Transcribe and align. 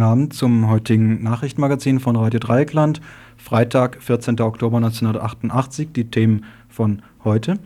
Guten 0.00 0.12
Abend 0.12 0.32
zum 0.32 0.70
heutigen 0.70 1.22
Nachrichtenmagazin 1.22 2.00
von 2.00 2.16
Radio 2.16 2.40
Dreieckland. 2.40 3.02
Freitag, 3.36 4.02
14. 4.02 4.40
Oktober 4.40 4.78
1988, 4.78 5.88
die 5.92 6.10
Themen 6.10 6.46
von 6.70 7.02
heute. 7.22 7.58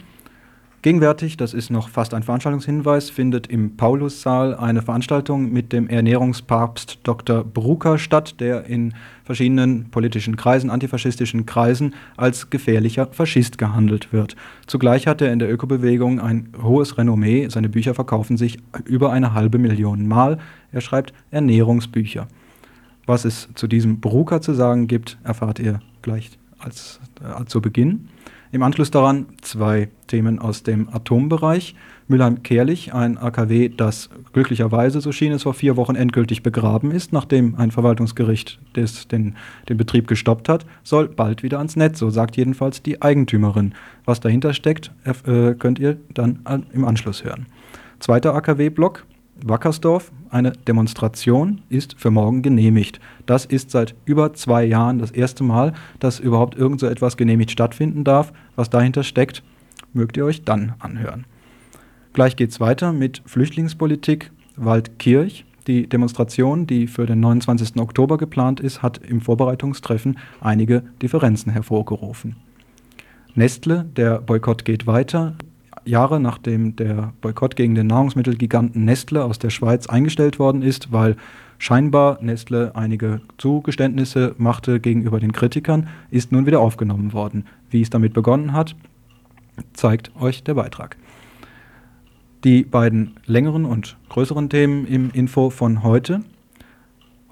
Gegenwärtig, 0.84 1.38
das 1.38 1.54
ist 1.54 1.70
noch 1.70 1.88
fast 1.88 2.12
ein 2.12 2.22
Veranstaltungshinweis, 2.22 3.08
findet 3.08 3.46
im 3.46 3.74
Paulussaal 3.74 4.54
eine 4.54 4.82
Veranstaltung 4.82 5.50
mit 5.50 5.72
dem 5.72 5.88
Ernährungspapst 5.88 6.98
Dr. 7.04 7.42
Brucker 7.42 7.96
statt, 7.96 8.38
der 8.38 8.66
in 8.66 8.92
verschiedenen 9.24 9.88
politischen 9.90 10.36
Kreisen, 10.36 10.68
antifaschistischen 10.68 11.46
Kreisen, 11.46 11.94
als 12.18 12.50
gefährlicher 12.50 13.06
Faschist 13.06 13.56
gehandelt 13.56 14.12
wird. 14.12 14.36
Zugleich 14.66 15.06
hat 15.06 15.22
er 15.22 15.32
in 15.32 15.38
der 15.38 15.50
Ökobewegung 15.50 16.20
ein 16.20 16.50
hohes 16.62 16.98
Renommee. 16.98 17.48
Seine 17.48 17.70
Bücher 17.70 17.94
verkaufen 17.94 18.36
sich 18.36 18.58
über 18.84 19.10
eine 19.10 19.32
halbe 19.32 19.56
Million 19.56 20.06
Mal. 20.06 20.36
Er 20.70 20.82
schreibt 20.82 21.14
Ernährungsbücher. 21.30 22.28
Was 23.06 23.24
es 23.24 23.48
zu 23.54 23.68
diesem 23.68 24.00
Brucker 24.00 24.42
zu 24.42 24.52
sagen 24.52 24.86
gibt, 24.86 25.16
erfahrt 25.24 25.60
ihr 25.60 25.80
gleich 26.02 26.32
als, 26.58 27.00
äh, 27.22 27.42
zu 27.46 27.62
Beginn. 27.62 28.10
Im 28.54 28.62
Anschluss 28.62 28.92
daran 28.92 29.26
zwei 29.42 29.88
Themen 30.06 30.38
aus 30.38 30.62
dem 30.62 30.88
Atombereich. 30.88 31.74
Mülheim-Kerlich, 32.06 32.94
ein 32.94 33.18
AKW, 33.18 33.68
das 33.68 34.10
glücklicherweise, 34.32 35.00
so 35.00 35.10
schien 35.10 35.32
es 35.32 35.42
vor 35.42 35.54
vier 35.54 35.76
Wochen, 35.76 35.96
endgültig 35.96 36.44
begraben 36.44 36.92
ist, 36.92 37.12
nachdem 37.12 37.56
ein 37.56 37.72
Verwaltungsgericht 37.72 38.60
des, 38.76 39.08
den, 39.08 39.34
den 39.68 39.76
Betrieb 39.76 40.06
gestoppt 40.06 40.48
hat, 40.48 40.66
soll 40.84 41.08
bald 41.08 41.42
wieder 41.42 41.58
ans 41.58 41.74
Netz, 41.74 41.98
so 41.98 42.10
sagt 42.10 42.36
jedenfalls 42.36 42.80
die 42.80 43.02
Eigentümerin. 43.02 43.74
Was 44.04 44.20
dahinter 44.20 44.54
steckt, 44.54 44.92
äh, 45.02 45.54
könnt 45.54 45.80
ihr 45.80 45.96
dann 46.14 46.38
im 46.72 46.84
Anschluss 46.84 47.24
hören. 47.24 47.46
Zweiter 47.98 48.36
AKW-Block, 48.36 49.04
Wackersdorf, 49.42 50.12
eine 50.30 50.52
Demonstration 50.52 51.62
ist 51.68 51.96
für 51.98 52.10
morgen 52.10 52.42
genehmigt. 52.42 53.00
Das 53.26 53.44
ist 53.44 53.70
seit 53.70 53.94
über 54.04 54.32
zwei 54.34 54.64
Jahren 54.64 54.98
das 54.98 55.10
erste 55.10 55.42
Mal, 55.42 55.74
dass 55.98 56.20
überhaupt 56.20 56.56
irgend 56.56 56.80
so 56.80 56.86
etwas 56.86 57.16
genehmigt 57.16 57.50
stattfinden 57.50 58.04
darf. 58.04 58.32
Was 58.56 58.70
dahinter 58.70 59.02
steckt, 59.02 59.42
mögt 59.92 60.16
ihr 60.16 60.24
euch 60.24 60.44
dann 60.44 60.74
anhören. 60.78 61.24
Gleich 62.12 62.36
geht 62.36 62.50
es 62.50 62.60
weiter 62.60 62.92
mit 62.92 63.22
Flüchtlingspolitik 63.26 64.30
Waldkirch. 64.56 65.44
Die 65.66 65.88
Demonstration, 65.88 66.66
die 66.66 66.86
für 66.86 67.06
den 67.06 67.20
29. 67.20 67.76
Oktober 67.78 68.18
geplant 68.18 68.60
ist, 68.60 68.82
hat 68.82 68.98
im 68.98 69.20
Vorbereitungstreffen 69.20 70.18
einige 70.40 70.82
Differenzen 71.00 71.52
hervorgerufen. 71.52 72.36
Nestle, 73.34 73.84
der 73.96 74.20
Boykott 74.20 74.64
geht 74.64 74.86
weiter. 74.86 75.34
Jahre 75.84 76.20
nachdem 76.20 76.76
der 76.76 77.12
Boykott 77.20 77.56
gegen 77.56 77.74
den 77.74 77.88
Nahrungsmittelgiganten 77.88 78.84
Nestle 78.84 79.24
aus 79.24 79.38
der 79.38 79.50
Schweiz 79.50 79.86
eingestellt 79.86 80.38
worden 80.38 80.62
ist, 80.62 80.92
weil 80.92 81.16
scheinbar 81.58 82.18
Nestle 82.22 82.74
einige 82.74 83.20
Zugeständnisse 83.38 84.34
machte 84.38 84.80
gegenüber 84.80 85.20
den 85.20 85.32
Kritikern, 85.32 85.88
ist 86.10 86.32
nun 86.32 86.46
wieder 86.46 86.60
aufgenommen 86.60 87.12
worden. 87.12 87.46
Wie 87.70 87.82
es 87.82 87.90
damit 87.90 88.12
begonnen 88.12 88.52
hat, 88.52 88.76
zeigt 89.72 90.10
euch 90.20 90.42
der 90.42 90.54
Beitrag. 90.54 90.96
Die 92.44 92.62
beiden 92.62 93.14
längeren 93.24 93.64
und 93.64 93.96
größeren 94.10 94.50
Themen 94.50 94.86
im 94.86 95.10
Info 95.12 95.50
von 95.50 95.82
heute. 95.82 96.20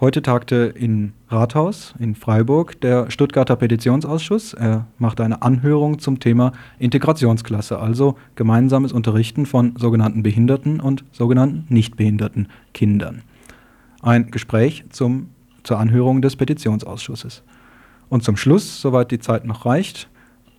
Heute 0.00 0.22
tagte 0.22 0.72
in 0.74 1.12
Rathaus 1.28 1.94
in 2.00 2.16
Freiburg 2.16 2.80
der 2.80 3.10
Stuttgarter 3.10 3.54
Petitionsausschuss. 3.54 4.52
Er 4.54 4.86
machte 4.98 5.22
eine 5.22 5.42
Anhörung 5.42 6.00
zum 6.00 6.18
Thema 6.18 6.52
Integrationsklasse, 6.80 7.78
also 7.78 8.16
gemeinsames 8.34 8.92
Unterrichten 8.92 9.46
von 9.46 9.74
sogenannten 9.76 10.24
behinderten 10.24 10.80
und 10.80 11.04
sogenannten 11.12 11.72
nicht 11.72 11.96
behinderten 11.96 12.48
Kindern. 12.74 13.22
Ein 14.02 14.30
Gespräch 14.30 14.84
zum, 14.90 15.30
zur 15.62 15.78
Anhörung 15.78 16.22
des 16.22 16.36
Petitionsausschusses. 16.36 17.42
Und 18.08 18.24
zum 18.24 18.36
Schluss, 18.36 18.80
soweit 18.80 19.10
die 19.10 19.20
Zeit 19.20 19.44
noch 19.44 19.64
reicht, 19.64 20.08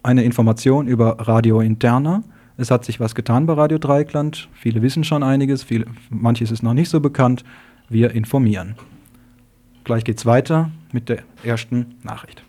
eine 0.01 0.23
Information 0.23 0.87
über 0.87 1.17
Radio 1.19 1.61
Interna. 1.61 2.23
Es 2.57 2.71
hat 2.71 2.85
sich 2.85 2.99
was 2.99 3.15
getan 3.15 3.45
bei 3.45 3.53
Radio 3.53 3.77
Dreikland. 3.77 4.49
Viele 4.53 4.81
wissen 4.81 5.03
schon 5.03 5.23
einiges, 5.23 5.63
viele, 5.63 5.85
manches 6.09 6.51
ist 6.51 6.63
noch 6.63 6.73
nicht 6.73 6.89
so 6.89 6.99
bekannt. 6.99 7.43
Wir 7.89 8.11
informieren. 8.11 8.75
Gleich 9.83 10.03
geht's 10.03 10.25
weiter 10.25 10.71
mit 10.91 11.09
der 11.09 11.23
ersten 11.43 11.95
Nachricht. 12.03 12.43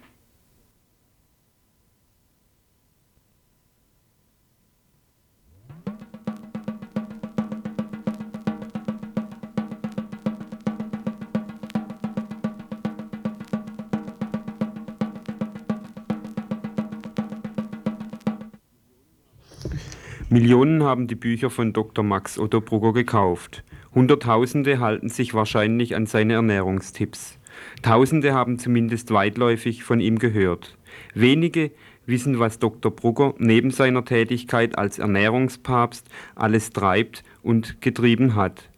Millionen 20.30 20.82
haben 20.82 21.06
die 21.06 21.16
Bücher 21.16 21.50
von 21.50 21.74
Dr. 21.74 22.02
Max 22.02 22.38
Otto 22.38 22.62
Brugger 22.62 22.94
gekauft. 22.94 23.62
Hunderttausende 23.94 24.80
halten 24.80 25.10
sich 25.10 25.34
wahrscheinlich 25.34 25.94
an 25.94 26.06
seine 26.06 26.34
Ernährungstipps. 26.34 27.38
Tausende 27.82 28.32
haben 28.32 28.58
zumindest 28.58 29.12
weitläufig 29.12 29.84
von 29.84 30.00
ihm 30.00 30.18
gehört. 30.18 30.78
Wenige 31.14 31.70
wissen, 32.06 32.38
was 32.38 32.58
Dr. 32.58 32.90
Brugger 32.90 33.34
neben 33.38 33.70
seiner 33.70 34.04
Tätigkeit 34.04 34.78
als 34.78 34.98
Ernährungspapst 34.98 36.08
alles 36.34 36.70
treibt 36.70 37.22
und 37.42 37.82
getrieben 37.82 38.34
hat. 38.34 38.70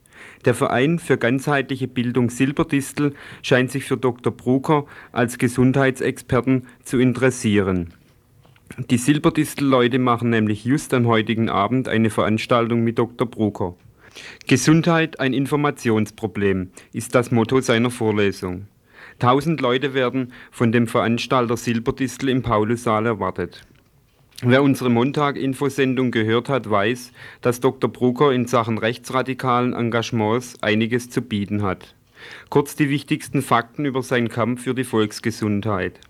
Der 0.45 0.55
Verein 0.55 0.99
für 0.99 1.17
ganzheitliche 1.17 1.89
Bildung 1.89 2.29
Silberdistel 2.31 3.15
scheint 3.43 3.71
sich 3.71 3.85
für 3.85 3.97
Dr. 3.97 4.33
Brugger 4.33 4.87
als 5.13 5.39
Gesundheitsexperten 5.39 6.67
zu 6.83 6.99
interessieren. 6.99 7.95
Die 8.91 8.99
Silberdistel-Leute 8.99 9.99
machen 9.99 10.31
nämlich 10.31 10.65
just 10.65 10.93
am 10.93 11.07
heutigen 11.07 11.49
Abend 11.49 11.89
eine 11.89 12.11
Veranstaltung 12.11 12.83
mit 12.83 12.99
Dr. 12.99 13.27
Brugger. 13.27 13.75
Gesundheit 14.47 15.21
ein 15.21 15.33
Informationsproblem 15.33 16.71
ist 16.93 17.15
das 17.15 17.31
Motto 17.31 17.61
seiner 17.61 17.91
Vorlesung. 17.91 18.67
Tausend 19.19 19.61
Leute 19.61 19.95
werden 19.95 20.33
von 20.51 20.73
dem 20.73 20.89
Veranstalter 20.89 21.57
Silberdistel 21.57 22.29
im 22.29 22.43
Paulussaal 22.43 23.07
erwartet. 23.07 23.63
Wer 24.43 24.63
unsere 24.63 24.91
Montag-Infosendung 24.91 26.11
gehört 26.11 26.51
hat, 26.51 26.69
weiß, 26.69 27.13
dass 27.41 27.61
Dr. 27.61 27.91
Brucker 27.91 28.33
in 28.33 28.47
Sachen 28.47 28.77
rechtsradikalen 28.77 29.73
Engagements 29.73 30.63
einiges 30.63 31.09
zu 31.09 31.23
bieten 31.23 31.63
hat. 31.63 31.95
Kurz 32.51 32.77
die 32.77 32.91
wichtigsten 32.91 33.41
Fakten 33.41 33.87
über 33.87 34.03
seinen 34.03 34.29
Kampf 34.29 34.65
für 34.65 34.75
die 34.75 34.85
Volksgesundheit. 34.85 36.01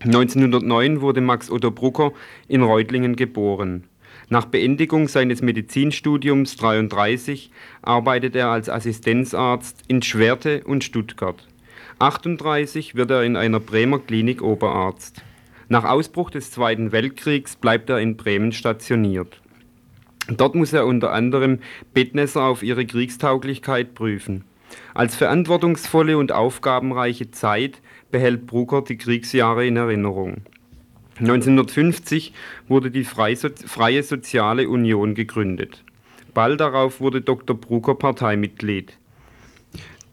1909 0.00 1.00
wurde 1.00 1.20
Max 1.20 1.50
Otto 1.50 1.72
Brucker 1.72 2.12
in 2.46 2.62
Reutlingen 2.62 3.16
geboren. 3.16 3.84
Nach 4.28 4.44
Beendigung 4.44 5.08
seines 5.08 5.42
Medizinstudiums 5.42 6.56
33 6.56 7.50
arbeitet 7.82 8.36
er 8.36 8.48
als 8.48 8.68
Assistenzarzt 8.68 9.82
in 9.88 10.02
Schwerte 10.02 10.62
und 10.64 10.84
Stuttgart. 10.84 11.46
38 11.98 12.94
wird 12.94 13.10
er 13.10 13.24
in 13.24 13.34
einer 13.34 13.58
Bremer 13.58 13.98
Klinik 13.98 14.40
Oberarzt. 14.40 15.24
Nach 15.68 15.84
Ausbruch 15.84 16.30
des 16.30 16.52
Zweiten 16.52 16.92
Weltkriegs 16.92 17.56
bleibt 17.56 17.90
er 17.90 17.98
in 17.98 18.16
Bremen 18.16 18.52
stationiert. 18.52 19.40
Dort 20.28 20.54
muss 20.54 20.72
er 20.72 20.86
unter 20.86 21.12
anderem 21.12 21.58
Bettnässer 21.92 22.44
auf 22.44 22.62
ihre 22.62 22.86
Kriegstauglichkeit 22.86 23.94
prüfen. 23.94 24.44
Als 24.94 25.16
verantwortungsvolle 25.16 26.18
und 26.18 26.30
aufgabenreiche 26.30 27.30
Zeit 27.30 27.80
behält 28.10 28.46
Brucker 28.46 28.82
die 28.82 28.96
Kriegsjahre 28.96 29.66
in 29.66 29.76
Erinnerung. 29.76 30.42
1950 31.20 32.32
wurde 32.68 32.90
die 32.90 33.04
Freie 33.04 34.02
Soziale 34.02 34.68
Union 34.68 35.14
gegründet. 35.14 35.84
Bald 36.32 36.60
darauf 36.60 37.00
wurde 37.00 37.20
Dr. 37.20 37.56
Brucker 37.56 37.96
Parteimitglied. 37.96 38.96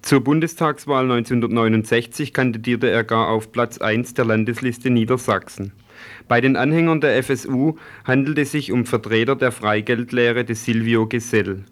Zur 0.01 0.21
Bundestagswahl 0.21 1.03
1969 1.03 2.33
kandidierte 2.33 2.89
er 2.89 3.03
gar 3.03 3.29
auf 3.29 3.51
Platz 3.51 3.79
1 3.79 4.13
der 4.13 4.25
Landesliste 4.25 4.89
Niedersachsen. 4.89 5.71
Bei 6.27 6.41
den 6.41 6.55
Anhängern 6.55 7.01
der 7.01 7.23
FSU 7.23 7.75
handelt 8.03 8.37
es 8.37 8.51
sich 8.51 8.71
um 8.71 8.85
Vertreter 8.85 9.35
der 9.35 9.51
Freigeldlehre 9.51 10.45
des 10.45 10.65
Silvio 10.65 11.07
Gesell. 11.07 11.63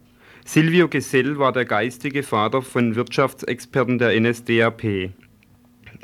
Silvio 0.46 0.88
Gesell 0.88 1.38
war 1.38 1.52
der 1.52 1.66
geistige 1.66 2.24
Vater 2.24 2.62
von 2.62 2.96
Wirtschaftsexperten 2.96 3.98
der 3.98 4.20
NSDAP. 4.20 5.12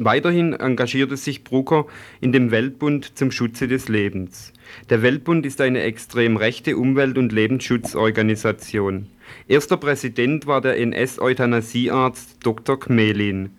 Weiterhin 0.02 0.54
engagierte 0.54 1.18
sich 1.18 1.44
Brucker 1.44 1.86
in 2.22 2.32
dem 2.32 2.52
Weltbund 2.52 3.18
zum 3.18 3.32
Schutze 3.32 3.68
des 3.68 3.90
Lebens. 3.90 4.54
Der 4.90 5.02
Weltbund 5.02 5.46
ist 5.46 5.60
eine 5.60 5.82
extrem 5.82 6.38
rechte 6.38 6.78
Umwelt- 6.78 7.18
und 7.18 7.34
Lebensschutzorganisation. 7.34 9.08
Erster 9.50 9.76
Präsident 9.76 10.48
war 10.48 10.62
der 10.62 10.78
NS-Euthanasiearzt 10.78 12.38
Dr. 12.42 12.80
Kmelin. 12.80 13.50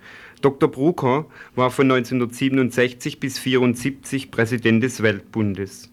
Dr. 0.40 0.70
Brucker 0.70 1.26
war 1.54 1.70
von 1.70 1.90
1967 1.90 3.20
bis 3.20 3.36
1974 3.36 4.30
Präsident 4.30 4.82
des 4.82 5.02
Weltbundes. 5.02 5.90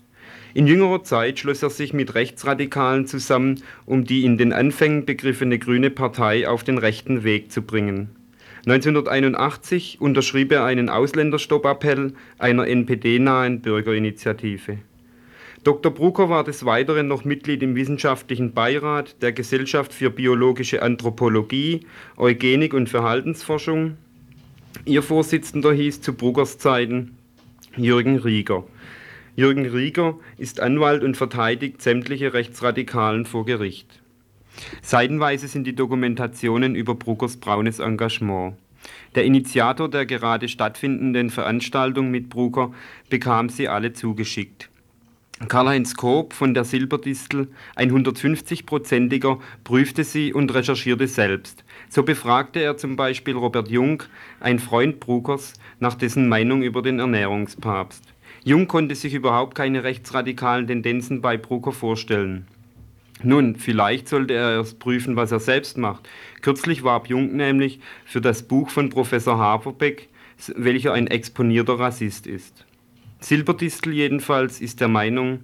In 0.53 0.65
jüngerer 0.65 1.03
Zeit 1.03 1.39
schloss 1.39 1.61
er 1.61 1.69
sich 1.69 1.91
mit 1.91 2.15
Rechtsradikalen 2.15 3.05
zusammen, 3.05 3.61
um 3.85 4.05
die 4.05 4.23
in 4.23 4.37
den 4.37 4.53
Anfängen 4.53 5.05
begriffene 5.05 5.59
Grüne 5.59 5.89
Partei 5.89 6.47
auf 6.47 6.63
den 6.63 6.77
rechten 6.77 7.25
Weg 7.25 7.51
zu 7.51 7.63
bringen. 7.63 8.16
1981 8.67 10.01
unterschrieb 10.01 10.51
er 10.51 10.65
einen 10.65 10.89
Ausländerstoppappell 10.89 12.11
einer 12.37 12.67
NPD-nahen 12.67 13.61
Bürgerinitiative. 13.61 14.79
Dr. 15.63 15.93
Brucker 15.93 16.29
war 16.29 16.43
des 16.43 16.65
Weiteren 16.65 17.07
noch 17.07 17.23
Mitglied 17.23 17.63
im 17.63 17.77
wissenschaftlichen 17.77 18.53
Beirat 18.53 19.21
der 19.21 19.31
Gesellschaft 19.31 19.93
für 19.93 20.09
biologische 20.09 20.81
Anthropologie, 20.81 21.85
Eugenik 22.17 22.73
und 22.73 22.89
Verhaltensforschung. 22.89 23.95
Ihr 24.83 25.01
Vorsitzender 25.01 25.71
hieß 25.71 26.01
zu 26.01 26.11
Bruckers 26.11 26.57
Zeiten 26.57 27.17
Jürgen 27.77 28.17
Rieger. 28.17 28.65
Jürgen 29.37 29.65
Rieger 29.65 30.19
ist 30.37 30.59
Anwalt 30.59 31.03
und 31.03 31.15
verteidigt 31.15 31.81
sämtliche 31.81 32.33
Rechtsradikalen 32.33 33.25
vor 33.25 33.45
Gericht. 33.45 34.01
Seitenweise 34.81 35.47
sind 35.47 35.65
die 35.65 35.75
Dokumentationen 35.75 36.75
über 36.75 36.95
Bruckers 36.95 37.37
braunes 37.37 37.79
Engagement. 37.79 38.55
Der 39.15 39.25
Initiator 39.25 39.89
der 39.89 40.05
gerade 40.05 40.47
stattfindenden 40.47 41.29
Veranstaltung 41.29 42.11
mit 42.11 42.29
Brucker 42.29 42.71
bekam 43.09 43.49
sie 43.49 43.67
alle 43.67 43.93
zugeschickt. 43.93 44.69
Karl-Heinz 45.47 45.95
Koop 45.95 46.33
von 46.33 46.55
der 46.55 46.63
Silberdistel, 46.63 47.47
ein 47.75 47.91
150-prozentiger, 47.91 49.37
prüfte 49.63 50.03
sie 50.03 50.33
und 50.33 50.51
recherchierte 50.51 51.07
selbst. 51.07 51.63
So 51.89 52.01
befragte 52.01 52.59
er 52.59 52.75
zum 52.77 52.95
Beispiel 52.95 53.35
Robert 53.35 53.69
Jung, 53.69 54.01
ein 54.39 54.57
Freund 54.57 54.99
Bruckers, 54.99 55.53
nach 55.79 55.93
dessen 55.93 56.27
Meinung 56.27 56.63
über 56.63 56.81
den 56.81 56.97
Ernährungspapst. 56.97 58.03
Jung 58.43 58.67
konnte 58.67 58.95
sich 58.95 59.13
überhaupt 59.13 59.53
keine 59.53 59.83
rechtsradikalen 59.83 60.65
Tendenzen 60.65 61.21
bei 61.21 61.37
Brucker 61.37 61.71
vorstellen. 61.71 62.47
Nun, 63.23 63.55
vielleicht 63.55 64.07
sollte 64.07 64.35
er 64.35 64.51
erst 64.53 64.79
prüfen, 64.79 65.15
was 65.15 65.31
er 65.31 65.39
selbst 65.39 65.77
macht. 65.77 66.07
Kürzlich 66.41 66.83
warb 66.83 67.09
Jung 67.09 67.35
nämlich 67.35 67.79
für 68.05 68.21
das 68.21 68.43
Buch 68.43 68.69
von 68.69 68.89
Professor 68.89 69.37
Haverbeck, 69.37 70.09
welcher 70.55 70.93
ein 70.93 71.07
exponierter 71.07 71.79
Rassist 71.79 72.27
ist. 72.27 72.65
Silberdistel 73.19 73.93
jedenfalls 73.93 74.61
ist 74.61 74.79
der 74.79 74.87
Meinung, 74.87 75.39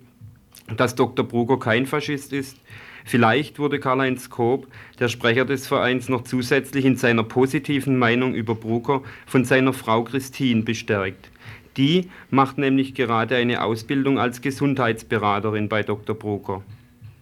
dass 0.77 0.93
Dr. 0.93 1.27
Brucker 1.27 1.57
kein 1.57 1.87
Faschist 1.87 2.31
ist. 2.31 2.57
Vielleicht 3.05 3.59
wurde 3.59 3.79
Karl-Heinz 3.79 4.29
Koop, 4.29 4.67
der 4.99 5.09
Sprecher 5.09 5.43
des 5.43 5.67
Vereins, 5.67 6.07
noch 6.07 6.23
zusätzlich 6.23 6.85
in 6.85 6.95
seiner 6.95 7.23
positiven 7.23 7.97
Meinung 7.97 8.35
über 8.35 8.55
Brucker 8.55 9.01
von 9.25 9.43
seiner 9.43 9.73
Frau 9.73 10.03
Christine 10.03 10.61
bestärkt. 10.61 11.29
Die 11.75 12.09
macht 12.29 12.59
nämlich 12.59 12.93
gerade 12.93 13.35
eine 13.35 13.63
Ausbildung 13.63 14.19
als 14.19 14.41
Gesundheitsberaterin 14.41 15.67
bei 15.67 15.81
Dr. 15.81 16.15
Brucker. 16.15 16.61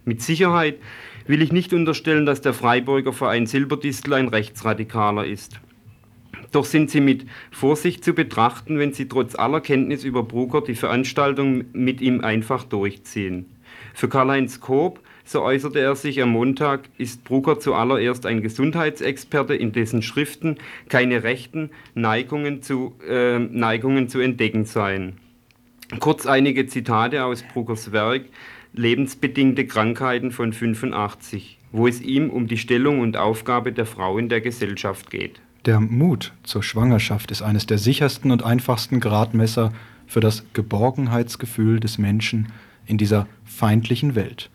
Mit 0.04 0.20
Sicherheit 0.20 0.78
will 1.26 1.42
ich 1.42 1.52
nicht 1.52 1.72
unterstellen, 1.72 2.26
dass 2.26 2.40
der 2.40 2.54
Freiburger 2.54 3.12
Verein 3.12 3.46
Silberdistel 3.46 4.14
ein 4.14 4.28
Rechtsradikaler 4.28 5.26
ist. 5.26 5.60
Doch 6.50 6.64
sind 6.64 6.90
sie 6.90 7.00
mit 7.00 7.24
Vorsicht 7.50 8.04
zu 8.04 8.12
betrachten, 8.12 8.78
wenn 8.78 8.92
sie 8.92 9.08
trotz 9.08 9.34
aller 9.34 9.60
Kenntnis 9.60 10.04
über 10.04 10.22
Brucker 10.22 10.60
die 10.60 10.74
Veranstaltung 10.74 11.64
mit 11.72 12.00
ihm 12.00 12.20
einfach 12.20 12.64
durchziehen. 12.64 13.46
Für 13.94 14.08
Karl-Heinz 14.08 14.60
Koop, 14.60 15.00
so 15.24 15.42
äußerte 15.42 15.78
er 15.78 15.94
sich 15.94 16.20
am 16.20 16.30
Montag, 16.30 16.88
ist 16.98 17.24
Brucker 17.24 17.60
zuallererst 17.60 18.26
ein 18.26 18.42
Gesundheitsexperte, 18.42 19.54
in 19.54 19.72
dessen 19.72 20.02
Schriften 20.02 20.58
keine 20.88 21.22
rechten 21.22 21.70
Neigungen 21.94 22.60
zu, 22.60 22.94
äh, 23.08 23.38
Neigungen 23.38 24.08
zu 24.08 24.18
entdecken 24.18 24.64
seien. 24.64 25.18
Kurz 26.00 26.26
einige 26.26 26.66
Zitate 26.66 27.24
aus 27.24 27.42
Bruckers 27.42 27.92
Werk, 27.92 28.24
lebensbedingte 28.74 29.66
Krankheiten 29.66 30.30
von 30.30 30.52
85, 30.52 31.58
wo 31.72 31.86
es 31.86 32.00
ihm 32.00 32.30
um 32.30 32.46
die 32.46 32.58
Stellung 32.58 33.00
und 33.00 33.16
Aufgabe 33.16 33.72
der 33.72 33.86
Frau 33.86 34.18
in 34.18 34.28
der 34.28 34.40
Gesellschaft 34.40 35.10
geht. 35.10 35.40
Der 35.66 35.78
Mut 35.78 36.32
zur 36.42 36.62
Schwangerschaft 36.62 37.30
ist 37.30 37.42
eines 37.42 37.66
der 37.66 37.78
sichersten 37.78 38.30
und 38.30 38.42
einfachsten 38.42 38.98
Gradmesser 38.98 39.72
für 40.06 40.20
das 40.20 40.44
Geborgenheitsgefühl 40.54 41.80
des 41.80 41.98
Menschen 41.98 42.48
in 42.86 42.98
dieser 42.98 43.28
feindlichen 43.44 44.14
Welt. 44.14 44.50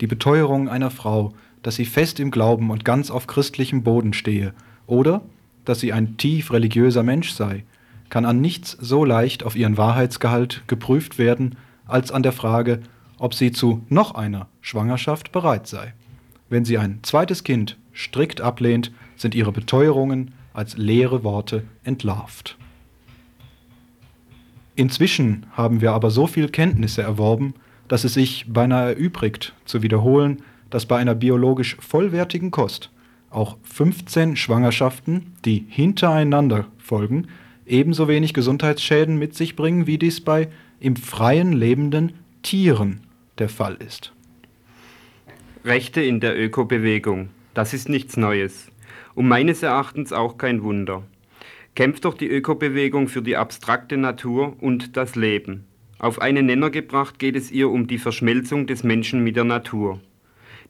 Die 0.00 0.06
Beteuerung 0.06 0.68
einer 0.68 0.90
Frau, 0.90 1.34
dass 1.62 1.76
sie 1.76 1.84
fest 1.84 2.18
im 2.18 2.30
Glauben 2.30 2.70
und 2.70 2.84
ganz 2.84 3.10
auf 3.10 3.26
christlichem 3.26 3.82
Boden 3.82 4.12
stehe, 4.12 4.54
oder 4.86 5.22
dass 5.64 5.80
sie 5.80 5.92
ein 5.92 6.16
tief 6.16 6.52
religiöser 6.52 7.02
Mensch 7.02 7.30
sei, 7.30 7.64
kann 8.08 8.24
an 8.24 8.40
nichts 8.40 8.76
so 8.80 9.04
leicht 9.04 9.44
auf 9.44 9.54
ihren 9.54 9.76
Wahrheitsgehalt 9.76 10.64
geprüft 10.66 11.18
werden, 11.18 11.56
als 11.86 12.10
an 12.10 12.22
der 12.22 12.32
Frage, 12.32 12.80
ob 13.20 13.34
sie 13.34 13.52
zu 13.52 13.84
noch 13.88 14.14
einer 14.14 14.48
Schwangerschaft 14.62 15.30
bereit 15.30 15.68
sei. 15.68 15.92
Wenn 16.48 16.64
sie 16.64 16.78
ein 16.78 17.00
zweites 17.02 17.44
Kind 17.44 17.76
strikt 17.94 18.40
ablehnt, 18.40 18.90
sind 19.14 19.34
ihre 19.34 19.52
Beteuerungen 19.52 20.32
als 20.54 20.76
leere 20.76 21.22
Worte 21.22 21.64
entlarvt. 21.84 22.56
Inzwischen 24.74 25.46
haben 25.52 25.82
wir 25.82 25.92
aber 25.92 26.10
so 26.10 26.26
viel 26.26 26.48
Kenntnisse 26.48 27.02
erworben, 27.02 27.54
dass 27.88 28.04
es 28.04 28.14
sich 28.14 28.46
beinahe 28.48 28.94
erübrigt, 28.94 29.54
zu 29.66 29.82
wiederholen, 29.82 30.42
dass 30.70 30.86
bei 30.86 30.96
einer 30.96 31.14
biologisch 31.14 31.76
vollwertigen 31.78 32.50
Kost 32.50 32.90
auch 33.28 33.58
15 33.62 34.36
Schwangerschaften, 34.36 35.34
die 35.44 35.66
hintereinander 35.68 36.66
folgen, 36.78 37.26
ebenso 37.66 38.08
wenig 38.08 38.32
Gesundheitsschäden 38.32 39.18
mit 39.18 39.36
sich 39.36 39.56
bringen, 39.56 39.86
wie 39.86 39.98
dies 39.98 40.22
bei 40.22 40.48
im 40.80 40.96
Freien 40.96 41.52
lebenden 41.52 42.14
Tieren 42.42 43.02
der 43.40 43.48
Fall 43.48 43.76
ist. 43.84 44.12
Rechte 45.64 46.00
in 46.00 46.20
der 46.20 46.38
Ökobewegung, 46.38 47.30
das 47.54 47.74
ist 47.74 47.88
nichts 47.88 48.16
Neues 48.16 48.70
und 49.14 49.26
meines 49.26 49.62
Erachtens 49.62 50.12
auch 50.12 50.38
kein 50.38 50.62
Wunder. 50.62 51.02
Kämpft 51.74 52.04
doch 52.04 52.14
die 52.14 52.28
Ökobewegung 52.28 53.08
für 53.08 53.22
die 53.22 53.36
abstrakte 53.36 53.96
Natur 53.96 54.56
und 54.60 54.96
das 54.96 55.16
Leben. 55.16 55.64
Auf 55.98 56.20
einen 56.20 56.46
Nenner 56.46 56.70
gebracht 56.70 57.18
geht 57.18 57.36
es 57.36 57.50
ihr 57.50 57.68
um 57.68 57.86
die 57.86 57.98
Verschmelzung 57.98 58.66
des 58.66 58.84
Menschen 58.84 59.22
mit 59.22 59.36
der 59.36 59.44
Natur. 59.44 60.00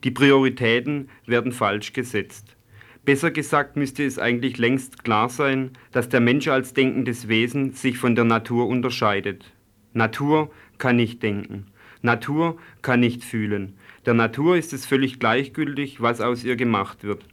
Die 0.03 0.11
Prioritäten 0.11 1.09
werden 1.27 1.53
falsch 1.53 1.93
gesetzt. 1.93 2.57
Besser 3.05 3.31
gesagt 3.31 3.77
müsste 3.77 4.05
es 4.05 4.19
eigentlich 4.19 4.59
längst 4.59 5.05
klar 5.05 5.29
sein, 5.29 5.71
dass 5.93 6.09
der 6.09 6.21
Mensch 6.21 6.49
als 6.49 6.75
denkendes 6.75 7.29
Wesen 7.29 7.73
sich 7.73 7.97
von 7.97 8.15
der 8.15 8.25
Natur 8.25 8.67
unterscheidet. 8.67 9.53
Natur 9.93 10.51
kann 10.79 10.97
nicht 10.97 11.23
denken. 11.23 11.67
Natur 12.03 12.57
kann 12.83 13.01
nicht 13.01 13.25
fühlen. 13.25 13.75
Der 14.07 14.15
Natur 14.15 14.57
ist 14.57 14.73
es 14.73 14.87
völlig 14.87 15.19
gleichgültig, 15.19 16.01
was 16.01 16.21
aus 16.21 16.45
ihr 16.45 16.57
gemacht 16.57 17.05
wird. 17.05 17.25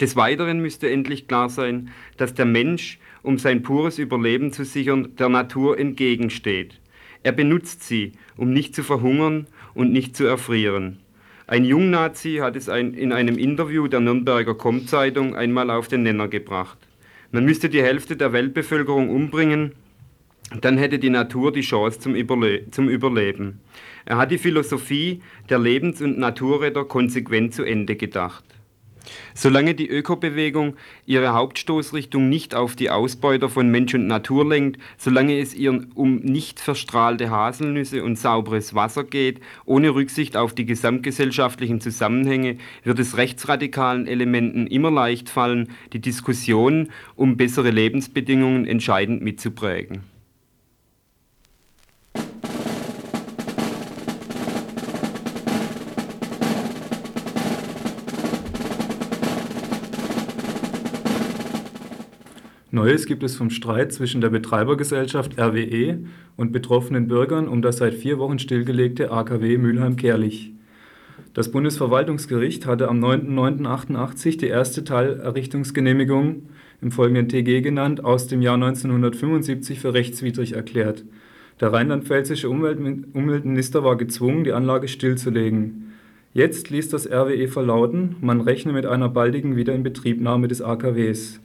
Des 0.00 0.16
Weiteren 0.16 0.60
müsste 0.60 0.90
endlich 0.90 1.28
klar 1.28 1.48
sein, 1.48 1.90
dass 2.16 2.34
der 2.34 2.46
Mensch, 2.46 2.98
um 3.22 3.38
sein 3.38 3.62
pures 3.62 3.98
Überleben 3.98 4.52
zu 4.52 4.64
sichern, 4.64 5.14
der 5.16 5.28
Natur 5.28 5.78
entgegensteht. 5.78 6.80
Er 7.22 7.32
benutzt 7.32 7.84
sie, 7.84 8.12
um 8.36 8.52
nicht 8.52 8.74
zu 8.74 8.82
verhungern 8.82 9.46
und 9.74 9.92
nicht 9.92 10.16
zu 10.16 10.24
erfrieren. 10.24 10.98
Ein 11.46 11.64
Jungnazi 11.64 12.36
hat 12.36 12.56
es 12.56 12.68
in 12.68 13.12
einem 13.12 13.38
Interview 13.38 13.86
der 13.86 14.00
Nürnberger 14.00 14.54
Komm-Zeitung 14.54 15.36
einmal 15.36 15.70
auf 15.70 15.88
den 15.88 16.02
Nenner 16.02 16.28
gebracht. 16.28 16.78
Man 17.32 17.44
müsste 17.44 17.68
die 17.68 17.82
Hälfte 17.82 18.16
der 18.16 18.32
Weltbevölkerung 18.32 19.10
umbringen, 19.10 19.72
dann 20.60 20.78
hätte 20.78 20.98
die 20.98 21.10
Natur 21.10 21.52
die 21.52 21.62
Chance 21.62 22.00
zum, 22.00 22.14
Überle 22.14 22.70
zum 22.70 22.88
Überleben. 22.88 23.60
Er 24.04 24.18
hat 24.18 24.30
die 24.30 24.38
Philosophie 24.38 25.22
der 25.48 25.58
Lebens- 25.58 26.02
und 26.02 26.18
Naturretter 26.18 26.84
konsequent 26.84 27.54
zu 27.54 27.64
Ende 27.64 27.96
gedacht. 27.96 28.44
Solange 29.34 29.74
die 29.74 29.88
Ökobewegung 29.88 30.76
ihre 31.04 31.34
Hauptstoßrichtung 31.34 32.28
nicht 32.28 32.54
auf 32.54 32.76
die 32.76 32.90
Ausbeuter 32.90 33.48
von 33.48 33.68
Mensch 33.68 33.94
und 33.94 34.06
Natur 34.06 34.48
lenkt, 34.48 34.80
solange 34.96 35.38
es 35.38 35.54
ihr 35.54 35.86
um 35.94 36.16
nicht 36.16 36.60
verstrahlte 36.60 37.30
Haselnüsse 37.30 38.02
und 38.02 38.18
sauberes 38.18 38.74
Wasser 38.74 39.04
geht, 39.04 39.40
ohne 39.66 39.94
Rücksicht 39.94 40.36
auf 40.36 40.54
die 40.54 40.64
gesamtgesellschaftlichen 40.64 41.80
Zusammenhänge, 41.80 42.56
wird 42.82 42.98
es 42.98 43.16
rechtsradikalen 43.16 44.06
Elementen 44.06 44.66
immer 44.66 44.90
leicht 44.90 45.28
fallen, 45.28 45.68
die 45.92 46.00
Diskussion 46.00 46.88
um 47.16 47.36
bessere 47.36 47.70
Lebensbedingungen 47.70 48.66
entscheidend 48.66 49.22
mitzuprägen. 49.22 50.13
Neues 62.74 63.06
gibt 63.06 63.22
es 63.22 63.36
vom 63.36 63.50
Streit 63.50 63.92
zwischen 63.92 64.20
der 64.20 64.30
Betreibergesellschaft 64.30 65.38
RWE 65.38 66.00
und 66.36 66.50
betroffenen 66.50 67.06
Bürgern 67.06 67.46
um 67.46 67.62
das 67.62 67.76
seit 67.76 67.94
vier 67.94 68.18
Wochen 68.18 68.40
stillgelegte 68.40 69.12
AKW 69.12 69.58
Mülheim-Kerlich. 69.58 70.52
Das 71.34 71.52
Bundesverwaltungsgericht 71.52 72.66
hatte 72.66 72.88
am 72.88 72.98
9.9.88 72.98 74.38
die 74.38 74.48
erste 74.48 74.82
Teilerrichtungsgenehmigung, 74.82 76.48
im 76.82 76.90
folgenden 76.90 77.28
TG 77.28 77.60
genannt, 77.60 78.04
aus 78.04 78.26
dem 78.26 78.42
Jahr 78.42 78.56
1975 78.56 79.78
für 79.78 79.94
rechtswidrig 79.94 80.54
erklärt. 80.54 81.04
Der 81.60 81.72
rheinland-pfälzische 81.72 82.50
Umweltminister 82.50 83.84
war 83.84 83.96
gezwungen, 83.96 84.42
die 84.42 84.52
Anlage 84.52 84.88
stillzulegen. 84.88 85.92
Jetzt 86.32 86.70
ließ 86.70 86.88
das 86.88 87.08
RWE 87.08 87.46
verlauten, 87.46 88.16
man 88.20 88.40
rechne 88.40 88.72
mit 88.72 88.84
einer 88.84 89.10
baldigen 89.10 89.54
Wiederinbetriebnahme 89.54 90.48
des 90.48 90.60
AKWs. 90.60 91.40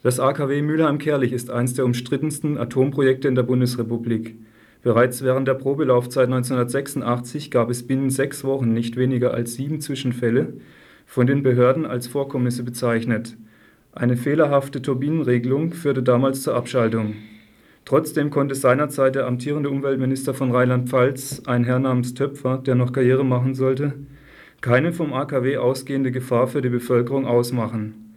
Das 0.00 0.20
AKW 0.20 0.62
Mülheim-Kerlich 0.62 1.32
ist 1.32 1.50
eines 1.50 1.74
der 1.74 1.84
umstrittensten 1.84 2.56
Atomprojekte 2.56 3.26
in 3.26 3.34
der 3.34 3.42
Bundesrepublik. 3.42 4.36
Bereits 4.82 5.22
während 5.22 5.48
der 5.48 5.54
Probelaufzeit 5.54 6.26
1986 6.26 7.50
gab 7.50 7.68
es 7.68 7.84
binnen 7.84 8.08
sechs 8.08 8.44
Wochen 8.44 8.72
nicht 8.72 8.96
weniger 8.96 9.34
als 9.34 9.54
sieben 9.54 9.80
Zwischenfälle, 9.80 10.52
von 11.04 11.26
den 11.26 11.42
Behörden 11.42 11.84
als 11.84 12.06
Vorkommnisse 12.06 12.62
bezeichnet. 12.62 13.36
Eine 13.92 14.16
fehlerhafte 14.16 14.80
Turbinenregelung 14.80 15.72
führte 15.72 16.04
damals 16.04 16.42
zur 16.42 16.54
Abschaltung. 16.54 17.14
Trotzdem 17.84 18.30
konnte 18.30 18.54
seinerzeit 18.54 19.16
der 19.16 19.26
amtierende 19.26 19.68
Umweltminister 19.68 20.32
von 20.32 20.52
Rheinland-Pfalz, 20.52 21.42
ein 21.46 21.64
Herr 21.64 21.80
namens 21.80 22.14
Töpfer, 22.14 22.58
der 22.58 22.76
noch 22.76 22.92
Karriere 22.92 23.24
machen 23.24 23.56
sollte, 23.56 23.94
keine 24.60 24.92
vom 24.92 25.12
AKW 25.12 25.56
ausgehende 25.56 26.12
Gefahr 26.12 26.46
für 26.46 26.62
die 26.62 26.68
Bevölkerung 26.68 27.26
ausmachen. 27.26 28.07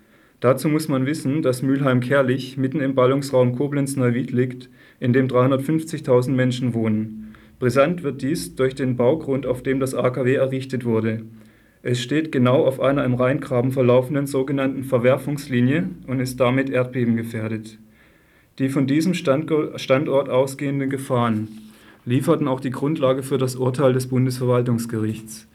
Dazu 0.42 0.70
muss 0.70 0.88
man 0.88 1.06
wissen, 1.06 1.44
dass 1.44 1.62
Mülheim-Kerlich 1.62 2.58
mitten 2.58 2.82
im 2.82 2.96
Ballungsraum 2.96 3.56
Koblenz-Neuwied 3.56 4.32
liegt, 4.32 4.70
in 5.00 5.14
dem 5.14 5.28
350.000 5.28 6.32
Menschen 6.32 6.74
wohnen. 6.74 7.36
Brisant 7.60 8.02
wird 8.02 8.24
dies 8.24 8.56
durch 8.56 8.74
den 8.74 8.98
Baugrund, 8.98 9.46
auf 9.46 9.62
dem 9.62 9.80
das 9.80 9.94
AKW 9.94 10.34
errichtet 10.34 10.84
wurde. 10.84 11.22
Es 11.84 12.02
steht 12.02 12.32
genau 12.32 12.66
auf 12.66 12.80
einer 12.80 13.06
im 13.06 13.14
Rheingraben 13.14 13.72
verlaufenden 13.72 14.26
sogenannten 14.26 14.84
Verwerfungslinie 14.84 15.90
und 16.08 16.20
ist 16.20 16.40
damit 16.40 16.72
erdbebengefährdet. 16.72 17.78
Die 18.58 18.70
von 18.70 18.88
diesem 18.88 19.14
Standort 19.14 20.30
ausgehenden 20.30 20.90
Gefahren 20.90 21.50
lieferten 22.04 22.48
auch 22.48 22.60
die 22.60 22.72
Grundlage 22.72 23.22
für 23.22 23.38
das 23.38 23.56
Urteil 23.56 23.94
des 23.94 24.08
Bundesverwaltungsgerichts. 24.08 25.48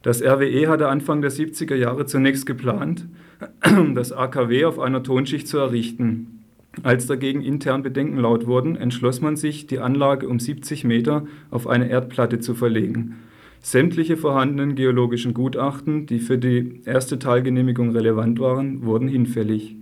Das 0.00 0.22
RWE 0.22 0.68
hatte 0.68 0.88
Anfang 0.88 1.20
der 1.20 1.30
70er 1.30 1.76
Jahre 1.76 2.06
zunächst 2.06 2.46
geplant, 2.46 3.06
das 3.94 4.12
AKW 4.12 4.64
auf 4.64 4.78
einer 4.78 5.02
Tonschicht 5.02 5.48
zu 5.48 5.58
errichten. 5.58 6.42
Als 6.82 7.06
dagegen 7.06 7.42
intern 7.42 7.82
Bedenken 7.82 8.18
laut 8.18 8.46
wurden, 8.46 8.76
entschloss 8.76 9.20
man 9.20 9.36
sich, 9.36 9.66
die 9.66 9.78
Anlage 9.78 10.28
um 10.28 10.40
70 10.40 10.84
Meter 10.84 11.26
auf 11.50 11.66
eine 11.66 11.88
Erdplatte 11.88 12.40
zu 12.40 12.54
verlegen. 12.54 13.16
Sämtliche 13.60 14.16
vorhandenen 14.16 14.74
geologischen 14.74 15.34
Gutachten, 15.34 16.06
die 16.06 16.18
für 16.18 16.38
die 16.38 16.80
erste 16.84 17.18
Teilgenehmigung 17.18 17.90
relevant 17.90 18.40
waren, 18.40 18.84
wurden 18.84 19.06
hinfällig. 19.06 19.76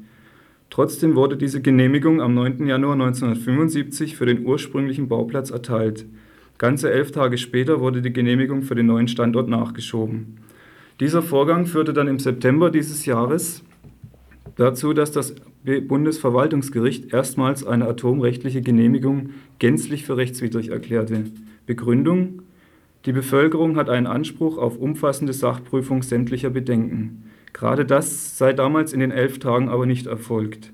Trotzdem 0.69 1.17
wurde 1.17 1.37
diese 1.37 1.63
Genehmigung 1.63 2.21
am 2.21 2.35
9. 2.35 2.67
Januar 2.67 2.93
1975 2.93 4.17
für 4.17 4.27
den 4.27 4.45
ursprünglichen 4.45 5.09
Bauplatz 5.09 5.51
erteilt. 5.51 6.07
Ganze 6.59 6.93
elf 6.93 7.11
Tage 7.11 7.39
später 7.39 7.81
wurde 7.81 8.03
die 8.03 8.13
Genehmigung 8.13 8.63
für 8.63 8.75
den 8.75 8.87
neuen 8.87 9.09
Standort 9.09 9.49
nachgeschoben. 9.49 10.37
Dieser 11.01 11.23
Vorgang 11.23 11.65
führte 11.65 11.95
dann 11.95 12.09
im 12.09 12.19
September 12.19 12.71
dieses 12.71 13.07
Jahres 13.07 13.65
dazu, 14.57 14.93
dass 14.93 15.11
das 15.11 15.35
Bundesverwaltungsgericht 15.65 17.13
erstmals 17.15 17.67
eine 17.67 17.89
atomrechtliche 17.89 18.61
Genehmigung 18.61 19.31
gänzlich 19.59 20.05
für 20.05 20.19
rechtswidrig 20.19 20.69
erklärte. 20.69 21.25
Begründung 21.65 22.43
Die 23.07 23.13
Bevölkerung 23.13 23.77
hat 23.77 23.89
einen 23.89 24.07
Anspruch 24.07 24.59
auf 24.59 24.77
umfassende 24.77 25.33
Sachprüfung 25.33 26.03
sämtlicher 26.03 26.51
Bedenken. 26.51 27.25
Gerade 27.55 27.87
das 27.87 28.37
sei 28.37 28.53
damals 28.53 28.93
in 28.93 29.01
den 29.01 29.11
elf 29.11 29.39
Tagen 29.39 29.71
aber 29.71 29.87
nicht 29.87 30.07
erfolgt. 30.07 30.71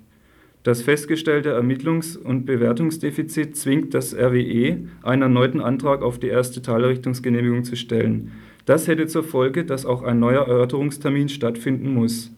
Das 0.64 0.82
festgestellte 0.82 1.56
Ermittlungs- 1.56 2.18
und 2.18 2.46
Bewertungsdefizit 2.46 3.56
zwingt 3.56 3.94
das 3.94 4.12
RWE, 4.12 4.88
einen 5.02 5.22
erneuten 5.22 5.60
Antrag 5.60 6.02
auf 6.02 6.18
die 6.18 6.26
erste 6.26 6.60
Teilrichtungsgenehmigung 6.62 7.62
zu 7.62 7.76
stellen. 7.76 8.32
Das 8.66 8.88
hätte 8.88 9.06
zur 9.06 9.22
Folge, 9.22 9.64
dass 9.64 9.86
auch 9.86 10.02
ein 10.02 10.18
neuer 10.18 10.46
Erörterungstermin 10.46 11.28
stattfinden 11.28 11.94
muss. 11.94 12.32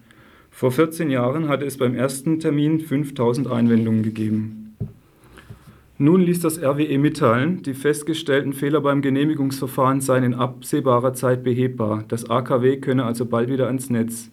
Vor 0.51 0.71
14 0.71 1.09
Jahren 1.09 1.49
hatte 1.49 1.65
es 1.65 1.79
beim 1.79 1.95
ersten 1.95 2.39
Termin 2.39 2.81
5000 2.81 3.51
Einwendungen 3.51 4.03
gegeben. 4.03 4.77
Nun 5.97 6.21
ließ 6.21 6.41
das 6.41 6.63
RWE 6.63 6.99
mitteilen, 6.99 7.63
die 7.63 7.75
festgestellten 7.75 8.53
Fehler 8.53 8.83
beim 8.83 9.01
Genehmigungsverfahren 9.01 10.01
seien 10.01 10.23
in 10.23 10.35
absehbarer 10.35 11.15
Zeit 11.15 11.43
behebbar. 11.43 12.05
Das 12.09 12.29
AKW 12.29 12.77
könne 12.77 13.05
also 13.05 13.25
bald 13.25 13.49
wieder 13.49 13.67
ans 13.67 13.89
Netz. 13.89 14.31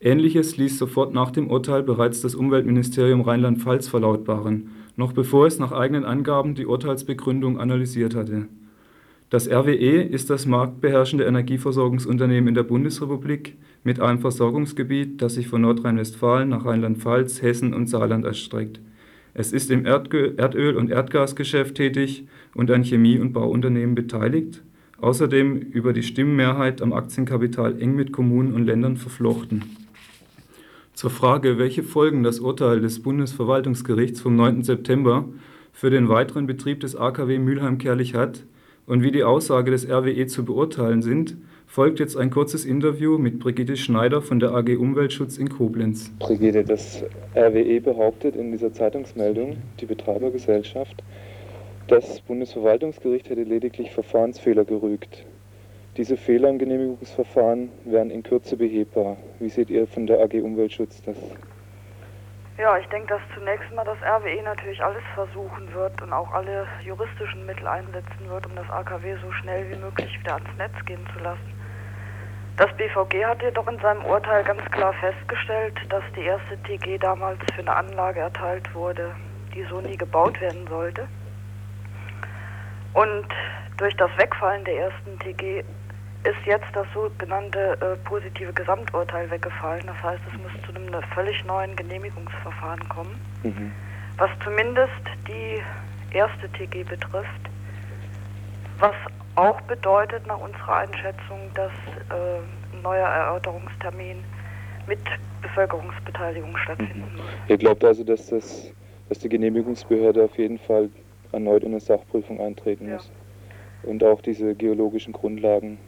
Ähnliches 0.00 0.56
ließ 0.56 0.78
sofort 0.78 1.14
nach 1.14 1.30
dem 1.30 1.48
Urteil 1.50 1.82
bereits 1.82 2.22
das 2.22 2.34
Umweltministerium 2.34 3.20
Rheinland-Pfalz 3.20 3.88
verlautbaren, 3.88 4.70
noch 4.96 5.12
bevor 5.12 5.46
es 5.46 5.58
nach 5.58 5.72
eigenen 5.72 6.04
Angaben 6.04 6.54
die 6.54 6.66
Urteilsbegründung 6.66 7.60
analysiert 7.60 8.14
hatte. 8.14 8.48
Das 9.28 9.48
RWE 9.50 10.02
ist 10.02 10.30
das 10.30 10.46
marktbeherrschende 10.46 11.24
Energieversorgungsunternehmen 11.24 12.46
in 12.46 12.54
der 12.54 12.62
Bundesrepublik 12.62 13.56
mit 13.82 13.98
einem 13.98 14.20
Versorgungsgebiet, 14.20 15.20
das 15.20 15.34
sich 15.34 15.48
von 15.48 15.62
Nordrhein-Westfalen 15.62 16.50
nach 16.50 16.64
Rheinland-Pfalz, 16.64 17.42
Hessen 17.42 17.74
und 17.74 17.88
Saarland 17.88 18.24
erstreckt. 18.24 18.78
Es 19.34 19.52
ist 19.52 19.72
im 19.72 19.84
Erdöl- 19.84 20.76
und 20.76 20.90
Erdgasgeschäft 20.90 21.74
tätig 21.74 22.28
und 22.54 22.70
an 22.70 22.84
Chemie- 22.84 23.18
und 23.18 23.32
Bauunternehmen 23.32 23.96
beteiligt, 23.96 24.62
außerdem 25.00 25.56
über 25.56 25.92
die 25.92 26.04
Stimmenmehrheit 26.04 26.80
am 26.80 26.92
Aktienkapital 26.92 27.82
eng 27.82 27.96
mit 27.96 28.12
Kommunen 28.12 28.54
und 28.54 28.64
Ländern 28.64 28.96
verflochten. 28.96 29.64
Zur 30.94 31.10
Frage, 31.10 31.58
welche 31.58 31.82
Folgen 31.82 32.22
das 32.22 32.38
Urteil 32.38 32.80
des 32.80 33.02
Bundesverwaltungsgerichts 33.02 34.20
vom 34.20 34.36
9. 34.36 34.62
September 34.62 35.28
für 35.72 35.90
den 35.90 36.08
weiteren 36.08 36.46
Betrieb 36.46 36.78
des 36.80 36.94
AKW 36.94 37.40
Mülheim-Kerlich 37.40 38.14
hat 38.14 38.44
und 38.86 39.02
wie 39.02 39.10
die 39.10 39.24
Aussage 39.24 39.70
des 39.70 39.88
RWE 39.88 40.26
zu 40.26 40.44
beurteilen 40.44 41.02
sind, 41.02 41.36
folgt 41.66 41.98
jetzt 41.98 42.16
ein 42.16 42.30
kurzes 42.30 42.64
Interview 42.64 43.18
mit 43.18 43.40
Brigitte 43.40 43.76
Schneider 43.76 44.22
von 44.22 44.38
der 44.38 44.52
AG 44.52 44.76
Umweltschutz 44.76 45.38
in 45.38 45.48
Koblenz. 45.48 46.12
Brigitte, 46.18 46.64
das 46.64 47.04
RWE 47.34 47.80
behauptet 47.80 48.36
in 48.36 48.52
dieser 48.52 48.72
Zeitungsmeldung, 48.72 49.56
die 49.80 49.86
Betreibergesellschaft, 49.86 51.02
das 51.88 52.20
Bundesverwaltungsgericht 52.20 53.30
hätte 53.30 53.44
lediglich 53.44 53.92
Verfahrensfehler 53.92 54.64
gerügt. 54.64 55.24
Diese 55.96 56.16
Fehler 56.16 56.50
im 56.50 56.58
Genehmigungsverfahren 56.58 57.70
wären 57.84 58.10
in 58.10 58.22
Kürze 58.22 58.56
behebbar. 58.56 59.16
Wie 59.38 59.48
seht 59.48 59.70
ihr 59.70 59.86
von 59.86 60.06
der 60.06 60.20
AG 60.20 60.34
Umweltschutz 60.42 61.00
das? 61.02 61.16
Ja, 62.58 62.78
ich 62.78 62.86
denke, 62.88 63.08
dass 63.08 63.20
zunächst 63.34 63.70
mal 63.72 63.84
das 63.84 63.98
RWE 64.02 64.42
natürlich 64.42 64.82
alles 64.82 65.02
versuchen 65.14 65.72
wird 65.74 66.00
und 66.00 66.10
auch 66.12 66.32
alle 66.32 66.66
juristischen 66.82 67.44
Mittel 67.44 67.66
einsetzen 67.68 68.30
wird, 68.30 68.46
um 68.46 68.56
das 68.56 68.68
AKW 68.70 69.16
so 69.22 69.30
schnell 69.32 69.70
wie 69.70 69.76
möglich 69.76 70.18
wieder 70.18 70.36
ans 70.36 70.56
Netz 70.56 70.72
gehen 70.86 71.06
zu 71.12 71.18
lassen. 71.18 71.52
Das 72.56 72.74
BVG 72.78 73.26
hat 73.26 73.42
jedoch 73.42 73.68
in 73.68 73.78
seinem 73.80 74.02
Urteil 74.06 74.42
ganz 74.42 74.64
klar 74.70 74.94
festgestellt, 74.94 75.78
dass 75.90 76.02
die 76.16 76.22
erste 76.22 76.56
TG 76.62 76.96
damals 76.96 77.38
für 77.54 77.60
eine 77.60 77.76
Anlage 77.76 78.20
erteilt 78.20 78.74
wurde, 78.74 79.14
die 79.54 79.64
so 79.64 79.82
nie 79.82 79.98
gebaut 79.98 80.40
werden 80.40 80.66
sollte. 80.66 81.06
Und 82.94 83.26
durch 83.76 83.94
das 83.96 84.10
Wegfallen 84.16 84.64
der 84.64 84.78
ersten 84.78 85.18
TG 85.18 85.62
ist 86.26 86.46
jetzt 86.46 86.66
das 86.72 86.86
sogenannte 86.92 87.78
äh, 87.80 87.96
positive 88.08 88.52
Gesamturteil 88.52 89.30
weggefallen. 89.30 89.84
Das 89.86 90.02
heißt, 90.02 90.20
es 90.32 90.40
muss 90.40 90.52
zu 90.66 90.74
einem 90.74 91.02
völlig 91.14 91.44
neuen 91.44 91.76
Genehmigungsverfahren 91.76 92.88
kommen, 92.88 93.20
mhm. 93.44 93.72
was 94.18 94.30
zumindest 94.42 94.90
die 95.28 95.62
erste 96.16 96.48
TG 96.50 96.82
betrifft, 96.84 97.50
was 98.78 98.94
auch 99.36 99.60
bedeutet 99.62 100.26
nach 100.26 100.40
unserer 100.40 100.78
Einschätzung, 100.78 101.38
dass 101.54 101.72
äh, 102.10 102.74
ein 102.74 102.82
neuer 102.82 103.06
Erörterungstermin 103.06 104.24
mit 104.86 104.98
Bevölkerungsbeteiligung 105.42 106.56
stattfinden 106.56 107.10
mhm. 107.12 107.16
muss. 107.18 107.26
Ihr 107.48 107.58
glaubt 107.58 107.84
also, 107.84 108.02
dass, 108.02 108.28
das, 108.28 108.72
dass 109.08 109.18
die 109.18 109.28
Genehmigungsbehörde 109.28 110.24
auf 110.24 110.36
jeden 110.38 110.58
Fall 110.58 110.90
erneut 111.32 111.62
in 111.62 111.72
eine 111.72 111.80
Sachprüfung 111.80 112.40
eintreten 112.40 112.88
ja. 112.88 112.94
muss 112.94 113.12
und 113.82 114.02
auch 114.02 114.20
diese 114.22 114.54
geologischen 114.54 115.12
Grundlagen 115.12 115.78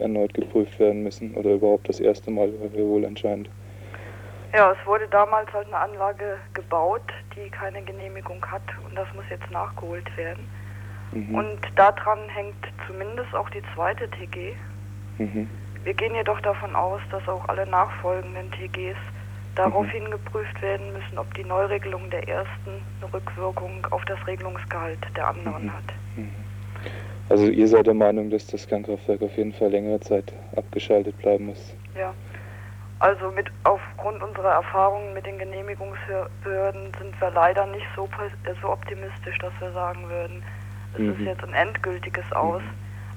erneut 0.00 0.34
geprüft 0.34 0.78
werden 0.78 1.02
müssen 1.02 1.34
oder 1.34 1.54
überhaupt 1.54 1.88
das 1.88 2.00
erste 2.00 2.30
Mal 2.30 2.52
wohl 2.74 3.04
anscheinend. 3.04 3.48
Ja, 4.52 4.72
es 4.72 4.86
wurde 4.86 5.06
damals 5.08 5.52
halt 5.52 5.68
eine 5.68 5.76
Anlage 5.76 6.38
gebaut, 6.54 7.02
die 7.36 7.48
keine 7.50 7.82
Genehmigung 7.82 8.44
hat 8.44 8.62
und 8.84 8.96
das 8.96 9.06
muss 9.14 9.24
jetzt 9.30 9.48
nachgeholt 9.50 10.16
werden. 10.16 10.44
Mhm. 11.12 11.34
Und 11.34 11.60
daran 11.76 12.18
hängt 12.28 12.56
zumindest 12.86 13.34
auch 13.34 13.48
die 13.50 13.62
zweite 13.74 14.08
TG. 14.10 14.54
Mhm. 15.18 15.48
Wir 15.84 15.94
gehen 15.94 16.14
jedoch 16.14 16.40
davon 16.40 16.74
aus, 16.74 17.00
dass 17.10 17.26
auch 17.28 17.48
alle 17.48 17.66
nachfolgenden 17.66 18.50
TGs 18.52 18.96
daraufhin 19.54 20.04
mhm. 20.04 20.10
geprüft 20.12 20.60
werden 20.62 20.92
müssen, 20.92 21.18
ob 21.18 21.32
die 21.34 21.44
Neuregelung 21.44 22.10
der 22.10 22.28
ersten 22.28 22.70
eine 23.00 23.12
Rückwirkung 23.12 23.86
auf 23.90 24.04
das 24.04 24.18
Regelungsgehalt 24.26 24.98
der 25.16 25.28
anderen 25.28 25.64
mhm. 25.64 25.72
hat. 25.72 25.84
Also 27.30 27.46
ihr 27.46 27.68
seid 27.68 27.86
der 27.86 27.94
Meinung, 27.94 28.28
dass 28.28 28.46
das 28.48 28.66
Kernkraftwerk 28.66 29.22
auf 29.22 29.36
jeden 29.36 29.52
Fall 29.52 29.70
längere 29.70 30.00
Zeit 30.00 30.32
abgeschaltet 30.56 31.16
bleiben 31.18 31.46
muss? 31.46 31.72
Ja. 31.96 32.12
Also 32.98 33.30
mit 33.30 33.46
aufgrund 33.62 34.20
unserer 34.20 34.50
Erfahrungen 34.50 35.14
mit 35.14 35.24
den 35.24 35.38
Genehmigungsbehörden 35.38 36.92
sind 36.98 37.20
wir 37.20 37.30
leider 37.30 37.66
nicht 37.66 37.86
so, 37.94 38.08
so 38.60 38.68
optimistisch, 38.68 39.38
dass 39.38 39.52
wir 39.60 39.70
sagen 39.72 40.08
würden, 40.08 40.42
es 40.94 41.00
mhm. 41.00 41.12
ist 41.12 41.20
jetzt 41.20 41.44
ein 41.44 41.54
endgültiges. 41.54 42.24
Aus. 42.32 42.60
Mhm. 42.60 42.68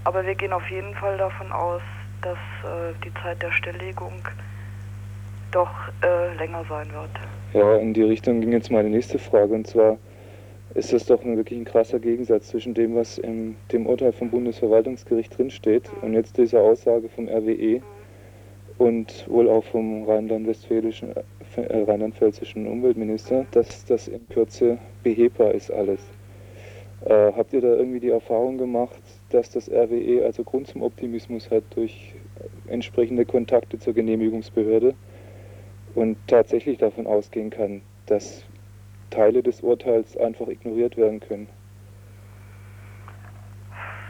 Aber 0.05 0.25
wir 0.25 0.35
gehen 0.35 0.53
auf 0.53 0.69
jeden 0.69 0.93
Fall 0.95 1.17
davon 1.17 1.51
aus, 1.51 1.81
dass 2.21 2.37
äh, 2.37 2.93
die 3.03 3.13
Zeit 3.15 3.41
der 3.41 3.51
Stilllegung 3.51 4.13
doch 5.51 5.71
äh, 6.03 6.35
länger 6.37 6.63
sein 6.69 6.87
wird. 6.93 7.09
Ja, 7.53 7.77
in 7.77 7.93
die 7.93 8.03
Richtung 8.03 8.41
ging 8.41 8.51
jetzt 8.51 8.71
meine 8.71 8.89
nächste 8.89 9.17
Frage 9.17 9.53
und 9.53 9.65
zwar 9.65 9.97
ist 10.73 10.91
das 10.91 11.05
doch 11.05 11.23
ein, 11.23 11.37
wirklich 11.37 11.59
ein 11.59 11.65
krasser 11.65 11.99
Gegensatz 11.99 12.47
zwischen 12.47 12.73
dem, 12.73 12.95
was 12.95 13.17
in 13.17 13.55
dem 13.71 13.85
Urteil 13.85 14.11
vom 14.11 14.29
Bundesverwaltungsgericht 14.29 15.37
drinsteht 15.37 15.89
und 16.01 16.13
jetzt 16.13 16.37
dieser 16.37 16.61
Aussage 16.61 17.09
vom 17.09 17.27
RWE 17.27 17.81
und 18.77 19.27
wohl 19.29 19.49
auch 19.49 19.63
vom 19.63 20.03
rheinland-westfälischen, 20.03 21.13
äh, 21.55 21.83
rheinland-pfälzischen 21.83 22.67
Umweltminister, 22.67 23.45
dass 23.51 23.85
das 23.85 24.07
in 24.07 24.27
Kürze 24.29 24.79
behebbar 25.03 25.53
ist 25.53 25.71
alles. 25.71 26.01
Äh, 27.05 27.33
habt 27.33 27.53
ihr 27.53 27.61
da 27.61 27.75
irgendwie 27.75 27.99
die 27.99 28.09
Erfahrung 28.09 28.57
gemacht, 28.57 29.01
dass 29.29 29.49
das 29.49 29.69
RWE 29.69 30.23
also 30.25 30.43
Grund 30.43 30.67
zum 30.67 30.81
Optimismus 30.81 31.51
hat 31.51 31.63
durch 31.75 32.15
entsprechende 32.67 33.25
Kontakte 33.25 33.77
zur 33.77 33.93
Genehmigungsbehörde 33.93 34.95
und 35.95 36.17
tatsächlich 36.27 36.77
davon 36.77 37.05
ausgehen 37.05 37.49
kann, 37.49 37.81
dass 38.05 38.43
Teile 39.13 39.43
des 39.43 39.61
Urteils 39.61 40.17
einfach 40.17 40.47
ignoriert 40.47 40.97
werden 40.97 41.19
können? 41.19 41.47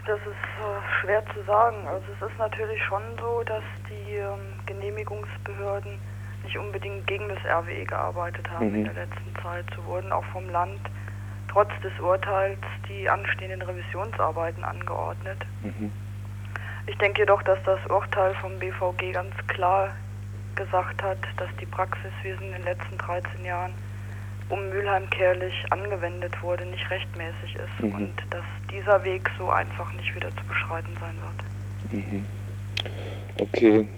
Das 0.06 0.18
ist 0.18 0.26
äh, 0.26 1.00
schwer 1.00 1.22
zu 1.34 1.42
sagen. 1.44 1.76
Also 1.86 2.04
es 2.14 2.30
ist 2.30 2.38
natürlich 2.38 2.82
schon 2.84 3.02
so, 3.20 3.42
dass 3.44 3.62
die 3.88 4.16
ähm, 4.16 4.60
Genehmigungsbehörden 4.66 5.98
nicht 6.42 6.58
unbedingt 6.58 7.06
gegen 7.06 7.28
das 7.28 7.38
RWE 7.44 7.84
gearbeitet 7.84 8.50
haben 8.50 8.70
mhm. 8.70 8.74
in 8.76 8.84
der 8.84 8.94
letzten 8.94 9.34
Zeit. 9.42 9.64
So 9.74 9.84
wurden 9.84 10.12
auch 10.12 10.24
vom 10.26 10.48
Land 10.50 10.80
trotz 11.50 11.70
des 11.82 11.92
Urteils 12.00 12.58
die 12.88 13.08
anstehenden 13.08 13.62
Revisionsarbeiten 13.62 14.64
angeordnet. 14.64 15.38
Mhm. 15.62 15.90
Ich 16.86 16.98
denke 16.98 17.22
jedoch, 17.22 17.42
dass 17.42 17.58
das 17.64 17.80
Urteil 17.88 18.34
vom 18.34 18.58
BVG 18.58 19.12
ganz 19.12 19.34
klar 19.46 19.90
gesagt 20.54 21.02
hat, 21.02 21.18
dass 21.38 21.48
die 21.60 21.66
Praxis, 21.66 22.12
wie 22.22 22.28
es 22.28 22.40
in 22.40 22.52
den 22.52 22.62
letzten 22.62 22.98
13 22.98 23.44
Jahren 23.44 23.72
um 24.48 24.68
Mülheim-Kerlich 24.68 25.54
angewendet 25.70 26.42
wurde, 26.42 26.66
nicht 26.66 26.88
rechtmäßig 26.90 27.56
ist 27.56 27.84
mhm. 27.84 27.94
und 27.94 28.12
dass 28.30 28.44
dieser 28.70 29.02
Weg 29.04 29.30
so 29.38 29.50
einfach 29.50 29.92
nicht 29.94 30.14
wieder 30.14 30.30
zu 30.30 30.44
beschreiten 30.46 30.96
sein 31.00 31.16
wird. 31.22 32.04
Mhm. 32.04 32.26
Okay. 33.40 33.88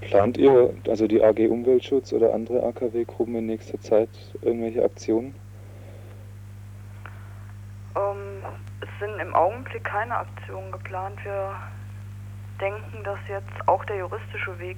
Plant 0.00 0.36
ihr, 0.36 0.74
also 0.88 1.06
die 1.06 1.22
AG 1.22 1.48
Umweltschutz 1.48 2.12
oder 2.12 2.34
andere 2.34 2.62
AKW-Gruppen 2.62 3.36
in 3.36 3.46
nächster 3.46 3.80
Zeit 3.80 4.10
irgendwelche 4.42 4.84
Aktionen? 4.84 5.34
Ähm, 7.96 8.42
es 8.80 8.88
sind 9.00 9.18
im 9.18 9.34
Augenblick 9.34 9.84
keine 9.84 10.16
Aktionen 10.16 10.70
geplant. 10.72 11.16
Wir 11.24 11.54
denken, 12.60 13.02
dass 13.04 13.18
jetzt 13.28 13.66
auch 13.66 13.84
der 13.86 13.96
juristische 13.96 14.58
Weg 14.58 14.76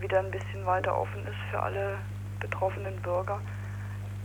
wieder 0.00 0.20
ein 0.20 0.30
bisschen 0.30 0.64
weiter 0.64 0.98
offen 0.98 1.22
ist 1.22 1.50
für 1.50 1.62
alle 1.62 1.98
betroffenen 2.40 2.96
Bürger. 3.02 3.38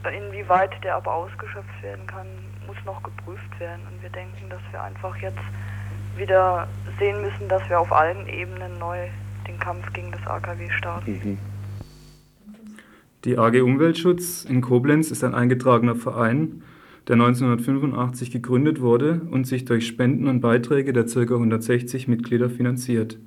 Inwieweit 0.06 0.72
der 0.84 0.96
aber 0.96 1.14
ausgeschöpft 1.14 1.82
werden 1.84 2.06
kann, 2.08 2.28
muss 2.66 2.78
noch 2.86 3.02
geprüft 3.04 3.60
werden. 3.60 3.82
Und 3.92 4.02
wir 4.02 4.10
denken, 4.10 4.50
dass 4.50 4.62
wir 4.72 4.82
einfach 4.82 5.16
jetzt 5.18 5.38
wieder 6.16 6.68
sehen 7.00 7.22
müssen, 7.22 7.48
dass 7.50 7.68
wir 7.70 7.80
auf 7.80 7.92
allen 7.92 8.28
Ebenen 8.28 8.78
neu 8.80 9.08
den 9.48 9.60
Kampf 9.60 9.92
gegen 9.94 10.12
das 10.12 10.26
AKW 10.26 10.70
starten. 10.72 11.12
Mhm. 11.12 11.38
Die 13.26 13.38
AG 13.38 13.62
Umweltschutz 13.62 14.46
in 14.46 14.62
Koblenz 14.62 15.12
ist 15.12 15.24
ein 15.24 15.34
eingetragener 15.34 15.96
Verein, 15.96 16.64
der 17.08 17.16
1985 17.16 18.32
gegründet 18.32 18.80
wurde 18.80 19.22
und 19.32 19.48
sich 19.48 19.66
durch 19.66 19.88
Spenden 19.88 20.28
und 20.28 20.42
Beiträge 20.42 20.94
der 20.94 21.06
ca. 21.06 21.20
160 21.20 22.08
Mitglieder 22.08 22.50
finanziert. 22.50 23.18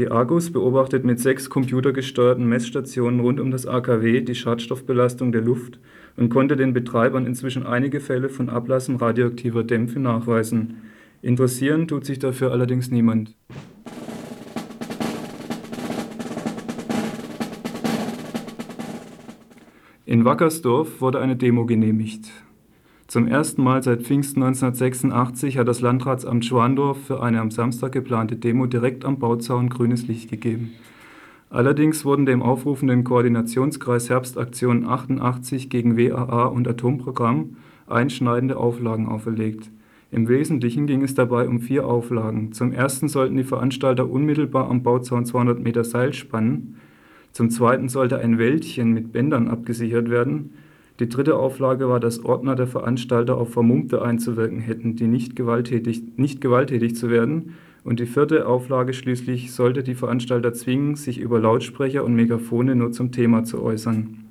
Die 0.00 0.10
Argus 0.10 0.50
beobachtet 0.50 1.04
mit 1.04 1.20
sechs 1.20 1.50
computergesteuerten 1.50 2.48
Messstationen 2.48 3.20
rund 3.20 3.38
um 3.38 3.50
das 3.50 3.66
AKW 3.66 4.22
die 4.22 4.34
Schadstoffbelastung 4.34 5.30
der 5.30 5.42
Luft 5.42 5.78
und 6.16 6.30
konnte 6.30 6.56
den 6.56 6.72
Betreibern 6.72 7.26
inzwischen 7.26 7.66
einige 7.66 8.00
Fälle 8.00 8.30
von 8.30 8.48
Ablassen 8.48 8.96
radioaktiver 8.96 9.62
Dämpfe 9.62 10.00
nachweisen. 10.00 10.78
Interessieren 11.20 11.86
tut 11.86 12.06
sich 12.06 12.18
dafür 12.18 12.50
allerdings 12.50 12.90
niemand. 12.90 13.36
In 20.06 20.24
Wackersdorf 20.24 21.02
wurde 21.02 21.20
eine 21.20 21.36
Demo 21.36 21.66
genehmigt. 21.66 22.30
Zum 23.10 23.26
ersten 23.26 23.64
Mal 23.64 23.82
seit 23.82 24.02
Pfingsten 24.02 24.40
1986 24.40 25.58
hat 25.58 25.66
das 25.66 25.80
Landratsamt 25.80 26.44
Schwandorf 26.44 27.06
für 27.06 27.20
eine 27.20 27.40
am 27.40 27.50
Samstag 27.50 27.90
geplante 27.90 28.36
Demo 28.36 28.66
direkt 28.66 29.04
am 29.04 29.18
Bauzaun 29.18 29.68
grünes 29.68 30.06
Licht 30.06 30.30
gegeben. 30.30 30.74
Allerdings 31.50 32.04
wurden 32.04 32.24
dem 32.24 32.40
aufrufenden 32.40 33.02
Koordinationskreis 33.02 34.10
Herbstaktion 34.10 34.86
88 34.86 35.70
gegen 35.70 35.96
WAA 35.96 36.44
und 36.44 36.68
Atomprogramm 36.68 37.56
einschneidende 37.88 38.56
Auflagen 38.56 39.08
auferlegt. 39.08 39.72
Im 40.12 40.28
Wesentlichen 40.28 40.86
ging 40.86 41.02
es 41.02 41.16
dabei 41.16 41.48
um 41.48 41.58
vier 41.58 41.88
Auflagen. 41.88 42.52
Zum 42.52 42.70
ersten 42.70 43.08
sollten 43.08 43.36
die 43.36 43.42
Veranstalter 43.42 44.08
unmittelbar 44.08 44.70
am 44.70 44.84
Bauzaun 44.84 45.26
200 45.26 45.58
Meter 45.58 45.82
Seil 45.82 46.12
spannen. 46.12 46.76
Zum 47.32 47.50
zweiten 47.50 47.88
sollte 47.88 48.20
ein 48.20 48.38
Wäldchen 48.38 48.92
mit 48.92 49.10
Bändern 49.10 49.48
abgesichert 49.48 50.10
werden. 50.10 50.52
Die 51.00 51.08
dritte 51.08 51.36
Auflage 51.36 51.88
war, 51.88 51.98
dass 51.98 52.22
Ordner 52.26 52.56
der 52.56 52.66
Veranstalter 52.66 53.38
auf 53.38 53.54
Vermummte 53.54 54.02
einzuwirken 54.02 54.60
hätten, 54.60 54.96
die 54.96 55.06
nicht 55.06 55.34
gewalttätig, 55.34 56.02
nicht 56.16 56.42
gewalttätig 56.42 56.94
zu 56.94 57.08
werden. 57.08 57.54
Und 57.84 58.00
die 58.00 58.06
vierte 58.06 58.46
Auflage 58.46 58.92
schließlich 58.92 59.52
sollte 59.52 59.82
die 59.82 59.94
Veranstalter 59.94 60.52
zwingen, 60.52 60.96
sich 60.96 61.18
über 61.18 61.40
Lautsprecher 61.40 62.04
und 62.04 62.14
Megafone 62.14 62.74
nur 62.74 62.92
zum 62.92 63.12
Thema 63.12 63.44
zu 63.44 63.62
äußern. 63.62 64.26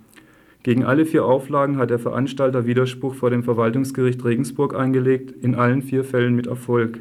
Gegen 0.62 0.84
alle 0.84 1.08
vier 1.08 1.26
Auflagen 1.26 1.78
hat 1.78 1.90
der 1.90 1.98
Veranstalter 1.98 2.68
Widerspruch 2.68 3.16
vor 3.16 3.32
dem 3.32 3.42
Verwaltungsgericht 3.42 4.24
Regensburg 4.24 4.76
eingelegt, 4.76 5.34
in 5.44 5.56
allen 5.56 5.82
vier 5.82 6.04
Fällen 6.04 6.36
mit 6.36 6.46
Erfolg. 6.46 7.00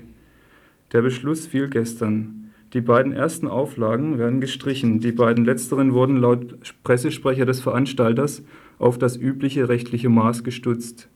Der 0.93 1.03
Beschluss 1.03 1.47
fiel 1.47 1.69
gestern. 1.69 2.53
Die 2.73 2.81
beiden 2.81 3.13
ersten 3.13 3.47
Auflagen 3.47 4.19
werden 4.19 4.41
gestrichen, 4.41 5.01
die 5.01 5.13
beiden 5.13 5.45
letzteren 5.45 5.93
wurden 5.93 6.17
laut 6.17 6.57
Pressesprecher 6.85 7.45
des 7.45 7.61
Veranstalters 7.61 8.43
auf 8.79 8.99
das 8.99 9.17
übliche 9.17 9.69
rechtliche 9.69 10.09
Maß 10.09 10.45
gestutzt. 10.45 11.09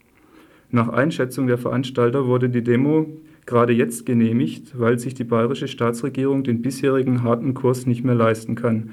Nach 0.70 0.88
Einschätzung 0.88 1.46
der 1.46 1.59
Veranstalter 1.59 2.27
wurde 2.27 2.48
die 2.48 2.62
Demo 2.62 3.07
gerade 3.46 3.72
jetzt 3.72 4.07
genehmigt, 4.07 4.79
weil 4.79 4.98
sich 4.98 5.14
die 5.14 5.25
bayerische 5.25 5.68
Staatsregierung 5.68 6.44
den 6.44 6.62
bisherigen 6.62 7.22
harten 7.22 7.55
Kurs 7.55 7.87
nicht 7.87 8.05
mehr 8.05 8.14
leisten 8.14 8.55
kann. 8.55 8.90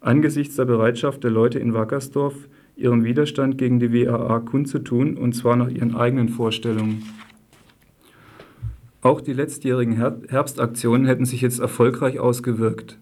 Angesichts 0.00 0.56
der 0.56 0.64
Bereitschaft 0.64 1.22
der 1.22 1.30
Leute 1.30 1.58
in 1.58 1.74
Wackersdorf, 1.74 2.48
ihren 2.74 3.04
Widerstand 3.04 3.58
gegen 3.58 3.78
die 3.78 3.92
WAA 3.92 4.40
kundzutun, 4.40 5.16
und 5.16 5.34
zwar 5.34 5.56
nach 5.56 5.68
ihren 5.68 5.94
eigenen 5.94 6.28
Vorstellungen. 6.28 7.02
Auch 9.02 9.20
die 9.20 9.32
letztjährigen 9.32 9.96
Herbstaktionen 10.28 11.06
hätten 11.06 11.24
sich 11.24 11.40
jetzt 11.40 11.60
erfolgreich 11.60 12.18
ausgewirkt. 12.18 12.98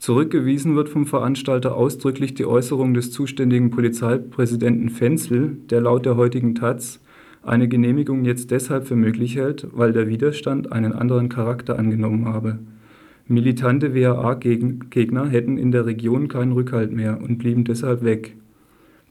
Zurückgewiesen 0.00 0.76
wird 0.76 0.88
vom 0.88 1.04
Veranstalter 1.04 1.76
ausdrücklich 1.76 2.32
die 2.32 2.46
Äußerung 2.46 2.94
des 2.94 3.12
zuständigen 3.12 3.68
Polizeipräsidenten 3.68 4.88
Fenzel, 4.88 5.58
der 5.68 5.82
laut 5.82 6.06
der 6.06 6.16
heutigen 6.16 6.54
taz 6.54 7.00
eine 7.42 7.68
Genehmigung 7.68 8.24
jetzt 8.24 8.50
deshalb 8.50 8.86
für 8.86 8.96
möglich 8.96 9.36
hält, 9.36 9.66
weil 9.72 9.92
der 9.92 10.08
Widerstand 10.08 10.72
einen 10.72 10.94
anderen 10.94 11.28
Charakter 11.28 11.78
angenommen 11.78 12.24
habe. 12.24 12.60
Militante 13.28 13.94
WAA-Gegner 13.94 15.28
hätten 15.28 15.58
in 15.58 15.70
der 15.70 15.84
Region 15.84 16.28
keinen 16.28 16.52
Rückhalt 16.52 16.92
mehr 16.92 17.20
und 17.20 17.36
blieben 17.36 17.64
deshalb 17.64 18.02
weg. 18.02 18.36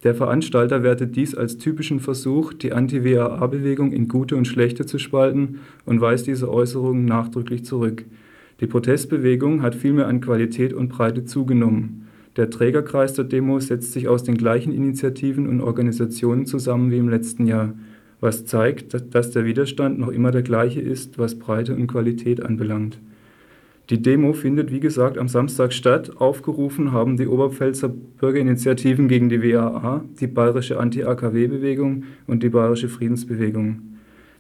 Der 0.04 0.16
Veranstalter 0.16 0.82
wertet 0.82 1.16
dies 1.16 1.36
als 1.36 1.60
typischen 1.60 2.00
Versuch, 2.00 2.52
die 2.54 2.74
Anti-WAA-Bewegung 2.74 3.92
in 3.92 4.08
gute 4.08 4.36
und 4.36 4.46
schlechte 4.46 4.88
zu 4.88 4.98
spalten 4.98 5.60
und 5.86 6.02
weist 6.02 6.26
diese 6.26 6.52
Äußerungen 6.52 7.06
nachdrücklich 7.06 7.64
zurück. 7.64 8.06
Die 8.60 8.68
Protestbewegung 8.68 9.62
hat 9.62 9.74
vielmehr 9.74 10.08
an 10.08 10.20
Qualität 10.20 10.74
und 10.74 10.90
Breite 10.90 11.24
zugenommen. 11.24 12.08
Der 12.36 12.50
Trägerkreis 12.50 13.14
der 13.14 13.26
Demo 13.26 13.60
setzt 13.60 13.94
sich 13.94 14.08
aus 14.08 14.24
den 14.24 14.38
gleichen 14.38 14.74
Initiativen 14.74 15.48
und 15.48 15.62
Organisationen 15.62 16.46
zusammen 16.46 16.92
wie 16.92 16.98
im 16.98 17.10
letzten 17.10 17.48
Jahr, 17.48 17.74
was 18.20 18.46
zeigt, 18.46 19.14
dass 19.14 19.32
der 19.32 19.46
Widerstand 19.46 19.98
noch 19.98 20.10
immer 20.10 20.32
der 20.32 20.42
gleiche 20.42 20.82
ist, 20.82 21.18
was 21.18 21.40
Breite 21.40 21.74
und 21.74 21.88
Qualität 21.88 22.44
anbelangt. 22.44 23.00
Die 23.90 24.02
Demo 24.02 24.34
findet 24.34 24.72
wie 24.72 24.80
gesagt 24.80 25.18
am 25.18 25.28
Samstag 25.28 25.74
statt. 25.74 26.18
Aufgerufen 26.18 26.92
haben 26.92 27.18
die 27.18 27.26
Oberpfälzer 27.28 27.90
Bürgerinitiativen 27.90 29.08
gegen 29.08 29.30
die 29.30 29.42
WAA, 29.42 30.04
die 30.20 30.28
Bayerische 30.28 30.80
Anti-AKW-Bewegung 30.80 32.04
und 32.28 32.44
die 32.44 32.50
Bayerische 32.50 32.88
Friedensbewegung. 32.88 33.89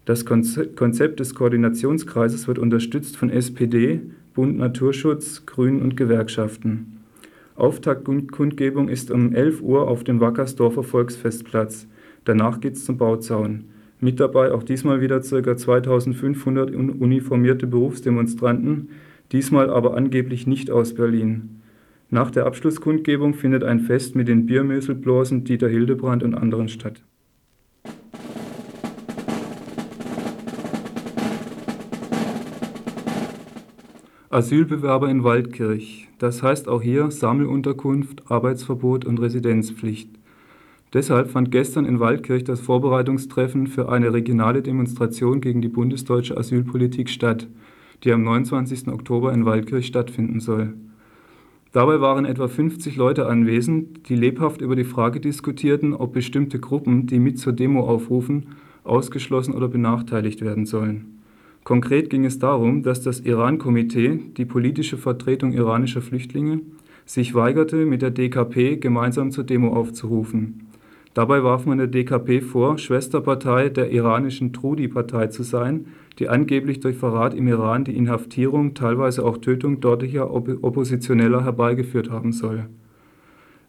Das 0.09 0.25
Konzept 0.25 1.19
des 1.19 1.35
Koordinationskreises 1.35 2.47
wird 2.47 2.57
unterstützt 2.57 3.15
von 3.15 3.29
SPD, 3.29 4.01
Bund 4.33 4.57
Naturschutz, 4.57 5.45
Grünen 5.45 5.83
und 5.83 5.95
Gewerkschaften. 5.95 6.97
Auftaktkundgebung 7.55 8.89
ist 8.89 9.11
um 9.11 9.35
11 9.35 9.61
Uhr 9.61 9.87
auf 9.87 10.03
dem 10.03 10.19
Wackersdorfer 10.19 10.81
Volksfestplatz. 10.81 11.85
Danach 12.25 12.59
geht 12.59 12.73
es 12.73 12.85
zum 12.85 12.97
Bauzaun. 12.97 13.65
Mit 13.99 14.19
dabei 14.19 14.51
auch 14.51 14.63
diesmal 14.63 14.99
wieder 14.99 15.19
ca. 15.19 15.55
2500 15.55 16.71
uniformierte 16.73 17.67
Berufsdemonstranten, 17.67 18.89
diesmal 19.31 19.69
aber 19.69 19.95
angeblich 19.95 20.47
nicht 20.47 20.71
aus 20.71 20.95
Berlin. 20.95 21.61
Nach 22.09 22.31
der 22.31 22.47
Abschlusskundgebung 22.47 23.35
findet 23.35 23.63
ein 23.63 23.79
Fest 23.79 24.15
mit 24.15 24.27
den 24.27 24.47
Biermöselblosen 24.47 25.43
Dieter 25.43 25.69
Hildebrand 25.69 26.23
und 26.23 26.33
anderen 26.33 26.67
statt. 26.67 27.03
Asylbewerber 34.31 35.09
in 35.09 35.23
Waldkirch. 35.23 36.07
Das 36.19 36.43
heißt 36.43 36.67
auch 36.67 36.83
hier 36.83 37.09
Sammelunterkunft, 37.09 38.29
Arbeitsverbot 38.29 39.03
und 39.03 39.19
Residenzpflicht. 39.19 40.11
Deshalb 40.93 41.31
fand 41.31 41.49
gestern 41.49 41.85
in 41.85 41.99
Waldkirch 41.99 42.43
das 42.43 42.59
Vorbereitungstreffen 42.59 43.65
für 43.65 43.89
eine 43.89 44.13
regionale 44.13 44.61
Demonstration 44.61 45.41
gegen 45.41 45.63
die 45.63 45.67
bundesdeutsche 45.67 46.37
Asylpolitik 46.37 47.09
statt, 47.09 47.47
die 48.03 48.11
am 48.11 48.21
29. 48.21 48.89
Oktober 48.89 49.33
in 49.33 49.45
Waldkirch 49.45 49.87
stattfinden 49.87 50.39
soll. 50.39 50.75
Dabei 51.71 51.99
waren 51.99 52.25
etwa 52.25 52.47
50 52.47 52.97
Leute 52.97 53.25
anwesend, 53.25 54.09
die 54.09 54.15
lebhaft 54.15 54.61
über 54.61 54.75
die 54.75 54.83
Frage 54.83 55.19
diskutierten, 55.19 55.95
ob 55.95 56.13
bestimmte 56.13 56.59
Gruppen, 56.59 57.07
die 57.07 57.17
mit 57.17 57.39
zur 57.39 57.53
Demo 57.53 57.81
aufrufen, 57.81 58.49
ausgeschlossen 58.83 59.55
oder 59.55 59.67
benachteiligt 59.67 60.41
werden 60.41 60.67
sollen. 60.67 61.18
Konkret 61.69 62.09
ging 62.09 62.25
es 62.25 62.39
darum, 62.39 62.81
dass 62.81 63.03
das 63.03 63.19
Iran-Komitee, 63.19 64.19
die 64.35 64.45
politische 64.45 64.97
Vertretung 64.97 65.51
iranischer 65.51 66.01
Flüchtlinge, 66.01 66.61
sich 67.05 67.35
weigerte, 67.35 67.85
mit 67.85 68.01
der 68.01 68.09
DKP 68.09 68.77
gemeinsam 68.77 69.29
zur 69.29 69.43
Demo 69.43 69.75
aufzurufen. 69.75 70.67
Dabei 71.13 71.43
warf 71.43 71.67
man 71.67 71.77
der 71.77 71.85
DKP 71.85 72.41
vor, 72.41 72.79
Schwesterpartei 72.79 73.69
der 73.69 73.91
iranischen 73.91 74.51
Trudi-Partei 74.51 75.27
zu 75.27 75.43
sein, 75.43 75.85
die 76.17 76.27
angeblich 76.27 76.79
durch 76.79 76.97
Verrat 76.97 77.35
im 77.35 77.47
Iran 77.47 77.83
die 77.83 77.95
Inhaftierung, 77.95 78.73
teilweise 78.73 79.23
auch 79.23 79.37
Tötung 79.37 79.79
dortiger 79.79 80.33
Oppositioneller 80.33 81.43
herbeigeführt 81.43 82.09
haben 82.09 82.31
soll. 82.31 82.65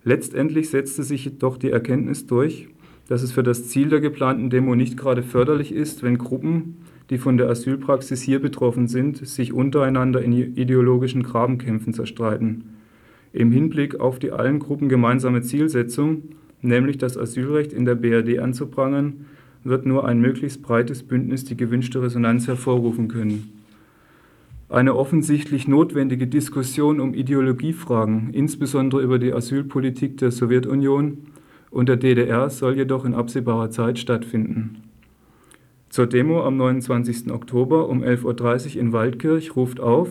Letztendlich 0.04 0.70
setzte 0.70 1.02
sich 1.02 1.26
jedoch 1.26 1.58
die 1.58 1.70
Erkenntnis 1.70 2.26
durch, 2.26 2.68
dass 3.08 3.22
es 3.22 3.32
für 3.32 3.42
das 3.42 3.68
Ziel 3.68 3.90
der 3.90 4.00
geplanten 4.00 4.48
Demo 4.48 4.74
nicht 4.74 4.96
gerade 4.96 5.22
förderlich 5.22 5.70
ist, 5.70 6.02
wenn 6.02 6.16
Gruppen, 6.16 6.76
die 7.10 7.18
von 7.18 7.36
der 7.36 7.48
Asylpraxis 7.48 8.22
hier 8.22 8.40
betroffen 8.40 8.86
sind, 8.86 9.26
sich 9.26 9.52
untereinander 9.52 10.22
in 10.22 10.32
ideologischen 10.32 11.24
Grabenkämpfen 11.24 11.92
zerstreiten. 11.92 12.76
Im 13.32 13.50
Hinblick 13.52 13.98
auf 13.98 14.18
die 14.18 14.30
allen 14.30 14.60
Gruppen 14.60 14.88
gemeinsame 14.88 15.42
Zielsetzung, 15.42 16.22
nämlich 16.62 16.98
das 16.98 17.18
Asylrecht 17.18 17.72
in 17.72 17.84
der 17.84 17.96
BRD 17.96 18.38
anzuprangern, 18.38 19.26
wird 19.64 19.86
nur 19.86 20.06
ein 20.06 20.20
möglichst 20.20 20.62
breites 20.62 21.02
Bündnis 21.02 21.44
die 21.44 21.56
gewünschte 21.56 22.00
Resonanz 22.00 22.46
hervorrufen 22.46 23.08
können. 23.08 23.52
Eine 24.68 24.94
offensichtlich 24.94 25.66
notwendige 25.66 26.28
Diskussion 26.28 27.00
um 27.00 27.12
Ideologiefragen, 27.12 28.30
insbesondere 28.32 29.02
über 29.02 29.18
die 29.18 29.32
Asylpolitik 29.32 30.16
der 30.18 30.30
Sowjetunion 30.30 31.18
und 31.70 31.88
der 31.88 31.96
DDR, 31.96 32.48
soll 32.50 32.76
jedoch 32.76 33.04
in 33.04 33.14
absehbarer 33.14 33.70
Zeit 33.70 33.98
stattfinden. 33.98 34.89
Zur 35.90 36.06
Demo 36.06 36.44
am 36.44 36.56
29. 36.56 37.32
Oktober 37.32 37.88
um 37.88 38.04
11.30 38.04 38.76
Uhr 38.76 38.80
in 38.80 38.92
Waldkirch 38.92 39.56
ruft 39.56 39.80
auf 39.80 40.08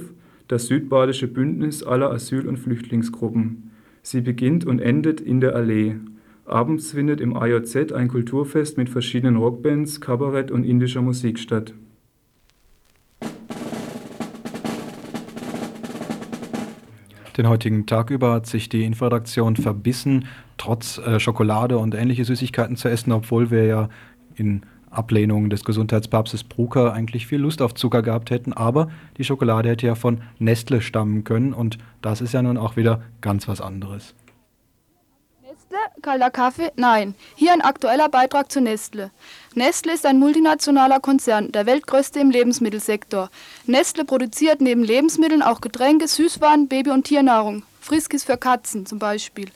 das 0.50 0.68
Südbadische 0.68 1.30
Bündnis 1.30 1.84
aller 1.84 2.12
Asyl- 2.12 2.50
und 2.50 2.58
Flüchtlingsgruppen. 2.58 3.72
Sie 4.02 4.20
beginnt 4.20 4.66
und 4.66 4.80
endet 4.80 5.22
in 5.22 5.40
der 5.40 5.56
Allee. 5.56 5.96
Abends 6.44 6.92
findet 6.92 7.22
im 7.22 7.34
AJZ 7.34 7.94
ein 7.94 8.10
Kulturfest 8.10 8.78
mit 8.78 8.90
verschiedenen 8.90 9.38
Rockbands, 9.38 10.02
Kabarett 10.02 10.52
und 10.52 10.66
indischer 10.66 11.02
Musik 11.02 11.40
statt. 11.40 11.74
Den 17.38 17.48
heutigen 17.48 17.86
Tag 17.86 18.10
über 18.10 18.34
hat 18.34 18.48
sich 18.48 18.68
die 18.68 18.84
Inforedaktion 18.84 19.56
verbissen, 19.56 20.26
trotz 20.58 20.98
äh, 20.98 21.22
Schokolade 21.22 21.78
und 21.78 21.96
ähnliche 21.96 22.26
Süßigkeiten 22.26 22.76
zu 22.76 22.90
essen, 22.90 23.14
obwohl 23.14 23.50
wir 23.50 23.64
ja 23.64 23.88
in 24.36 24.64
Ablehnung 24.92 25.50
des 25.50 25.64
Gesundheitspapstes 25.64 26.44
Brucker 26.44 26.94
eigentlich 26.94 27.28
viel 27.28 27.40
Lust 27.40 27.62
auf 27.62 27.74
Zucker 27.74 28.02
gehabt 28.02 28.32
hätten, 28.32 28.54
aber 28.54 28.90
die 29.18 29.24
Schokolade 29.24 29.70
hätte 29.70 29.88
ja 29.88 29.96
von 29.96 30.22
Nestle 30.40 30.82
stammen 30.82 31.24
können 31.24 31.54
und 31.54 31.78
das 32.02 32.22
ist 32.22 32.34
ja 32.34 32.42
nun 32.42 32.58
auch 32.58 32.76
wieder 32.76 33.02
ganz 33.22 33.48
was 33.48 33.62
anderes. 33.62 34.16
Nestle, 35.42 35.78
kalter 36.02 36.32
Kaffee? 36.32 36.72
Nein. 36.76 37.16
Hier 37.36 37.54
ein 37.54 37.62
aktueller 37.62 38.10
Beitrag 38.10 38.52
zu 38.52 38.62
Nestle. 38.62 39.12
Nestle 39.56 39.94
ist 39.94 40.06
ein 40.06 40.20
multinationaler 40.20 41.00
Konzern, 41.00 41.52
der 41.52 41.66
weltgrößte 41.66 42.20
im 42.20 42.32
Lebensmittelsektor. 42.32 43.30
Nestle 43.66 44.06
produziert 44.06 44.62
neben 44.62 44.84
Lebensmitteln 44.84 45.42
auch 45.42 45.62
Getränke, 45.62 46.08
Süßwaren, 46.08 46.68
Baby- 46.68 46.92
und 46.92 47.04
Tiernahrung. 47.04 47.64
Friskis 47.82 48.24
für 48.24 48.38
Katzen 48.38 48.86
zum 48.86 49.00
Beispiel. 49.00 49.50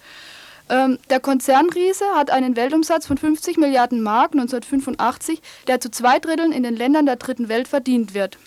Ähm, 0.69 0.97
der 1.09 1.19
Konzernriese 1.19 2.05
hat 2.15 2.31
einen 2.31 2.55
Weltumsatz 2.55 3.05
von 3.05 3.17
50 3.17 3.57
Milliarden 3.57 4.01
Mark 4.01 4.33
1985, 4.33 5.41
der 5.67 5.79
zu 5.79 5.91
zwei 5.91 6.19
Dritteln 6.19 6.51
in 6.51 6.63
den 6.63 6.75
Ländern 6.75 7.05
der 7.05 7.17
Dritten 7.17 7.49
Welt 7.49 7.67
verdient 7.67 8.13
wird. 8.13 8.37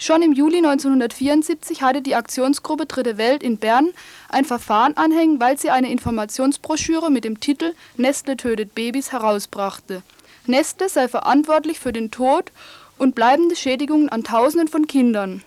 Schon 0.00 0.22
im 0.22 0.32
Juli 0.32 0.58
1974 0.58 1.82
hatte 1.82 2.02
die 2.02 2.14
Aktionsgruppe 2.14 2.86
Dritte 2.86 3.18
Welt 3.18 3.42
in 3.42 3.56
Bern 3.56 3.88
ein 4.28 4.44
Verfahren 4.44 4.96
anhängen, 4.96 5.40
weil 5.40 5.58
sie 5.58 5.70
eine 5.70 5.90
Informationsbroschüre 5.90 7.10
mit 7.10 7.24
dem 7.24 7.40
Titel 7.40 7.74
Nestle 7.96 8.36
tötet 8.36 8.76
Babys 8.76 9.10
herausbrachte. 9.10 10.02
Nestle 10.46 10.88
sei 10.88 11.08
verantwortlich 11.08 11.80
für 11.80 11.92
den 11.92 12.12
Tod 12.12 12.52
und 12.96 13.16
bleibende 13.16 13.56
Schädigungen 13.56 14.08
an 14.08 14.22
Tausenden 14.22 14.68
von 14.68 14.86
Kindern. 14.86 15.42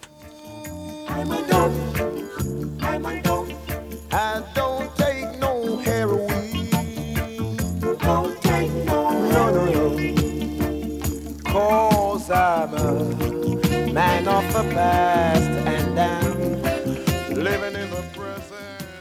I'm 1.08 1.91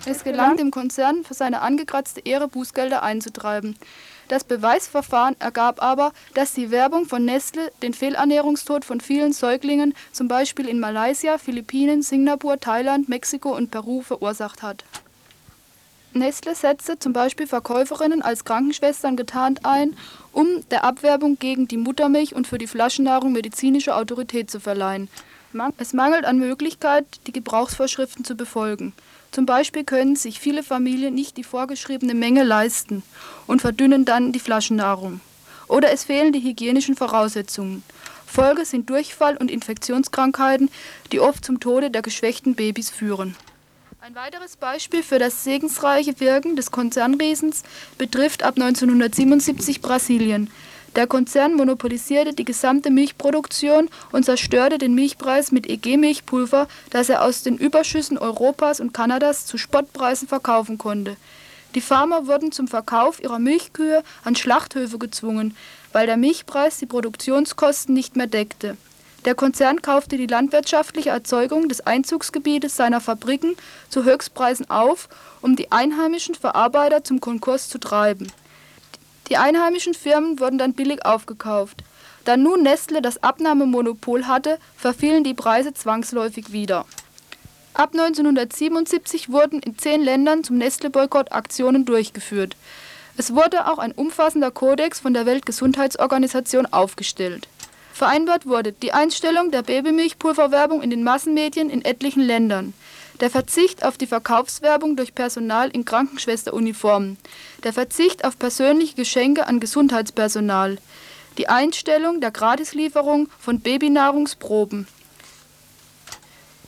Es 0.06 0.24
gelang 0.24 0.56
dem 0.56 0.70
Konzern, 0.70 1.24
für 1.24 1.34
seine 1.34 1.60
angekratzte 1.60 2.20
Ehre 2.20 2.48
Bußgelder 2.48 3.02
einzutreiben. 3.02 3.76
Das 4.28 4.44
Beweisverfahren 4.44 5.36
ergab 5.40 5.82
aber, 5.82 6.12
dass 6.34 6.52
die 6.52 6.70
Werbung 6.70 7.06
von 7.06 7.24
Nestle 7.24 7.72
den 7.82 7.94
Fehlernährungstod 7.94 8.84
von 8.84 9.00
vielen 9.00 9.32
Säuglingen, 9.32 9.94
zum 10.12 10.28
Beispiel 10.28 10.68
in 10.68 10.80
Malaysia, 10.80 11.38
Philippinen, 11.38 12.02
Singapur, 12.02 12.58
Thailand, 12.58 13.08
Mexiko 13.08 13.56
und 13.56 13.70
Peru, 13.70 14.02
verursacht 14.02 14.62
hat. 14.62 14.84
Nestle 16.12 16.56
setzte 16.56 16.98
zum 16.98 17.12
Beispiel 17.12 17.46
Verkäuferinnen 17.46 18.20
als 18.20 18.44
Krankenschwestern 18.44 19.16
getarnt 19.16 19.64
ein, 19.64 19.96
um 20.32 20.46
der 20.70 20.82
Abwerbung 20.82 21.38
gegen 21.38 21.68
die 21.68 21.76
Muttermilch 21.76 22.34
und 22.34 22.48
für 22.48 22.58
die 22.58 22.66
Flaschennahrung 22.66 23.32
medizinische 23.32 23.94
Autorität 23.94 24.50
zu 24.50 24.58
verleihen. 24.58 25.08
Es 25.78 25.92
mangelt 25.92 26.24
an 26.24 26.38
Möglichkeit, 26.38 27.04
die 27.26 27.32
Gebrauchsvorschriften 27.32 28.24
zu 28.24 28.36
befolgen. 28.36 28.92
Zum 29.32 29.46
Beispiel 29.46 29.84
können 29.84 30.14
sich 30.14 30.38
viele 30.38 30.62
Familien 30.62 31.14
nicht 31.14 31.36
die 31.36 31.44
vorgeschriebene 31.44 32.14
Menge 32.14 32.44
leisten 32.44 33.02
und 33.46 33.60
verdünnen 33.60 34.04
dann 34.04 34.32
die 34.32 34.38
Flaschennahrung. 34.38 35.20
Oder 35.66 35.92
es 35.92 36.04
fehlen 36.04 36.32
die 36.32 36.42
hygienischen 36.42 36.96
Voraussetzungen. 36.96 37.82
Folge 38.26 38.64
sind 38.64 38.90
Durchfall 38.90 39.36
und 39.36 39.50
Infektionskrankheiten, 39.50 40.70
die 41.10 41.20
oft 41.20 41.44
zum 41.44 41.58
Tode 41.58 41.90
der 41.90 42.02
geschwächten 42.02 42.54
Babys 42.54 42.90
führen. 42.90 43.36
Ein 44.00 44.14
weiteres 44.14 44.56
Beispiel 44.56 45.02
für 45.02 45.18
das 45.18 45.44
segensreiche 45.44 46.18
Wirken 46.20 46.56
des 46.56 46.70
Konzernriesens 46.70 47.64
betrifft 47.98 48.42
ab 48.42 48.54
1977 48.56 49.82
Brasilien. 49.82 50.48
Der 50.96 51.06
Konzern 51.06 51.54
monopolisierte 51.54 52.32
die 52.32 52.44
gesamte 52.44 52.90
Milchproduktion 52.90 53.88
und 54.10 54.24
zerstörte 54.24 54.76
den 54.76 54.94
Milchpreis 54.94 55.52
mit 55.52 55.68
EG-Milchpulver, 55.68 56.66
das 56.90 57.08
er 57.08 57.22
aus 57.22 57.44
den 57.44 57.56
Überschüssen 57.56 58.18
Europas 58.18 58.80
und 58.80 58.92
Kanadas 58.92 59.46
zu 59.46 59.56
Spottpreisen 59.56 60.26
verkaufen 60.26 60.78
konnte. 60.78 61.16
Die 61.76 61.80
Farmer 61.80 62.26
wurden 62.26 62.50
zum 62.50 62.66
Verkauf 62.66 63.22
ihrer 63.22 63.38
Milchkühe 63.38 64.02
an 64.24 64.34
Schlachthöfe 64.34 64.98
gezwungen, 64.98 65.56
weil 65.92 66.06
der 66.06 66.16
Milchpreis 66.16 66.78
die 66.78 66.86
Produktionskosten 66.86 67.94
nicht 67.94 68.16
mehr 68.16 68.26
deckte. 68.26 68.76
Der 69.24 69.36
Konzern 69.36 69.82
kaufte 69.82 70.16
die 70.16 70.26
landwirtschaftliche 70.26 71.10
Erzeugung 71.10 71.68
des 71.68 71.86
Einzugsgebietes 71.86 72.74
seiner 72.74 73.00
Fabriken 73.00 73.54
zu 73.90 74.04
Höchstpreisen 74.04 74.68
auf, 74.70 75.08
um 75.40 75.54
die 75.54 75.70
einheimischen 75.70 76.34
Verarbeiter 76.34 77.04
zum 77.04 77.20
Konkurs 77.20 77.68
zu 77.68 77.78
treiben. 77.78 78.32
Die 79.30 79.36
einheimischen 79.36 79.94
Firmen 79.94 80.40
wurden 80.40 80.58
dann 80.58 80.74
billig 80.74 81.06
aufgekauft. 81.06 81.84
Da 82.24 82.36
nun 82.36 82.64
Nestle 82.64 83.00
das 83.00 83.22
Abnahmemonopol 83.22 84.26
hatte, 84.26 84.58
verfielen 84.76 85.22
die 85.22 85.34
Preise 85.34 85.72
zwangsläufig 85.72 86.52
wieder. 86.52 86.84
Ab 87.72 87.90
1977 87.92 89.30
wurden 89.30 89.60
in 89.60 89.78
zehn 89.78 90.02
Ländern 90.02 90.42
zum 90.42 90.58
Nestle-Boykott 90.58 91.30
Aktionen 91.30 91.84
durchgeführt. 91.84 92.56
Es 93.16 93.32
wurde 93.32 93.70
auch 93.70 93.78
ein 93.78 93.92
umfassender 93.92 94.50
Kodex 94.50 94.98
von 94.98 95.14
der 95.14 95.26
Weltgesundheitsorganisation 95.26 96.66
aufgestellt. 96.66 97.46
Vereinbart 97.92 98.46
wurde 98.46 98.72
die 98.72 98.92
Einstellung 98.92 99.50
der 99.52 99.62
Babymilchpulverwerbung 99.62 100.82
in 100.82 100.90
den 100.90 101.04
Massenmedien 101.04 101.70
in 101.70 101.84
etlichen 101.84 102.22
Ländern. 102.22 102.74
Der 103.20 103.30
Verzicht 103.30 103.84
auf 103.84 103.98
die 103.98 104.06
Verkaufswerbung 104.06 104.96
durch 104.96 105.14
Personal 105.14 105.68
in 105.70 105.84
Krankenschwesteruniformen, 105.84 107.18
der 107.64 107.72
Verzicht 107.72 108.24
auf 108.24 108.38
persönliche 108.38 108.94
Geschenke 108.96 109.46
an 109.46 109.60
Gesundheitspersonal, 109.60 110.78
die 111.38 111.48
Einstellung 111.48 112.20
der 112.20 112.30
Gratislieferung 112.30 113.28
von 113.38 113.60
Babynahrungsproben. 113.60 114.86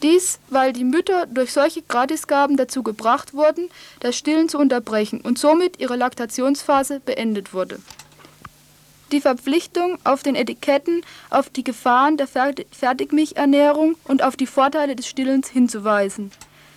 Dies, 0.02 0.40
weil 0.50 0.72
die 0.72 0.84
Mütter 0.84 1.26
durch 1.26 1.52
solche 1.52 1.82
Gratisgaben 1.82 2.56
dazu 2.56 2.82
gebracht 2.82 3.34
wurden, 3.34 3.70
das 4.00 4.16
Stillen 4.16 4.48
zu 4.48 4.58
unterbrechen 4.58 5.20
und 5.20 5.38
somit 5.38 5.78
ihre 5.80 5.96
Laktationsphase 5.96 7.00
beendet 7.00 7.54
wurde. 7.54 7.78
Die 9.12 9.20
Verpflichtung 9.20 9.98
auf 10.04 10.22
den 10.22 10.34
Etiketten 10.34 11.02
auf 11.28 11.50
die 11.50 11.64
Gefahren 11.64 12.16
der 12.16 12.26
Fertigmilchernährung 12.26 13.96
und 14.04 14.22
auf 14.22 14.36
die 14.36 14.46
Vorteile 14.46 14.96
des 14.96 15.06
Stillens 15.06 15.48
hinzuweisen. 15.48 16.30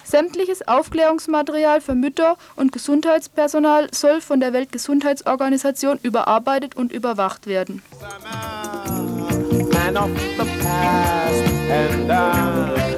Sämtliches 0.03 0.67
Aufklärungsmaterial 0.67 1.81
für 1.81 1.95
Mütter 1.95 2.37
und 2.55 2.71
Gesundheitspersonal 2.71 3.87
soll 3.91 4.21
von 4.21 4.39
der 4.39 4.53
Weltgesundheitsorganisation 4.53 5.97
überarbeitet 6.03 6.75
und 6.75 6.91
überwacht 6.91 7.47
werden. 7.47 7.81
Man 9.71 9.97
of 9.97 10.09
the 10.37 10.45
past 10.61 11.71
and 11.71 12.11
I'm 12.11 12.94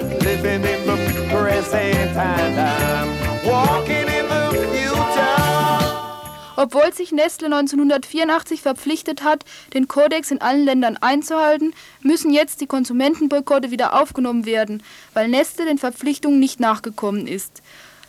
Obwohl 6.58 6.92
sich 6.92 7.12
Nestle 7.12 7.46
1984 7.46 8.64
verpflichtet 8.64 9.24
hat, 9.24 9.46
den 9.76 9.88
Kodex 9.88 10.32
in 10.32 10.42
allen 10.42 10.66
Ländern 10.66 10.98
einzuhalten, 10.98 11.76
müssen 12.02 12.34
jetzt 12.34 12.62
die 12.62 12.66
Konsumentenboykotte 12.66 13.70
wieder 13.70 13.94
aufgenommen 13.94 14.48
werden, 14.48 14.82
weil 15.14 15.28
Nestle 15.28 15.66
den 15.66 15.78
Verpflichtungen 15.78 16.40
nicht 16.40 16.60
nachgekommen 16.60 17.28
ist. 17.28 17.62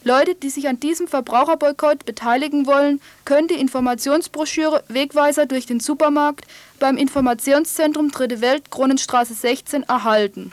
Leute, 0.02 0.34
die 0.34 0.48
sich 0.48 0.66
an 0.66 0.80
diesem 0.80 1.08
Verbraucherboykott 1.08 2.06
beteiligen 2.06 2.66
wollen, 2.66 3.02
können 3.26 3.48
die 3.48 3.60
Informationsbroschüre 3.60 4.82
Wegweiser 4.88 5.44
durch 5.44 5.66
den 5.66 5.80
Supermarkt 5.80 6.46
beim 6.78 6.96
Informationszentrum 6.96 8.10
Dritte 8.10 8.40
Welt 8.40 8.70
Kronenstraße 8.70 9.34
16 9.34 9.82
erhalten. 9.82 10.52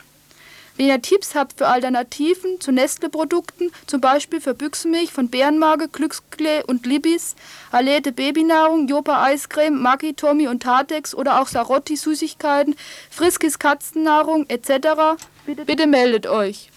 Wenn 0.76 0.88
ihr 0.88 1.00
Tipps 1.00 1.34
habt 1.34 1.54
für 1.56 1.68
Alternativen 1.68 2.60
zu 2.60 2.70
Nestle-Produkten, 2.70 3.70
zum 3.86 4.02
Beispiel 4.02 4.42
für 4.42 4.52
Büchsenmilch 4.52 5.10
von 5.10 5.28
Bärenmage, 5.28 5.88
Glücksklee 5.88 6.62
und 6.66 6.84
Libis, 6.84 7.34
Alete 7.72 8.12
Babynahrung, 8.12 8.86
Jopa 8.86 9.22
Eiscreme, 9.24 9.80
Maggi, 9.80 10.12
Tommy 10.12 10.48
und 10.48 10.62
Tatex 10.62 11.14
oder 11.14 11.40
auch 11.40 11.46
Sarotti 11.46 11.96
Süßigkeiten, 11.96 12.76
Friskis 13.10 13.58
Katzennahrung 13.58 14.44
etc., 14.48 15.16
bitte, 15.46 15.64
bitte 15.64 15.86
meldet 15.86 16.26
euch. 16.26 16.70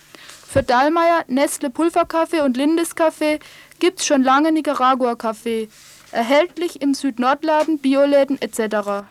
Für 0.47 0.63
Dallmayr, 0.63 1.25
Nestle 1.27 1.69
Pulverkaffee 1.69 2.41
und 2.41 2.55
Lindes 2.55 2.95
Kaffee 2.95 3.39
gibt's 3.79 4.05
schon 4.05 4.23
lange 4.23 4.53
Nicaragua 4.53 5.15
Kaffee. 5.15 5.67
Erhältlich 6.11 6.81
im 6.81 6.93
Südnordladen, 6.93 7.79
Bioläden 7.79 8.41
etc. 8.41 9.03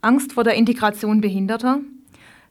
Angst 0.00 0.34
vor 0.34 0.44
der 0.44 0.54
Integration 0.54 1.20
Behinderter? 1.20 1.80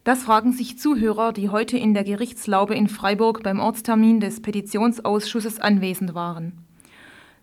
Das 0.03 0.23
fragen 0.23 0.51
sich 0.51 0.77
Zuhörer, 0.77 1.31
die 1.31 1.47
heute 1.47 1.77
in 1.77 1.93
der 1.93 2.03
Gerichtslaube 2.03 2.75
in 2.75 2.89
Freiburg 2.89 3.41
beim 3.41 3.61
Ortstermin 3.61 4.19
des 4.19 4.41
Petitionsausschusses 4.41 5.61
anwesend 5.61 6.13
waren. 6.13 6.65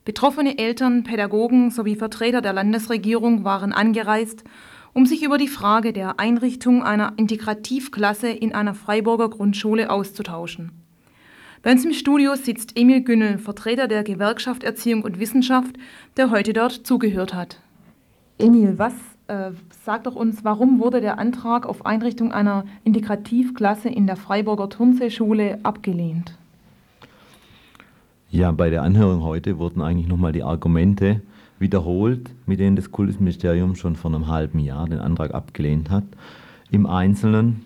Betroffene 0.05 0.59
Eltern, 0.59 1.05
Pädagogen 1.05 1.71
sowie 1.71 1.97
Vertreter 1.97 2.43
der 2.43 2.53
Landesregierung 2.53 3.45
waren 3.45 3.73
angereist, 3.73 4.45
um 4.93 5.07
sich 5.07 5.23
über 5.23 5.39
die 5.39 5.49
Frage 5.49 5.95
der 5.95 6.21
Einrichtung 6.21 6.83
einer 6.83 7.15
Integrativklasse 7.17 8.29
in 8.29 8.53
einer 8.53 8.75
Freiburger 8.75 9.31
Grundschule 9.31 9.89
auszutauschen. 9.89 10.73
Bei 11.63 11.73
uns 11.73 11.83
im 11.87 11.95
Studio 11.95 12.35
sitzt 12.35 12.79
Emil 12.79 13.01
Günnel, 13.01 13.39
Vertreter 13.39 13.89
der 13.89 14.05
Gewerkschaft 14.05 14.65
Erziehung 14.65 15.01
und 15.01 15.19
Wissenschaft, 15.19 15.77
der 16.19 16.31
heute 16.31 16.53
dort 16.53 16.87
zugehört 16.87 17.33
hat. 17.33 17.63
Emil, 18.37 18.75
was 18.77 18.93
äh, 19.27 19.51
sag 19.85 20.05
doch 20.05 20.15
uns, 20.15 20.45
warum 20.45 20.81
wurde 20.81 21.01
der 21.01 21.19
Antrag 21.19 21.67
auf 21.67 21.87
Einrichtung 21.87 22.33
einer 22.33 22.65
Integrativklasse 22.85 23.89
in 23.89 24.07
der 24.07 24.17
Freiburger 24.17 24.69
Turnseeschule 24.69 25.59
abgelehnt? 25.63 26.37
Ja, 28.31 28.51
bei 28.53 28.69
der 28.69 28.83
Anhörung 28.83 29.23
heute 29.23 29.59
wurden 29.59 29.81
eigentlich 29.81 30.09
nochmal 30.09 30.33
die 30.33 30.43
Argumente 30.43 31.23
wiederholt, 31.59 32.31
mit 32.47 32.59
denen 32.59 32.77
das 32.77 32.91
Kultusministerium 32.91 33.77
schon 33.77 33.97
vor 33.97 34.13
einem 34.13 34.27
halben 34.27 34.59
Jahr 34.59 34.87
den 34.89 34.99
Antrag 34.99 35.33
abgelehnt 35.33 35.89
hat. 35.89 36.05
Im 36.71 36.87
Einzelnen 36.87 37.65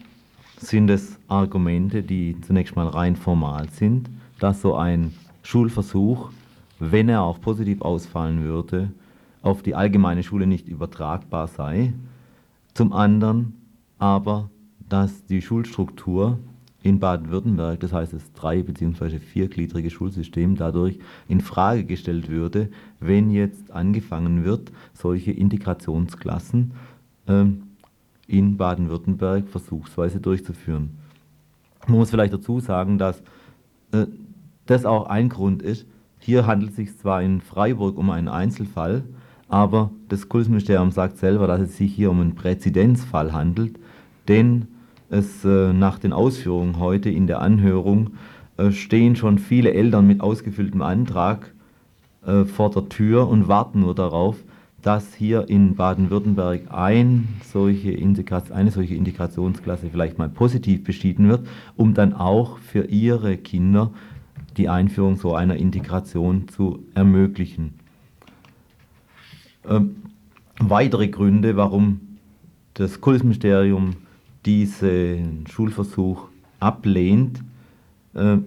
sind 0.59 0.91
es 0.91 1.19
Argumente, 1.29 2.03
die 2.03 2.37
zunächst 2.43 2.77
mal 2.77 2.89
rein 2.89 3.17
formal 3.17 3.69
sind, 3.71 4.11
dass 4.39 4.61
so 4.61 4.75
ein 4.77 5.15
Schulversuch, 5.43 6.31
wenn 6.79 7.09
er 7.09 7.23
auch 7.23 7.41
positiv 7.41 7.81
ausfallen 7.81 8.45
würde, 8.45 8.91
auf 9.49 9.63
die 9.63 9.75
allgemeine 9.75 10.23
Schule 10.23 10.47
nicht 10.47 10.69
übertragbar 10.69 11.49
sei. 11.49 11.95
Zum 12.75 12.93
anderen 12.93 13.55
aber, 13.99 14.51
dass 14.89 15.25
die 15.25 15.43
Schulstruktur 15.43 16.39
in 16.83 17.01
Baden-Württemberg, 17.01 17.81
das 17.81 17.93
heißt 17.93 18.13
das 18.13 18.33
drei- 18.35 18.63
bzw. 18.63 19.19
viergliedrige 19.19 19.91
Schulsystem, 19.91 20.55
dadurch 20.55 20.99
in 21.29 21.41
Frage 21.41 21.85
gestellt 21.85 22.29
würde, 22.29 22.69
wenn 23.01 23.31
jetzt 23.31 23.73
angefangen 23.73 24.45
wird, 24.45 24.71
solche 24.93 25.33
Integrationsklassen 25.33 26.73
äh, 27.27 27.47
in 28.27 28.57
Baden-Württemberg 28.59 29.49
versuchsweise 29.49 30.21
durchzuführen. 30.21 30.91
Man 31.87 31.99
muss 31.99 32.11
vielleicht 32.11 32.35
dazu 32.35 32.61
sagen, 32.61 32.99
dass 32.99 33.23
äh, 33.93 34.07
das 34.67 34.85
auch 34.85 35.07
ein 35.07 35.31
Grund 35.31 35.63
ist. 35.63 35.87
Hier 36.19 36.47
handelt 36.47 36.71
es 36.71 36.77
sich 36.77 36.97
zwar 36.99 37.23
in 37.23 37.41
Freiburg 37.41 37.97
um 37.97 38.11
einen 38.11 38.29
Einzelfall, 38.29 39.05
aber 39.49 39.91
das 40.09 40.29
Kultusministerium 40.29 40.91
sagt 40.91 41.19
selber, 41.19 41.47
dass 41.47 41.61
es 41.61 41.77
sich 41.77 41.95
hier 41.95 42.11
um 42.11 42.21
einen 42.21 42.35
Präzedenzfall 42.35 43.33
handelt, 43.33 43.79
denn 44.29 44.69
es 45.11 45.45
äh, 45.45 45.73
nach 45.73 45.99
den 45.99 46.13
Ausführungen 46.13 46.79
heute 46.79 47.09
in 47.09 47.27
der 47.27 47.41
Anhörung 47.41 48.11
äh, 48.59 48.73
stehen 48.73 49.17
schon 49.17 49.39
viele 49.39 49.73
Eltern 49.73 50.07
mit 50.07 50.21
ausgefülltem 50.21 50.83
Antrag 50.83 51.53
äh, 52.27 52.45
vor 52.45 52.71
der 52.71 52.89
Tür 52.89 53.29
und 53.29 53.49
warten 53.49 53.81
nur 53.81 53.95
darauf, 53.95 54.37
dass 54.83 55.15
hier 55.15 55.49
in 55.49 55.75
Baden-Württemberg 55.75 56.71
ein 56.71 57.29
solche 57.43 57.93
eine 57.93 58.71
solche 58.71 58.95
Integrationsklasse 58.95 59.89
vielleicht 59.91 60.19
mal 60.19 60.29
positiv 60.29 60.85
beschieden 60.85 61.29
wird, 61.29 61.47
um 61.77 61.95
dann 61.95 62.13
auch 62.13 62.59
für 62.59 62.85
ihre 62.85 63.37
Kinder 63.37 63.91
die 64.57 64.69
Einführung 64.69 65.17
so 65.17 65.35
einer 65.35 65.57
Integration 65.57 66.49
zu 66.49 66.85
ermöglichen. 66.95 67.75
Ähm, 69.67 69.97
weitere 70.59 71.09
Gründe, 71.09 71.57
warum 71.57 72.01
das 72.75 73.01
Kultusministerium 73.01 73.97
diesen 74.45 75.47
Schulversuch 75.47 76.29
ablehnt, 76.61 77.43
äh, 78.15 78.39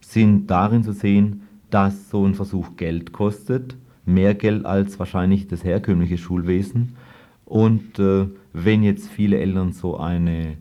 sind 0.00 0.46
darin 0.46 0.84
zu 0.84 0.92
sehen, 0.92 1.42
dass 1.70 2.10
so 2.10 2.24
ein 2.24 2.34
Versuch 2.34 2.76
Geld 2.76 3.12
kostet, 3.12 3.76
mehr 4.04 4.34
Geld 4.34 4.64
als 4.64 4.98
wahrscheinlich 4.98 5.48
das 5.48 5.64
herkömmliche 5.64 6.18
Schulwesen. 6.18 6.96
Und 7.44 7.98
äh, 7.98 8.26
wenn 8.52 8.82
jetzt 8.82 9.08
viele 9.08 9.38
Eltern 9.38 9.72
so 9.72 9.98
eine 9.98 10.56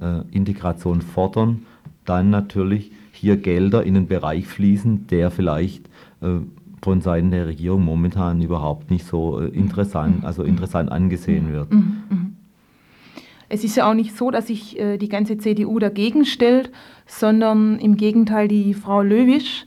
äh, 0.00 0.22
Integration 0.30 1.02
fordern, 1.02 1.66
dann 2.04 2.30
natürlich 2.30 2.90
hier 3.12 3.36
Gelder 3.36 3.84
in 3.84 3.94
den 3.94 4.06
Bereich 4.06 4.46
fließen, 4.46 5.06
der 5.06 5.30
vielleicht 5.30 5.86
äh, 6.22 6.40
von 6.82 7.00
Seiten 7.00 7.30
der 7.30 7.46
Regierung 7.46 7.84
momentan 7.84 8.40
überhaupt 8.40 8.90
nicht 8.90 9.06
so 9.06 9.40
äh, 9.40 9.48
interessant, 9.48 10.20
mhm. 10.20 10.26
also 10.26 10.42
interessant 10.42 10.90
angesehen 10.90 11.48
mhm. 11.48 11.52
wird. 11.52 11.72
Mhm. 11.72 12.36
Es 13.48 13.64
ist 13.64 13.76
ja 13.76 13.90
auch 13.90 13.94
nicht 13.94 14.16
so, 14.16 14.30
dass 14.30 14.46
sich 14.46 14.78
äh, 14.78 14.96
die 14.96 15.08
ganze 15.08 15.36
CDU 15.36 15.78
dagegen 15.78 16.24
stellt, 16.24 16.70
sondern 17.06 17.78
im 17.80 17.96
Gegenteil 17.96 18.48
die 18.48 18.74
Frau 18.74 19.02
Löwisch, 19.02 19.66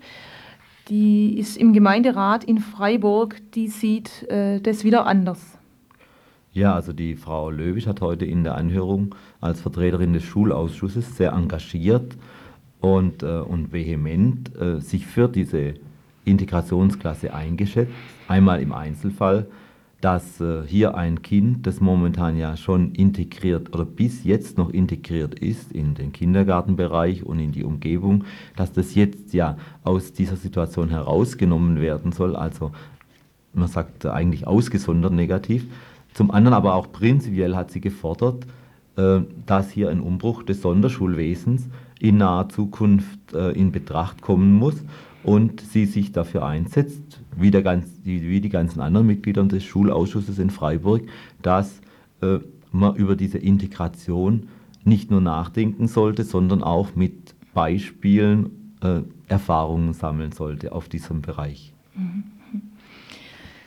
die 0.89 1.38
ist 1.38 1.58
im 1.58 1.73
Gemeinderat 1.73 2.43
in 2.43 2.60
Freiburg, 2.60 3.41
die 3.54 3.67
sieht 3.67 4.23
äh, 4.30 4.60
das 4.62 4.84
wieder 4.84 5.06
anders. 5.06 5.58
Ja, 6.54 6.76
also 6.76 6.93
die 6.93 7.15
Frau 7.15 7.49
Löwisch 7.49 7.88
hat 7.88 8.02
heute 8.02 8.26
in 8.26 8.43
der 8.43 8.56
Anhörung 8.56 9.15
als 9.41 9.60
Vertreterin 9.60 10.13
des 10.13 10.23
Schulausschusses 10.23 11.17
sehr 11.17 11.34
engagiert 11.34 12.15
und, 12.80 13.23
und 13.23 13.71
vehement 13.73 14.52
sich 14.80 15.08
für 15.08 15.30
diese 15.30 15.76
Integrationsklasse 16.25 17.33
eingeschätzt. 17.33 17.91
Einmal 18.27 18.62
im 18.62 18.71
Einzelfall, 18.71 19.47
dass 20.03 20.41
äh, 20.41 20.63
hier 20.67 20.95
ein 20.95 21.21
Kind, 21.21 21.65
das 21.65 21.79
momentan 21.79 22.38
ja 22.38 22.57
schon 22.57 22.91
integriert 22.91 23.73
oder 23.73 23.86
bis 23.86 24.25
jetzt 24.25 24.57
noch 24.57 24.69
integriert 24.69 25.39
ist 25.39 25.71
in 25.71 25.95
den 25.95 26.12
Kindergartenbereich 26.12 27.23
und 27.23 27.39
in 27.39 27.53
die 27.53 27.63
Umgebung, 27.63 28.25
dass 28.57 28.73
das 28.73 28.95
jetzt 28.95 29.33
ja 29.33 29.57
aus 29.83 30.12
dieser 30.12 30.36
Situation 30.36 30.89
herausgenommen 30.89 31.79
werden 31.79 32.12
soll, 32.12 32.36
also 32.36 32.71
man 33.53 33.67
sagt 33.67 34.05
eigentlich 34.05 34.45
ausgesondert 34.45 35.13
negativ. 35.13 35.67
Zum 36.13 36.31
anderen 36.31 36.55
aber 36.55 36.73
auch 36.75 36.91
prinzipiell 36.91 37.55
hat 37.55 37.71
sie 37.71 37.81
gefordert, 37.81 38.45
äh, 38.97 39.21
dass 39.45 39.71
hier 39.71 39.89
ein 39.89 40.01
Umbruch 40.01 40.43
des 40.43 40.62
Sonderschulwesens 40.62 41.69
in 41.99 42.17
naher 42.17 42.49
Zukunft 42.49 43.33
äh, 43.33 43.51
in 43.51 43.71
Betracht 43.71 44.21
kommen 44.21 44.53
muss 44.53 44.83
und 45.23 45.62
sie 45.62 45.86
sich 45.86 46.12
dafür 46.12 46.45
einsetzt, 46.45 47.21
wie, 47.36 47.51
der 47.51 47.62
ganz, 47.62 47.88
wie 48.03 48.41
die 48.41 48.49
ganzen 48.49 48.81
anderen 48.81 49.07
Mitglieder 49.07 49.43
des 49.43 49.63
Schulausschusses 49.63 50.39
in 50.39 50.49
Freiburg, 50.49 51.03
dass 51.41 51.79
äh, 52.21 52.39
man 52.71 52.95
über 52.95 53.15
diese 53.15 53.38
Integration 53.38 54.47
nicht 54.83 55.12
nur 55.12 55.21
nachdenken 55.21 55.88
sollte, 55.88 56.23
sondern 56.23 56.62
auch 56.62 56.95
mit 56.95 57.33
Beispielen 57.53 58.75
äh, 58.81 59.01
Erfahrungen 59.27 59.93
sammeln 59.93 60.31
sollte 60.31 60.73
auf 60.73 60.89
diesem 60.89 61.21
Bereich. 61.21 61.73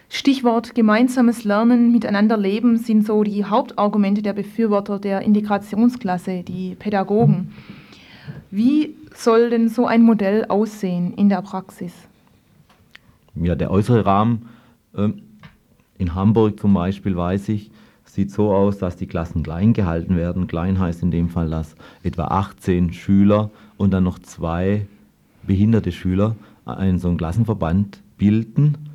Stichwort 0.09 0.75
gemeinsames 0.75 1.45
Lernen, 1.45 1.93
miteinander 1.93 2.37
leben 2.37 2.77
sind 2.77 3.07
so 3.07 3.23
die 3.23 3.45
Hauptargumente 3.45 4.23
der 4.23 4.33
Befürworter 4.33 4.99
der 4.99 5.23
Integrationsklasse, 5.23 6.43
die 6.43 6.75
Pädagogen. 6.75 7.53
Wie 8.51 8.95
soll 9.19 9.51
denn 9.51 9.69
so 9.69 9.87
ein 9.87 10.03
Modell 10.03 10.45
aussehen 10.47 11.15
in 11.15 11.29
der 11.29 11.43
Praxis? 11.43 11.93
Ja, 13.35 13.55
der 13.55 13.71
äußere 13.71 14.07
Rahmen 14.07 14.49
äh, 14.95 15.09
in 15.99 16.15
Hamburg 16.15 16.61
zum 16.61 16.75
Beispiel 16.75 17.17
weiß 17.17 17.49
ich, 17.51 17.71
sieht 18.05 18.31
so 18.31 18.53
aus, 18.55 18.79
dass 18.79 18.97
die 18.97 19.07
Klassen 19.07 19.43
klein 19.43 19.73
gehalten 19.73 20.17
werden. 20.17 20.47
Klein 20.47 20.79
heißt 20.79 21.03
in 21.03 21.11
dem 21.11 21.29
Fall, 21.29 21.51
dass 21.51 21.77
etwa 22.03 22.25
18 22.25 22.93
Schüler 22.93 23.51
und 23.77 23.93
dann 23.93 24.05
noch 24.05 24.19
zwei 24.19 24.87
behinderte 25.43 25.93
Schüler 25.93 26.35
einen 26.65 26.99
so 26.99 27.09
einen 27.09 27.19
Klassenverband 27.19 28.03
bilden. 28.17 28.91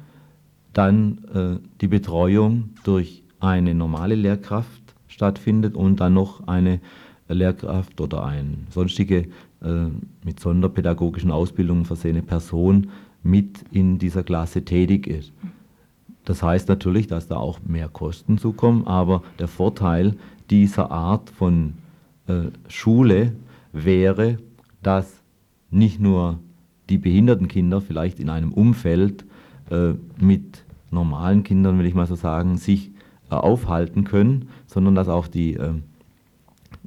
Dann 0.74 1.20
äh, 1.34 1.68
die 1.82 1.88
Betreuung 1.88 2.70
durch 2.84 3.24
eine 3.40 3.76
normale 3.76 4.16
Lehrkraft 4.16 4.82
stattfindet 5.08 5.76
und 5.76 6.00
dann 6.00 6.14
noch 6.14 6.48
eine 6.48 6.80
Lehrkraft 7.28 8.00
oder 8.02 8.26
eine 8.26 8.58
sonstige 8.70 9.28
mit 9.62 10.39
sonderpädagogischen 10.39 11.30
Ausbildungen 11.30 11.86
versehene 11.86 12.24
Person 12.24 12.88
mit 13.21 13.63
in 13.71 14.00
dieser 14.00 14.24
Klasse 14.24 14.65
tätig 14.65 15.06
ist. 15.06 15.32
Das 16.26 16.43
heißt 16.43 16.67
natürlich, 16.69 17.08
dass 17.08 17.28
da 17.28 17.38
auch 17.38 17.60
mehr 17.65 17.88
Kosten 17.88 18.38
zukommen, 18.38 18.86
aber 18.88 19.24
der 19.39 19.47
Vorteil 19.47 20.15
dieser 20.50 20.91
Art 20.91 21.30
von 21.30 21.74
äh, 22.28 22.50
Schule 22.67 23.34
wäre, 23.74 24.38
dass 24.84 25.21
nicht 25.71 26.00
nur 26.00 26.39
die 26.89 26.97
behinderten 26.97 27.47
Kinder 27.47 27.82
vielleicht 27.82 28.19
in 28.19 28.30
einem 28.30 28.52
Umfeld 28.52 29.26
äh, 29.69 29.93
mit 30.19 30.63
normalen 30.91 31.43
Kindern, 31.43 31.80
will 31.80 31.86
ich 31.86 31.93
mal 31.93 32.08
so 32.08 32.15
sagen, 32.15 32.58
sich 32.58 32.91
äh, 33.30 33.36
aufhalten 33.36 34.04
können, 34.04 34.50
sondern 34.67 34.93
dass 34.93 35.08
auch 35.08 35.28
die 35.28 35.56
äh, 35.56 35.74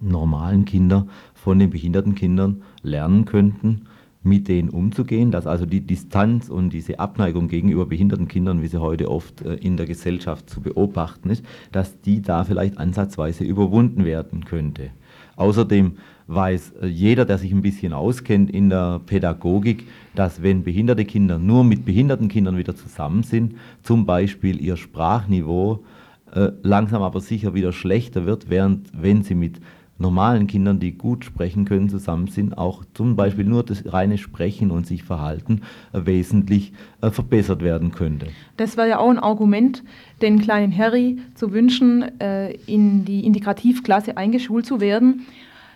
normalen 0.01 0.65
Kinder 0.65 1.07
von 1.45 1.59
den 1.59 1.69
behinderten 1.69 2.15
Kindern 2.15 2.63
lernen 2.83 3.27
könnten, 3.27 3.83
mit 4.23 4.49
denen 4.49 4.71
umzugehen, 4.71 5.31
dass 5.31 5.47
also 5.47 5.67
die 5.67 5.83
Distanz 5.83 6.49
und 6.49 6.71
diese 6.73 6.99
Abneigung 6.99 7.49
gegenüber 7.49 7.85
behinderten 7.85 8.29
Kindern, 8.29 8.63
wie 8.63 8.69
sie 8.69 8.81
heute 8.81 9.11
oft 9.11 9.43
äh, 9.43 9.57
in 9.57 9.77
der 9.77 9.85
Gesellschaft 9.85 10.49
zu 10.49 10.63
beobachten 10.63 11.29
ist, 11.29 11.45
dass 11.71 12.01
die 12.01 12.23
da 12.23 12.45
vielleicht 12.45 12.79
ansatzweise 12.79 13.45
überwunden 13.45 14.07
werden 14.07 14.47
könnte. 14.47 14.89
Außerdem 15.37 15.99
weiß 16.29 16.73
äh, 16.81 16.87
jeder, 16.87 17.27
der 17.27 17.37
sich 17.37 17.53
ein 17.53 17.61
bisschen 17.61 17.93
auskennt 17.93 18.51
in 18.51 18.71
der 18.71 19.03
Pädagogik, 19.05 19.87
dass 20.15 20.43
wenn 20.43 20.65
behinderte 20.65 21.05
Kinder 21.05 21.39
nur 21.39 21.63
mit 21.63 21.85
behinderten 21.85 22.29
Kindern 22.29 22.57
wieder 22.57 22.75
zusammen 22.75 23.23
sind, 23.23 23.57
zum 23.83 24.07
Beispiel 24.07 24.63
ihr 24.63 24.79
Sprachniveau 24.79 25.85
äh, 26.33 26.53
langsam 26.63 27.03
aber 27.03 27.21
sicher 27.21 27.53
wieder 27.53 27.73
schlechter 27.73 28.25
wird, 28.25 28.49
während 28.49 28.91
wenn 28.95 29.23
sie 29.23 29.35
mit 29.35 29.61
normalen 29.99 30.47
Kindern, 30.47 30.81
die 30.81 30.93
gut 30.93 31.25
sprechen 31.25 31.65
können, 31.65 31.89
zusammen 31.89 32.27
sind, 32.29 32.59
auch 32.59 32.85
zum 32.95 33.17
Beispiel 33.17 33.45
nur 33.45 33.63
das 33.63 33.93
reine 33.93 34.19
Sprechen 34.19 34.71
und 34.71 34.87
sich 34.87 35.05
verhalten 35.05 35.63
äh, 35.93 36.05
wesentlich 36.05 36.73
äh, 37.01 37.11
verbessert 37.11 37.63
werden 37.63 37.93
könnte. 37.93 38.27
Das 38.57 38.77
wäre 38.77 38.89
ja 38.89 38.99
auch 38.99 39.11
ein 39.11 39.19
Argument, 39.19 39.83
den 40.21 40.41
kleinen 40.41 40.77
Harry 40.77 41.19
zu 41.35 41.53
wünschen, 41.53 42.21
äh, 42.21 42.53
in 42.67 43.05
die 43.05 43.25
Integrativklasse 43.25 44.17
eingeschult 44.17 44.67
zu 44.67 44.81
werden. 44.81 45.27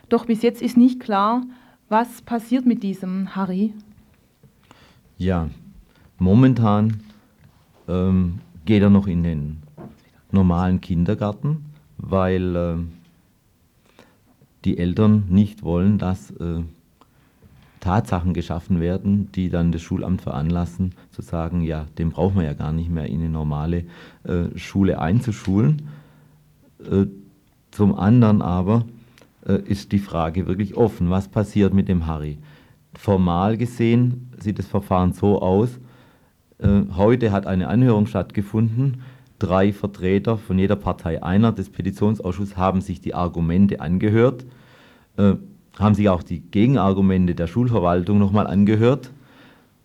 Doch 0.08 0.26
bis 0.26 0.42
jetzt 0.42 0.62
ist 0.62 0.76
nicht 0.76 1.00
klar, 1.00 1.42
was 1.88 2.22
passiert 2.22 2.66
mit 2.66 2.82
diesem 2.82 3.34
Harry. 3.36 3.72
Ja, 5.16 5.48
momentan 6.18 7.00
ähm, 7.88 8.40
geht 8.64 8.82
er 8.82 8.90
noch 8.90 9.06
in 9.06 9.22
den 9.22 9.58
normalen 10.30 10.80
Kindergarten, 10.80 11.64
weil 11.96 12.56
äh, 12.56 12.76
die 14.64 14.78
Eltern 14.78 15.24
nicht 15.28 15.62
wollen, 15.62 15.98
dass 15.98 16.30
äh, 16.32 16.62
Tatsachen 17.80 18.34
geschaffen 18.34 18.80
werden, 18.80 19.30
die 19.32 19.50
dann 19.50 19.72
das 19.72 19.82
Schulamt 19.82 20.22
veranlassen, 20.22 20.94
zu 21.10 21.22
sagen, 21.22 21.62
ja, 21.62 21.86
den 21.96 22.10
brauchen 22.10 22.36
wir 22.36 22.44
ja 22.44 22.54
gar 22.54 22.72
nicht 22.72 22.90
mehr 22.90 23.06
in 23.06 23.20
eine 23.20 23.28
normale 23.28 23.84
äh, 24.24 24.56
Schule 24.56 25.00
einzuschulen. 25.00 25.88
Äh, 26.80 27.06
zum 27.70 27.94
anderen 27.94 28.42
aber 28.42 28.84
äh, 29.46 29.60
ist 29.62 29.92
die 29.92 29.98
Frage 29.98 30.46
wirklich 30.46 30.76
offen, 30.76 31.10
was 31.10 31.28
passiert 31.28 31.72
mit 31.72 31.88
dem 31.88 32.06
Harry? 32.06 32.38
Formal 32.94 33.56
gesehen 33.56 34.32
sieht 34.38 34.58
das 34.58 34.66
Verfahren 34.66 35.12
so 35.12 35.40
aus, 35.40 35.78
äh, 36.58 36.82
heute 36.96 37.30
hat 37.30 37.46
eine 37.46 37.68
Anhörung 37.68 38.06
stattgefunden, 38.06 39.02
drei 39.38 39.72
Vertreter 39.72 40.36
von 40.36 40.58
jeder 40.58 40.76
Partei 40.76 41.22
einer 41.22 41.52
des 41.52 41.70
Petitionsausschusses 41.70 42.56
haben 42.56 42.80
sich 42.80 43.00
die 43.00 43.14
Argumente 43.14 43.80
angehört, 43.80 44.44
äh, 45.16 45.34
haben 45.78 45.94
sich 45.94 46.08
auch 46.08 46.22
die 46.22 46.40
Gegenargumente 46.40 47.34
der 47.34 47.46
Schulverwaltung 47.46 48.18
nochmal 48.18 48.46
angehört, 48.46 49.12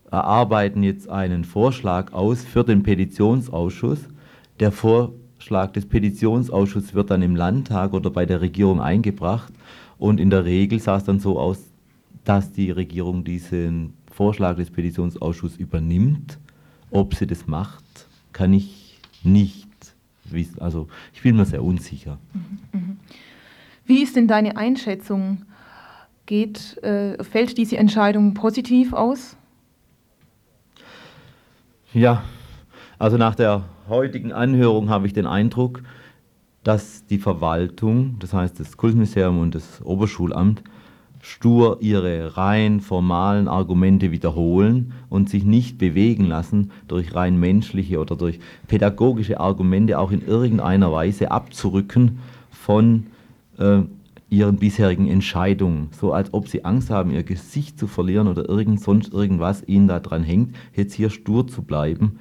erarbeiten 0.09 0.83
jetzt 0.83 1.09
einen 1.09 1.43
Vorschlag 1.43 2.13
aus 2.13 2.43
für 2.43 2.63
den 2.63 2.83
Petitionsausschuss. 2.83 3.99
Der 4.59 4.71
Vorschlag 4.71 5.71
des 5.71 5.87
Petitionsausschusses 5.87 6.93
wird 6.93 7.11
dann 7.11 7.21
im 7.21 7.35
Landtag 7.35 7.93
oder 7.93 8.09
bei 8.09 8.25
der 8.25 8.41
Regierung 8.41 8.81
eingebracht 8.81 9.53
und 9.97 10.19
in 10.19 10.29
der 10.29 10.45
Regel 10.45 10.79
sah 10.79 10.97
es 10.97 11.03
dann 11.03 11.19
so 11.19 11.39
aus, 11.39 11.59
dass 12.23 12.51
die 12.51 12.71
Regierung 12.71 13.23
diesen 13.23 13.93
Vorschlag 14.11 14.55
des 14.55 14.71
Petitionsausschusses 14.71 15.57
übernimmt. 15.57 16.39
Ob 16.91 17.15
sie 17.15 17.25
das 17.25 17.47
macht, 17.47 17.83
kann 18.31 18.53
ich 18.53 18.82
nicht 19.23 19.69
wissen. 20.25 20.61
Also 20.61 20.87
ich 21.13 21.21
bin 21.21 21.35
mir 21.35 21.45
sehr 21.45 21.63
unsicher. 21.63 22.17
Mhm, 22.33 22.59
mhm. 22.71 22.97
Wie 23.85 24.01
ist 24.01 24.15
denn 24.15 24.27
deine 24.27 24.57
Einschätzung? 24.57 25.45
Geht, 26.25 26.81
äh, 26.83 27.21
fällt 27.23 27.57
diese 27.57 27.77
Entscheidung 27.77 28.33
positiv 28.33 28.93
aus? 28.93 29.35
Ja, 31.93 32.23
also 32.97 33.17
nach 33.17 33.35
der 33.35 33.65
heutigen 33.89 34.31
Anhörung 34.31 34.89
habe 34.89 35.05
ich 35.05 35.13
den 35.13 35.27
Eindruck, 35.27 35.83
dass 36.63 37.05
die 37.05 37.17
Verwaltung, 37.17 38.17
das 38.19 38.33
heißt 38.33 38.59
das 38.59 38.77
Kultusministerium 38.77 39.39
und 39.39 39.53
das 39.53 39.81
Oberschulamt, 39.83 40.63
stur 41.23 41.77
ihre 41.79 42.35
rein 42.35 42.81
formalen 42.81 43.47
Argumente 43.47 44.11
wiederholen 44.11 44.91
und 45.09 45.29
sich 45.29 45.45
nicht 45.45 45.77
bewegen 45.77 46.25
lassen, 46.25 46.71
durch 46.89 47.15
rein 47.15 47.39
menschliche 47.39 47.99
oder 47.99 48.17
durch 48.17 48.41
pädagogische 48.67 49.39
Argumente 49.39 49.97
auch 49.99 50.11
in 50.11 50.21
irgendeiner 50.27 50.91
Weise 50.91 51.31
abzurücken 51.31 52.19
von 52.51 53.05
äh, 53.57 53.83
ihren 54.29 54.57
bisherigen 54.57 55.07
Entscheidungen. 55.07 55.87
So 55.97 56.11
als 56.11 56.33
ob 56.33 56.49
sie 56.49 56.65
Angst 56.65 56.89
haben, 56.89 57.11
ihr 57.11 57.23
Gesicht 57.23 57.79
zu 57.79 57.87
verlieren 57.87 58.27
oder 58.27 58.49
irgend 58.49 58.81
sonst 58.81 59.13
irgendwas 59.13 59.65
ihnen 59.65 59.87
daran 59.87 60.23
hängt, 60.23 60.53
jetzt 60.75 60.93
hier 60.93 61.09
stur 61.09 61.47
zu 61.47 61.61
bleiben. 61.61 62.19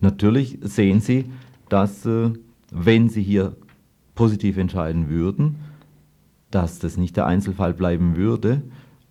Natürlich 0.00 0.56
sehen 0.62 1.02
sie, 1.02 1.26
dass 1.68 2.06
äh, 2.06 2.30
wenn 2.72 3.10
sie 3.10 3.22
hier 3.22 3.56
positiv 4.14 4.56
entscheiden 4.56 5.10
würden, 5.10 5.56
dass 6.50 6.78
das 6.78 6.96
nicht 6.96 7.16
der 7.16 7.26
Einzelfall 7.26 7.74
bleiben 7.74 8.16
würde. 8.16 8.62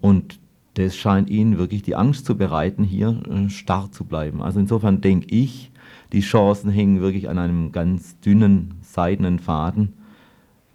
Und 0.02 0.40
das 0.76 0.96
scheint 0.96 1.30
ihnen 1.30 1.58
wirklich 1.58 1.82
die 1.82 1.96
Angst 1.96 2.26
zu 2.26 2.38
bereiten, 2.38 2.84
hier 2.84 3.22
äh, 3.30 3.50
starr 3.50 3.92
zu 3.92 4.06
bleiben. 4.06 4.42
Also 4.42 4.60
insofern 4.60 5.02
denke 5.02 5.28
ich, 5.30 5.72
die 6.12 6.22
Chancen 6.22 6.70
hängen 6.70 7.02
wirklich 7.02 7.30
an 7.30 7.38
einem 7.38 7.72
ganz 7.72 8.20
dünnen, 8.20 8.76
seidenen 8.82 9.40
Faden. 9.40 9.94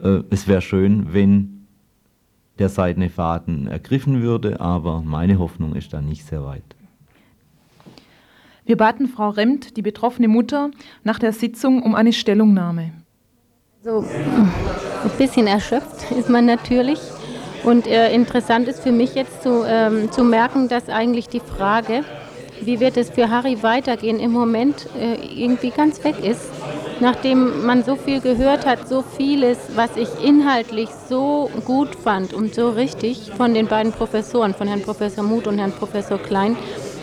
Äh, 0.01 0.23
es 0.31 0.49
wäre 0.49 0.61
schön, 0.61 1.13
wenn 1.13 1.67
der 2.59 2.69
seidene 2.69 3.11
Faden 3.11 3.67
ergriffen 3.67 4.23
würde, 4.23 4.61
aber 4.61 5.03
meine 5.03 5.39
Hoffnung 5.39 5.75
ist 5.75 5.93
da 5.93 6.03
nicht 6.03 6.27
sehr 6.27 6.45
weit. 6.45 6.65
Wir 8.65 8.77
baten 8.77 9.09
Frau 9.09 9.31
Remt, 9.31 9.77
die 9.77 9.83
betroffene 9.83 10.29
Mutter, 10.29 10.71
nach 11.03 11.19
der 11.19 11.33
Sitzung 11.33 11.83
um 11.83 11.95
eine 11.95 12.13
Stellungnahme. 12.13 12.93
So, 13.83 14.05
ein 15.05 15.11
bisschen 15.19 15.47
erschöpft 15.47 16.11
ist 16.19 16.29
man 16.29 16.47
natürlich. 16.47 16.99
Und 17.65 17.87
äh, 17.87 18.13
interessant 18.13 18.67
ist 18.67 18.83
für 18.83 18.93
mich 18.93 19.15
jetzt 19.15 19.43
zu, 19.43 19.65
ähm, 19.67 20.11
zu 20.11 20.25
merken, 20.25 20.69
dass 20.69 20.89
eigentlich 20.89 21.29
die 21.29 21.41
Frage, 21.41 22.05
wie 22.61 22.81
wird 22.81 22.97
es 22.97 23.11
für 23.11 23.31
Harry 23.31 23.63
weitergehen, 23.63 24.19
im 24.19 24.33
Moment 24.33 24.89
äh, 24.99 25.15
irgendwie 25.37 25.71
ganz 25.71 26.03
weg 26.03 26.17
ist. 26.23 26.51
Nachdem 27.01 27.65
man 27.65 27.83
so 27.85 27.97
viel 27.97 28.21
gehört 28.21 28.67
hat, 28.67 28.89
so 28.89 29.03
vieles, 29.17 29.59
was 29.75 29.91
ich 29.97 30.09
inhaltlich 30.25 30.89
so 31.09 31.51
gut 31.65 31.95
fand 31.95 32.33
und 32.33 32.55
so 32.55 32.71
richtig 32.71 33.33
von 33.37 33.55
den 33.55 33.67
beiden 33.67 33.93
Professoren, 33.93 34.55
von 34.55 34.69
Herrn 34.69 34.83
Professor 34.83 35.25
Muth 35.25 35.47
und 35.47 35.59
Herrn 35.59 35.73
Professor 35.73 36.19
Klein, 36.19 36.57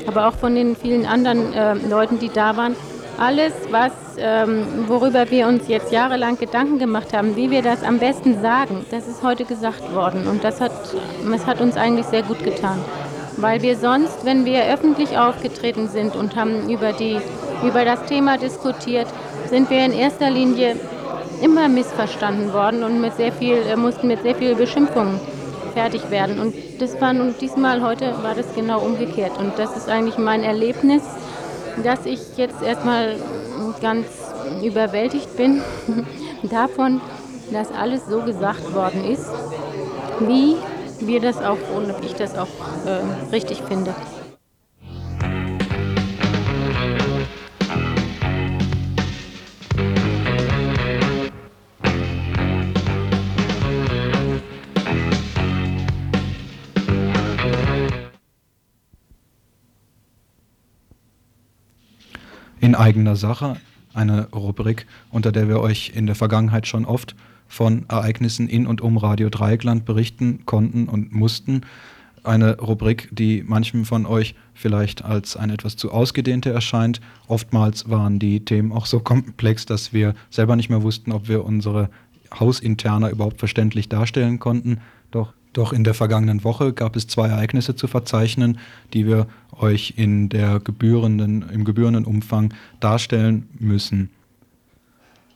aber 0.08 0.28
auch 0.28 0.36
von 0.36 0.56
den 0.56 0.76
vielen 0.76 1.06
anderen 1.06 1.54
äh, 1.54 1.74
Leuten, 1.89 2.20
die 2.20 2.30
da 2.30 2.56
waren, 2.56 2.76
alles, 3.18 3.53
was, 3.72 3.91
ähm, 4.18 4.66
worüber 4.88 5.30
wir 5.30 5.47
uns 5.47 5.68
jetzt 5.68 5.91
jahrelang 5.91 6.38
Gedanken 6.38 6.80
gemacht 6.80 7.14
haben, 7.14 7.36
wie 7.36 7.51
wir 7.51 7.62
das 7.62 7.84
am 7.84 7.99
besten 7.99 8.41
sagen, 8.41 8.86
das 8.91 9.07
ist 9.07 9.24
heute 9.24 9.45
gesagt 9.45 9.93
worden. 9.93 10.28
Und 10.28 10.43
das 10.43 10.62
hat, 10.62 10.72
das 11.30 11.45
hat 11.45 11.62
uns 11.62 11.76
eigentlich 11.76 12.05
sehr 12.05 12.24
gut 12.24 12.43
getan. 12.43 12.80
Weil 13.38 13.62
wir 13.62 13.78
sonst, 13.78 14.26
wenn 14.26 14.45
wir 14.45 14.66
öffentlich 14.66 15.18
aufgetreten 15.18 15.88
sind 15.88 16.16
und 16.16 16.36
haben 16.36 16.70
über, 16.70 16.93
die, 16.93 17.20
über 17.64 17.86
das 17.86 18.03
Thema 18.05 18.38
diskutiert, 18.38 19.07
sind 19.49 19.70
wir 19.70 19.84
in 19.86 19.93
erster 19.93 20.30
Linie 20.30 20.76
immer 21.41 21.70
missverstanden 21.70 22.53
worden 22.53 22.84
und 22.84 22.99
mit 22.99 23.16
sehr 23.16 23.32
viel, 23.32 23.57
äh, 23.57 23.76
mussten 23.76 24.07
mit 24.07 24.22
sehr 24.24 24.36
viel 24.36 24.55
Beschimpfungen 24.55 25.20
fertig 25.74 26.10
werden. 26.10 26.39
Und 26.39 26.53
das 26.80 26.99
war 26.99 27.14
nun 27.14 27.36
diesmal 27.39 27.82
heute 27.82 28.14
war 28.24 28.36
das 28.36 28.53
genau 28.55 28.82
umgekehrt. 28.82 29.38
Und 29.38 29.57
das 29.57 29.76
ist 29.78 29.88
eigentlich 29.88 30.18
mein 30.18 30.43
Erlebnis 30.43 31.03
dass 31.84 32.06
ich 32.06 32.20
jetzt 32.38 32.62
erstmal 32.62 33.16
ganz 33.82 34.06
überwältigt 34.64 35.36
bin 35.38 35.62
davon, 36.44 37.02
dass 37.52 37.72
alles 37.72 38.06
so 38.08 38.22
gesagt 38.22 38.74
worden 38.74 39.04
ist, 39.04 39.30
wie 40.20 40.56
wir 41.00 41.22
das 41.22 41.38
auch 41.38 41.58
und 41.76 41.94
ich 42.04 42.14
das 42.16 42.38
auch 42.38 42.48
äh, 42.86 43.32
richtig 43.34 43.62
finde. 43.68 43.94
Eigener 62.80 63.16
Sache, 63.16 63.58
eine 63.94 64.30
Rubrik, 64.30 64.88
unter 65.12 65.32
der 65.32 65.48
wir 65.48 65.60
euch 65.60 65.92
in 65.94 66.06
der 66.06 66.16
Vergangenheit 66.16 66.68
schon 66.68 66.86
oft 66.86 67.16
von 67.48 67.86
Ereignissen 67.90 68.48
in 68.48 68.66
und 68.68 68.82
um 68.82 68.98
Radio 68.98 69.30
Dreieckland 69.30 69.86
berichten 69.86 70.46
konnten 70.46 70.88
und 70.88 71.12
mussten. 71.12 71.62
Eine 72.24 72.58
Rubrik, 72.60 73.10
die 73.12 73.44
manchem 73.44 73.86
von 73.86 74.06
euch 74.06 74.36
vielleicht 74.54 75.04
als 75.04 75.36
eine 75.36 75.54
etwas 75.54 75.76
zu 75.76 75.92
ausgedehnte 75.92 76.52
erscheint. 76.52 77.02
Oftmals 77.28 77.90
waren 77.90 78.20
die 78.20 78.46
Themen 78.46 78.72
auch 78.72 78.86
so 78.86 79.00
komplex, 79.00 79.66
dass 79.66 79.94
wir 79.94 80.16
selber 80.30 80.56
nicht 80.56 80.70
mehr 80.70 80.84
wussten, 80.84 81.12
ob 81.12 81.28
wir 81.28 81.44
unsere 81.46 81.90
Hausinterner 82.38 83.10
überhaupt 83.10 83.40
verständlich 83.40 83.90
darstellen 83.90 84.40
konnten. 84.40 84.80
Doch 85.60 85.74
in 85.74 85.84
der 85.84 85.93
vergangenen 85.93 86.45
Woche 86.45 86.72
gab 86.72 86.95
es 86.95 87.07
zwei 87.07 87.28
Ereignisse 87.28 87.76
zu 87.76 87.88
verzeichnen, 87.88 88.60
die 88.93 89.05
wir 89.05 89.28
euch 89.51 89.95
in 89.97 90.30
der 90.30 90.62
gebührenden, 90.62 91.49
im 91.49 91.66
gebührenden 91.66 92.05
Umfang 92.05 92.53
darstellen 92.80 93.49
müssen. 93.60 94.10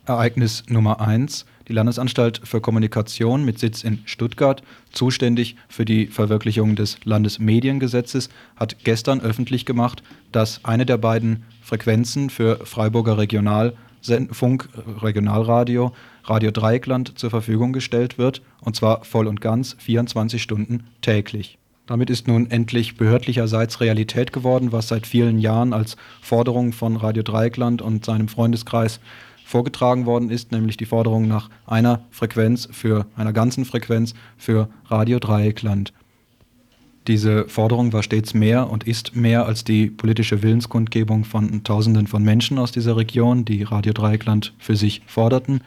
Ereignis 0.06 0.64
Nummer 0.70 1.02
eins: 1.02 1.46
Die 1.68 1.74
Landesanstalt 1.74 2.40
für 2.42 2.62
Kommunikation 2.62 3.44
mit 3.44 3.60
Sitz 3.60 3.84
in 3.84 4.00
Stuttgart, 4.06 4.64
zuständig 4.94 5.58
für 5.68 5.84
die 5.84 6.08
Verwirklichung 6.08 6.78
des 6.78 7.00
Landesmediengesetzes, 7.04 8.30
hat 8.56 8.78
gestern 8.86 9.20
öffentlich 9.20 9.66
gemacht, 9.66 10.04
dass 10.32 10.64
eine 10.64 10.86
der 10.86 11.00
beiden 11.00 11.44
Frequenzen 11.62 12.30
für 12.30 12.66
Freiburger 12.66 13.18
Regionalfunk, 13.18 14.70
Regionalradio 15.02 15.92
Radio 16.24 16.52
Dreieckland 16.52 17.18
zur 17.18 17.30
Verfügung 17.30 17.74
gestellt 17.74 18.18
wird, 18.18 18.42
und 18.62 18.76
zwar 18.76 19.04
voll 19.04 19.28
und 19.28 19.42
ganz 19.42 19.76
24 19.80 20.42
Stunden 20.42 20.86
täglich. 21.02 21.58
Damit 21.86 22.10
ist 22.10 22.28
nun 22.28 22.50
endlich 22.50 22.96
behördlicherseits 22.96 23.82
Realität 23.82 24.32
geworden, 24.32 24.72
was 24.72 24.88
seit 24.88 25.06
vielen 25.06 25.38
Jahren 25.38 25.74
als 25.74 25.98
Forderung 26.22 26.72
von 26.72 26.96
Radio 26.96 27.24
Dreieckland 27.24 27.82
und 27.82 28.06
seinem 28.06 28.30
Freundeskreis 28.30 29.02
vorgetragen 29.44 30.06
worden 30.06 30.30
ist, 30.30 30.54
nämlich 30.54 30.78
die 30.78 30.86
Forderung 30.86 31.28
nach 31.28 31.50
einer 31.68 32.06
Frequenz 32.10 32.70
für 32.72 33.06
einer 33.18 33.34
ganzen 33.34 33.66
Frequenz 33.66 34.14
für 34.38 34.70
Radio 34.88 35.20
Dreieckland. 35.20 35.94
Diese 37.08 37.50
Forderung 37.50 37.92
war 37.92 38.02
stets 38.02 38.34
mehr 38.34 38.70
und 38.70 38.86
ist 38.86 39.14
mehr 39.14 39.46
als 39.46 39.66
die 39.66 39.88
politische 39.88 40.42
Willenskundgebung 40.42 41.26
von 41.26 41.66
Tausenden 41.66 42.08
von 42.08 42.24
Menschen 42.24 42.58
aus 42.58 42.72
dieser 42.72 42.96
Region, 42.96 43.44
die 43.44 43.64
Radio 43.64 43.92
Dreieckland 43.92 44.54
für 44.58 44.78
sich 44.78 45.02
forderten. 45.06 45.60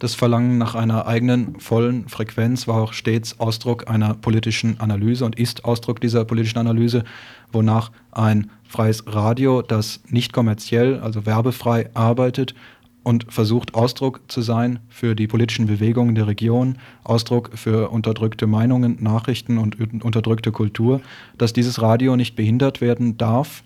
Das 0.00 0.14
Verlangen 0.14 0.56
nach 0.56 0.74
einer 0.74 1.06
eigenen 1.06 1.60
vollen 1.60 2.08
Frequenz 2.08 2.66
war 2.66 2.76
auch 2.76 2.94
stets 2.94 3.38
Ausdruck 3.38 3.90
einer 3.90 4.14
politischen 4.14 4.80
Analyse 4.80 5.26
und 5.26 5.38
ist 5.38 5.66
Ausdruck 5.66 6.00
dieser 6.00 6.24
politischen 6.24 6.58
Analyse, 6.58 7.04
wonach 7.52 7.92
ein 8.10 8.50
freies 8.66 9.04
Radio, 9.06 9.60
das 9.60 10.00
nicht 10.08 10.32
kommerziell, 10.32 11.00
also 11.00 11.26
werbefrei 11.26 11.90
arbeitet 11.92 12.54
und 13.02 13.30
versucht 13.30 13.74
Ausdruck 13.74 14.22
zu 14.28 14.40
sein 14.40 14.78
für 14.88 15.14
die 15.14 15.26
politischen 15.26 15.66
Bewegungen 15.66 16.14
der 16.14 16.26
Region, 16.26 16.78
Ausdruck 17.04 17.50
für 17.54 17.90
unterdrückte 17.90 18.46
Meinungen, 18.46 18.96
Nachrichten 19.02 19.58
und 19.58 19.78
unterdrückte 20.02 20.50
Kultur, 20.50 21.02
dass 21.36 21.52
dieses 21.52 21.82
Radio 21.82 22.16
nicht 22.16 22.36
behindert 22.36 22.80
werden 22.80 23.18
darf 23.18 23.64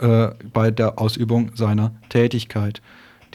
äh, 0.00 0.28
bei 0.54 0.70
der 0.70 0.98
Ausübung 0.98 1.50
seiner 1.54 1.92
Tätigkeit. 2.08 2.80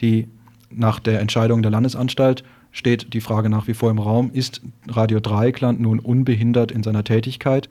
Die 0.00 0.26
nach 0.74 0.98
der 0.98 1.20
Entscheidung 1.20 1.62
der 1.62 1.70
Landesanstalt 1.70 2.44
steht 2.70 3.12
die 3.14 3.20
Frage 3.20 3.48
nach 3.48 3.66
wie 3.68 3.74
vor 3.74 3.90
im 3.90 3.98
Raum, 3.98 4.30
ist 4.32 4.62
Radio 4.88 5.20
Dreieckland 5.20 5.80
nun 5.80 5.98
unbehindert 5.98 6.72
in 6.72 6.82
seiner 6.82 7.04
Tätigkeit? 7.04 7.68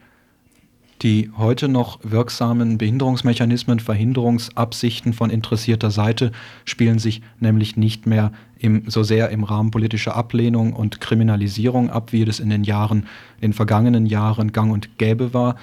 Die 1.02 1.32
heute 1.36 1.68
noch 1.68 2.00
wirksamen 2.04 2.78
Behinderungsmechanismen, 2.78 3.80
Verhinderungsabsichten 3.80 5.14
von 5.14 5.32
interessierter 5.32 5.90
Seite 5.90 6.32
spielen 6.64 7.00
sich 7.00 7.24
nämlich 7.40 7.76
nicht 7.76 8.06
mehr 8.06 8.32
im, 8.60 8.84
so 8.88 9.02
sehr 9.02 9.30
im 9.30 9.44
Rahmen 9.44 9.72
politischer 9.72 10.16
Ablehnung 10.16 10.74
und 10.74 11.02
Kriminalisierung 11.02 11.90
ab, 11.90 12.14
wie 12.14 12.22
es 12.22 12.40
in 12.40 12.52
den 12.52 12.64
Jahren, 12.64 13.08
in 13.38 13.50
den 13.50 13.54
vergangenen 13.54 14.06
Jahren 14.06 14.52
gang 14.52 14.72
und 14.72 15.00
gäbe 15.00 15.34
war. 15.34 15.56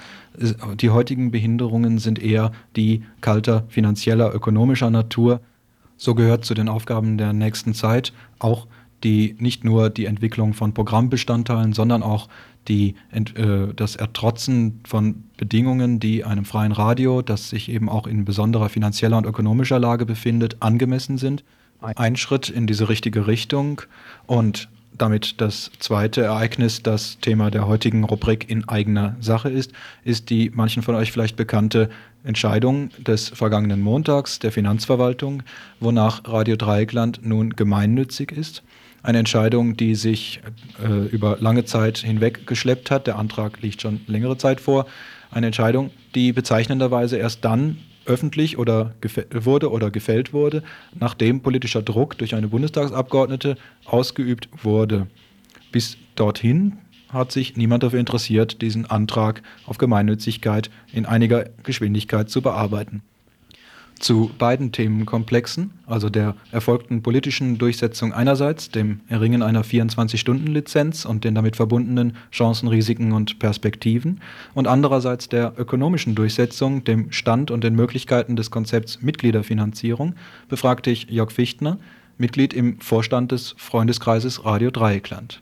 Die 0.75 0.89
heutigen 0.89 1.31
Behinderungen 1.31 1.99
sind 1.99 2.21
eher 2.21 2.51
die 2.75 3.03
kalter 3.21 3.63
finanzieller, 3.69 4.35
ökonomischer 4.35 4.89
Natur, 4.89 5.39
so 5.99 6.15
gehört 6.15 6.45
zu 6.45 6.55
den 6.55 6.67
Aufgaben 6.67 7.19
der 7.19 7.33
nächsten 7.33 7.75
Zeit 7.75 8.13
auch 8.39 8.65
die 9.03 9.35
nicht 9.39 9.63
nur 9.63 9.89
die 9.89 10.05
Entwicklung 10.05 10.53
von 10.53 10.73
Programmbestandteilen, 10.73 11.73
sondern 11.73 12.03
auch 12.03 12.27
die, 12.67 12.95
äh, 13.11 13.73
das 13.75 13.95
Ertrotzen 13.95 14.81
von 14.85 15.23
Bedingungen, 15.37 15.99
die 15.99 16.23
einem 16.23 16.45
freien 16.45 16.71
Radio, 16.71 17.21
das 17.21 17.49
sich 17.49 17.69
eben 17.69 17.89
auch 17.89 18.07
in 18.07 18.25
besonderer 18.25 18.69
finanzieller 18.69 19.17
und 19.17 19.25
ökonomischer 19.25 19.79
Lage 19.79 20.05
befindet, 20.05 20.57
angemessen 20.59 21.17
sind. 21.17 21.43
Ein 21.81 22.17
Schritt 22.17 22.49
in 22.49 22.67
diese 22.67 22.89
richtige 22.89 23.25
Richtung 23.25 23.81
und 24.27 24.67
damit 25.01 25.41
das 25.41 25.71
zweite 25.79 26.21
Ereignis, 26.21 26.83
das 26.83 27.19
Thema 27.19 27.49
der 27.49 27.67
heutigen 27.67 28.03
Rubrik 28.03 28.49
in 28.49 28.67
eigener 28.67 29.15
Sache 29.19 29.49
ist, 29.49 29.71
ist 30.03 30.29
die 30.29 30.51
manchen 30.53 30.83
von 30.83 30.95
euch 30.95 31.11
vielleicht 31.11 31.35
bekannte 31.35 31.89
Entscheidung 32.23 32.89
des 32.97 33.29
vergangenen 33.29 33.81
Montags 33.81 34.39
der 34.39 34.51
Finanzverwaltung, 34.51 35.43
wonach 35.79 36.21
Radio 36.25 36.55
Dreieckland 36.55 37.21
nun 37.23 37.51
gemeinnützig 37.51 38.31
ist. 38.31 38.63
Eine 39.01 39.19
Entscheidung, 39.19 39.77
die 39.77 39.95
sich 39.95 40.41
äh, 40.83 41.07
über 41.07 41.37
lange 41.39 41.63
Zeit 41.63 41.99
hinweg 41.99 42.45
geschleppt 42.45 42.91
hat. 42.91 43.07
Der 43.07 43.17
Antrag 43.17 43.61
liegt 43.61 43.81
schon 43.81 44.01
längere 44.07 44.37
Zeit 44.37 44.59
vor. 44.59 44.85
Eine 45.31 45.47
Entscheidung, 45.47 45.91
die 46.15 46.33
bezeichnenderweise 46.33 47.17
erst 47.17 47.45
dann 47.45 47.77
öffentlich 48.09 48.57
oder 48.57 48.93
wurde 49.31 49.71
oder 49.71 49.91
gefällt 49.91 50.33
wurde, 50.33 50.63
nachdem 50.99 51.41
politischer 51.41 51.81
Druck 51.81 52.17
durch 52.17 52.35
eine 52.35 52.47
Bundestagsabgeordnete 52.49 53.55
ausgeübt 53.85 54.49
wurde. 54.63 55.07
Bis 55.71 55.97
dorthin 56.15 56.79
hat 57.09 57.31
sich 57.31 57.55
niemand 57.57 57.83
dafür 57.83 57.99
interessiert, 57.99 58.61
diesen 58.61 58.85
Antrag 58.85 59.41
auf 59.65 59.77
Gemeinnützigkeit 59.77 60.69
in 60.91 61.05
einiger 61.05 61.45
Geschwindigkeit 61.63 62.29
zu 62.29 62.41
bearbeiten. 62.41 63.01
Zu 63.99 64.31
beiden 64.37 64.71
Themenkomplexen, 64.71 65.71
also 65.85 66.09
der 66.09 66.35
erfolgten 66.51 67.03
politischen 67.03 67.57
Durchsetzung 67.57 68.13
einerseits, 68.13 68.71
dem 68.71 69.01
Erringen 69.09 69.41
einer 69.41 69.65
24-Stunden-Lizenz 69.65 71.03
und 71.03 71.25
den 71.25 71.35
damit 71.35 71.57
verbundenen 71.57 72.15
Chancen, 72.31 72.69
Risiken 72.69 73.11
und 73.11 73.39
Perspektiven, 73.39 74.21
und 74.53 74.67
andererseits 74.67 75.27
der 75.27 75.53
ökonomischen 75.57 76.15
Durchsetzung, 76.15 76.85
dem 76.85 77.11
Stand 77.11 77.51
und 77.51 77.61
den 77.63 77.75
Möglichkeiten 77.75 78.37
des 78.37 78.51
Konzepts 78.51 79.01
Mitgliederfinanzierung, 79.01 80.15
befragte 80.47 80.91
ich 80.91 81.09
Jörg 81.09 81.31
Fichtner, 81.31 81.77
Mitglied 82.17 82.53
im 82.53 82.79
Vorstand 82.79 83.33
des 83.33 83.53
Freundeskreises 83.57 84.45
Radio 84.45 84.71
Dreieckland. 84.71 85.41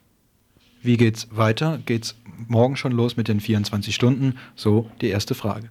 Wie 0.82 0.98
geht's 0.98 1.28
weiter? 1.32 1.80
Geht's 1.86 2.16
morgen 2.48 2.76
schon 2.76 2.92
los 2.92 3.18
mit 3.18 3.28
den 3.28 3.40
24 3.40 3.94
Stunden? 3.94 4.36
So 4.56 4.90
die 5.02 5.10
erste 5.10 5.36
Frage. 5.36 5.70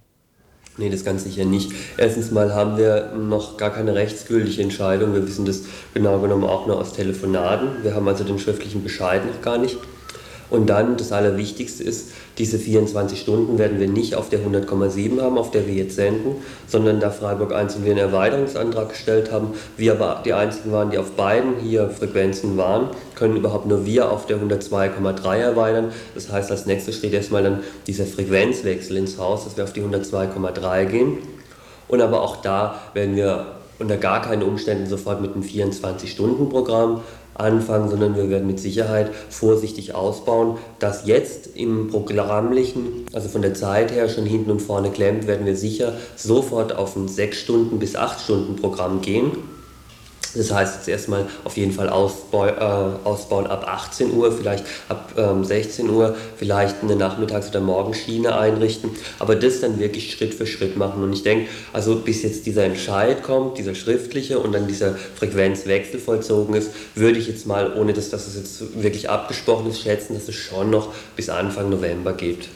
Nee, 0.78 0.90
das 0.90 1.04
ganz 1.04 1.24
sicher 1.24 1.44
nicht. 1.46 1.72
Erstens 1.96 2.30
mal 2.30 2.54
haben 2.54 2.76
wir 2.76 3.12
noch 3.16 3.56
gar 3.56 3.70
keine 3.70 3.94
rechtsgültige 3.94 4.62
Entscheidung. 4.62 5.14
Wir 5.14 5.26
wissen 5.26 5.46
das 5.46 5.62
genau 5.94 6.18
genommen 6.18 6.44
auch 6.44 6.66
nur 6.66 6.78
aus 6.78 6.92
Telefonaten. 6.92 7.82
Wir 7.82 7.94
haben 7.94 8.06
also 8.06 8.24
den 8.24 8.38
schriftlichen 8.38 8.82
Bescheid 8.82 9.24
noch 9.24 9.40
gar 9.40 9.56
nicht. 9.56 9.78
Und 10.48 10.66
dann 10.66 10.96
das 10.96 11.12
Allerwichtigste 11.12 11.82
ist, 11.82 12.10
diese 12.38 12.58
24 12.58 13.20
Stunden 13.20 13.58
werden 13.58 13.80
wir 13.80 13.88
nicht 13.88 14.14
auf 14.14 14.28
der 14.28 14.40
100,7 14.40 15.20
haben, 15.20 15.38
auf 15.38 15.50
der 15.50 15.66
wir 15.66 15.74
jetzt 15.74 15.96
senden, 15.96 16.36
sondern 16.68 17.00
da 17.00 17.10
Freiburg 17.10 17.52
1 17.52 17.76
und 17.76 17.84
wir 17.84 17.92
einen 17.92 18.00
Erweiterungsantrag 18.00 18.90
gestellt 18.90 19.32
haben, 19.32 19.54
wir 19.76 19.92
aber 19.92 20.22
die 20.24 20.32
einzigen 20.32 20.70
waren, 20.72 20.90
die 20.90 20.98
auf 20.98 21.12
beiden 21.12 21.56
hier 21.60 21.90
Frequenzen 21.90 22.56
waren, 22.56 22.90
können 23.14 23.36
überhaupt 23.36 23.66
nur 23.66 23.86
wir 23.86 24.10
auf 24.10 24.26
der 24.26 24.38
102,3 24.38 25.36
erweitern. 25.36 25.92
Das 26.14 26.30
heißt, 26.30 26.50
als 26.50 26.66
nächstes 26.66 26.96
steht 26.96 27.12
erstmal 27.12 27.42
dann 27.42 27.60
dieser 27.86 28.06
Frequenzwechsel 28.06 28.96
ins 28.96 29.18
Haus, 29.18 29.44
dass 29.44 29.56
wir 29.56 29.64
auf 29.64 29.72
die 29.72 29.82
102,3 29.82 30.84
gehen. 30.86 31.18
Und 31.88 32.00
aber 32.00 32.22
auch 32.22 32.36
da 32.36 32.80
werden 32.94 33.16
wir 33.16 33.46
unter 33.78 33.96
gar 33.96 34.22
keinen 34.22 34.42
Umständen 34.42 34.86
sofort 34.86 35.20
mit 35.20 35.34
einem 35.34 35.42
24-Stunden-Programm 35.42 37.02
anfangen, 37.38 37.88
sondern 37.88 38.16
wir 38.16 38.28
werden 38.28 38.46
mit 38.46 38.60
Sicherheit 38.60 39.10
vorsichtig 39.30 39.94
ausbauen. 39.94 40.58
Das 40.78 41.06
jetzt 41.06 41.56
im 41.56 41.88
Programmlichen, 41.88 43.06
also 43.12 43.28
von 43.28 43.42
der 43.42 43.54
Zeit 43.54 43.92
her 43.92 44.08
schon 44.08 44.26
hinten 44.26 44.50
und 44.50 44.60
vorne 44.60 44.90
klemmt, 44.90 45.26
werden 45.26 45.46
wir 45.46 45.56
sicher 45.56 45.92
sofort 46.16 46.74
auf 46.74 46.96
ein 46.96 47.08
6 47.08 47.38
Stunden 47.38 47.78
bis 47.78 47.96
8 47.96 48.20
Stunden 48.20 48.56
Programm 48.56 49.00
gehen. 49.00 49.55
Das 50.34 50.52
heißt 50.52 50.76
jetzt 50.76 50.88
erstmal 50.88 51.26
auf 51.44 51.56
jeden 51.56 51.72
Fall 51.72 51.88
ausbau, 51.88 52.46
äh, 52.46 52.50
ausbauen 53.04 53.46
ab 53.46 53.66
18 53.68 54.12
Uhr, 54.12 54.32
vielleicht 54.32 54.64
ab 54.88 55.12
ähm, 55.16 55.44
16 55.44 55.88
Uhr, 55.90 56.14
vielleicht 56.36 56.82
eine 56.82 56.96
Nachmittags- 56.96 57.48
oder 57.48 57.60
Morgenschiene 57.60 58.36
einrichten, 58.36 58.90
aber 59.18 59.36
das 59.36 59.60
dann 59.60 59.78
wirklich 59.78 60.12
Schritt 60.12 60.34
für 60.34 60.46
Schritt 60.46 60.76
machen. 60.76 61.02
Und 61.02 61.12
ich 61.12 61.22
denke, 61.22 61.48
also 61.72 61.96
bis 61.96 62.22
jetzt 62.22 62.46
dieser 62.46 62.64
Entscheid 62.64 63.22
kommt, 63.22 63.58
dieser 63.58 63.74
schriftliche 63.74 64.38
und 64.38 64.52
dann 64.52 64.66
dieser 64.66 64.94
Frequenzwechsel 64.94 66.00
vollzogen 66.00 66.54
ist, 66.54 66.70
würde 66.94 67.18
ich 67.18 67.28
jetzt 67.28 67.46
mal, 67.46 67.74
ohne 67.74 67.92
dass 67.92 68.10
das 68.10 68.34
jetzt 68.34 68.82
wirklich 68.82 69.10
abgesprochen 69.10 69.70
ist, 69.70 69.80
schätzen, 69.80 70.14
dass 70.14 70.28
es 70.28 70.34
schon 70.34 70.70
noch 70.70 70.92
bis 71.14 71.28
Anfang 71.28 71.70
November 71.70 72.12
geht. 72.12 72.48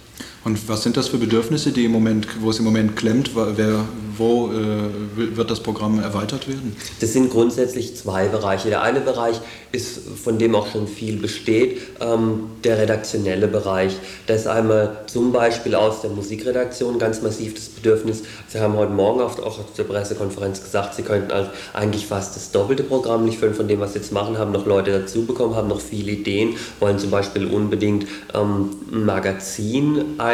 Und 0.42 0.68
was 0.68 0.82
sind 0.82 0.96
das 0.96 1.08
für 1.08 1.18
Bedürfnisse, 1.18 1.70
die 1.70 1.84
im 1.84 1.92
Moment, 1.92 2.26
wo 2.40 2.48
es 2.48 2.58
im 2.58 2.64
Moment 2.64 2.96
klemmt? 2.96 3.32
Wer, 3.34 3.84
wo 4.16 4.50
äh, 4.50 5.36
wird 5.36 5.50
das 5.50 5.60
Programm 5.60 6.00
erweitert 6.00 6.48
werden? 6.48 6.74
Das 7.00 7.12
sind 7.12 7.30
grundsätzlich 7.30 7.94
zwei 7.94 8.28
Bereiche. 8.28 8.70
Der 8.70 8.80
eine 8.82 9.00
Bereich 9.00 9.38
ist, 9.72 10.00
von 10.22 10.38
dem 10.38 10.54
auch 10.54 10.66
schon 10.72 10.88
viel 10.88 11.18
besteht, 11.18 11.78
ähm, 12.00 12.44
der 12.64 12.78
redaktionelle 12.78 13.48
Bereich. 13.48 13.92
Da 14.26 14.34
ist 14.34 14.46
einmal 14.46 15.04
zum 15.06 15.30
Beispiel 15.30 15.74
aus 15.74 16.00
der 16.00 16.10
Musikredaktion 16.10 16.98
ganz 16.98 17.20
massiv 17.20 17.54
das 17.54 17.68
Bedürfnis. 17.68 18.22
Sie 18.48 18.60
haben 18.60 18.76
heute 18.76 18.92
Morgen 18.92 19.20
auch 19.20 19.38
auf 19.38 19.58
der 19.76 19.84
Pressekonferenz 19.84 20.62
gesagt, 20.62 20.94
Sie 20.94 21.02
könnten 21.02 21.30
eigentlich 21.74 22.06
fast 22.06 22.34
das 22.34 22.50
doppelte 22.50 22.82
Programm 22.82 23.26
nicht 23.26 23.38
füllen 23.38 23.54
von 23.54 23.68
dem, 23.68 23.80
was 23.80 23.92
Sie 23.92 23.98
jetzt 23.98 24.12
machen, 24.12 24.38
haben 24.38 24.52
noch 24.52 24.64
Leute 24.64 24.90
dazu 24.90 25.26
bekommen, 25.26 25.54
haben 25.54 25.68
noch 25.68 25.80
viele 25.80 26.12
Ideen, 26.12 26.56
wollen 26.78 26.98
zum 26.98 27.10
Beispiel 27.10 27.46
unbedingt 27.46 28.06
ähm, 28.34 28.70
ein 28.90 29.04
Magazin 29.04 30.18
ein, 30.18 30.29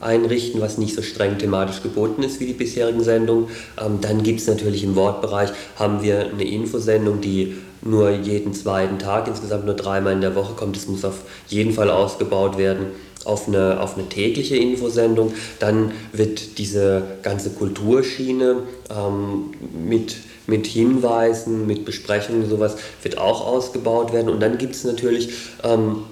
einrichten, 0.00 0.60
was 0.60 0.78
nicht 0.78 0.94
so 0.94 1.02
streng 1.02 1.38
thematisch 1.38 1.82
geboten 1.82 2.22
ist 2.22 2.40
wie 2.40 2.46
die 2.46 2.52
bisherigen 2.52 3.02
Sendungen. 3.02 3.48
Ähm, 3.80 3.98
dann 4.00 4.22
gibt 4.22 4.40
es 4.40 4.46
natürlich 4.46 4.84
im 4.84 4.96
Wortbereich, 4.96 5.50
haben 5.76 6.02
wir 6.02 6.30
eine 6.30 6.44
Infosendung, 6.44 7.20
die 7.20 7.56
nur 7.82 8.10
jeden 8.10 8.54
zweiten 8.54 8.98
Tag, 8.98 9.28
insgesamt 9.28 9.66
nur 9.66 9.74
dreimal 9.74 10.12
in 10.12 10.20
der 10.20 10.34
Woche 10.34 10.54
kommt. 10.54 10.76
Das 10.76 10.88
muss 10.88 11.04
auf 11.04 11.20
jeden 11.48 11.72
Fall 11.72 11.90
ausgebaut 11.90 12.58
werden 12.58 12.86
auf 13.24 13.46
eine, 13.46 13.80
auf 13.80 13.96
eine 13.96 14.08
tägliche 14.08 14.56
Infosendung. 14.56 15.34
Dann 15.58 15.92
wird 16.12 16.58
diese 16.58 17.02
ganze 17.22 17.50
Kulturschiene 17.50 18.62
ähm, 18.90 19.50
mit, 19.86 20.16
mit 20.46 20.66
Hinweisen, 20.66 21.66
mit 21.66 21.84
Besprechungen 21.84 22.44
und 22.44 22.50
sowas, 22.50 22.76
wird 23.02 23.18
auch 23.18 23.46
ausgebaut 23.46 24.12
werden. 24.12 24.28
Und 24.28 24.40
dann 24.40 24.58
gibt 24.58 24.74
es 24.74 24.84
natürlich 24.84 25.30
ähm, 25.62 26.04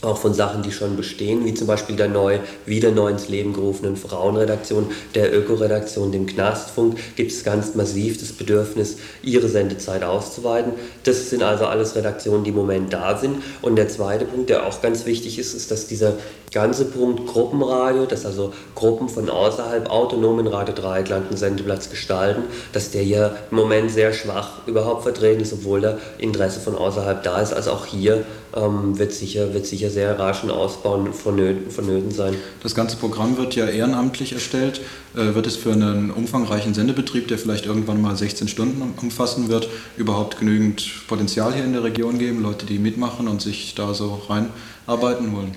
auch 0.00 0.16
von 0.16 0.32
Sachen, 0.32 0.62
die 0.62 0.70
schon 0.70 0.96
bestehen, 0.96 1.44
wie 1.44 1.54
zum 1.54 1.66
Beispiel 1.66 1.96
der 1.96 2.08
neu, 2.08 2.38
wieder 2.66 2.92
neu 2.92 3.10
ins 3.10 3.28
Leben 3.28 3.52
gerufenen 3.52 3.96
Frauenredaktion, 3.96 4.86
der 5.14 5.36
Ökoredaktion, 5.36 6.12
dem 6.12 6.26
Knastfunk, 6.26 6.96
gibt 7.16 7.32
es 7.32 7.42
ganz 7.42 7.74
massiv 7.74 8.20
das 8.20 8.32
Bedürfnis, 8.32 8.98
ihre 9.22 9.48
Sendezeit 9.48 10.04
auszuweiten. 10.04 10.72
Das 11.02 11.30
sind 11.30 11.42
also 11.42 11.66
alles 11.66 11.96
Redaktionen, 11.96 12.44
die 12.44 12.50
im 12.50 12.56
Moment 12.56 12.92
da 12.92 13.16
sind. 13.16 13.42
Und 13.60 13.76
der 13.76 13.88
zweite 13.88 14.24
Punkt, 14.24 14.50
der 14.50 14.66
auch 14.66 14.80
ganz 14.82 15.04
wichtig 15.04 15.38
ist, 15.38 15.54
ist, 15.54 15.70
dass 15.72 15.88
dieser 15.88 16.14
ganze 16.52 16.84
Punkt 16.86 17.26
Gruppenradio, 17.26 18.06
dass 18.06 18.24
also 18.24 18.52
Gruppen 18.74 19.08
von 19.08 19.28
außerhalb 19.28 19.90
autonomen 19.90 20.46
Radio 20.46 20.74
Dreieckland 20.74 21.28
einen 21.28 21.36
Sendeplatz 21.36 21.90
gestalten, 21.90 22.44
dass 22.72 22.90
der 22.90 23.04
ja 23.04 23.32
im 23.50 23.56
Moment 23.56 23.90
sehr 23.90 24.12
schwach 24.12 24.66
überhaupt 24.66 25.02
vertreten 25.02 25.42
ist, 25.42 25.52
obwohl 25.52 25.80
da 25.80 25.98
Interesse 26.18 26.60
von 26.60 26.76
außerhalb 26.76 27.22
da 27.22 27.40
ist. 27.40 27.52
Also 27.52 27.72
auch 27.72 27.86
hier 27.86 28.24
ähm, 28.54 28.98
wird, 28.98 29.12
sicher, 29.12 29.52
wird 29.54 29.66
sicher 29.66 29.90
sehr 29.90 30.18
rasch 30.18 30.42
ein 30.42 30.50
Ausbau 30.50 31.04
vonnöten, 31.12 31.70
vonnöten 31.70 32.10
sein. 32.10 32.34
Das 32.62 32.74
ganze 32.74 32.96
Programm 32.96 33.36
wird 33.36 33.54
ja 33.54 33.66
ehrenamtlich 33.66 34.32
erstellt. 34.32 34.80
Äh, 35.14 35.34
wird 35.34 35.46
es 35.46 35.56
für 35.56 35.72
einen 35.72 36.10
umfangreichen 36.10 36.74
Sendebetrieb, 36.74 37.28
der 37.28 37.38
vielleicht 37.38 37.66
irgendwann 37.66 38.00
mal 38.00 38.16
16 38.16 38.48
Stunden 38.48 38.82
umfassen 39.00 39.48
wird, 39.48 39.68
überhaupt 39.96 40.38
genügend 40.38 41.06
Potenzial 41.08 41.54
hier 41.54 41.64
in 41.64 41.72
der 41.72 41.84
Region 41.84 42.18
geben? 42.18 42.42
Leute, 42.42 42.66
die 42.66 42.78
mitmachen 42.78 43.28
und 43.28 43.42
sich 43.42 43.74
da 43.74 43.94
so 43.94 44.20
reinarbeiten 44.28 45.34
wollen? 45.34 45.54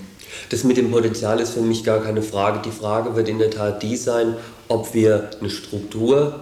Das 0.50 0.64
mit 0.64 0.76
dem 0.76 0.90
Potenzial 0.90 1.40
ist 1.40 1.54
für 1.54 1.60
mich 1.60 1.84
gar 1.84 2.00
keine 2.00 2.22
Frage. 2.22 2.60
Die 2.64 2.70
Frage 2.70 3.14
wird 3.16 3.28
in 3.28 3.38
der 3.38 3.50
Tat 3.50 3.82
die 3.82 3.96
sein, 3.96 4.34
ob 4.68 4.94
wir 4.94 5.30
eine 5.40 5.50
Struktur 5.50 6.40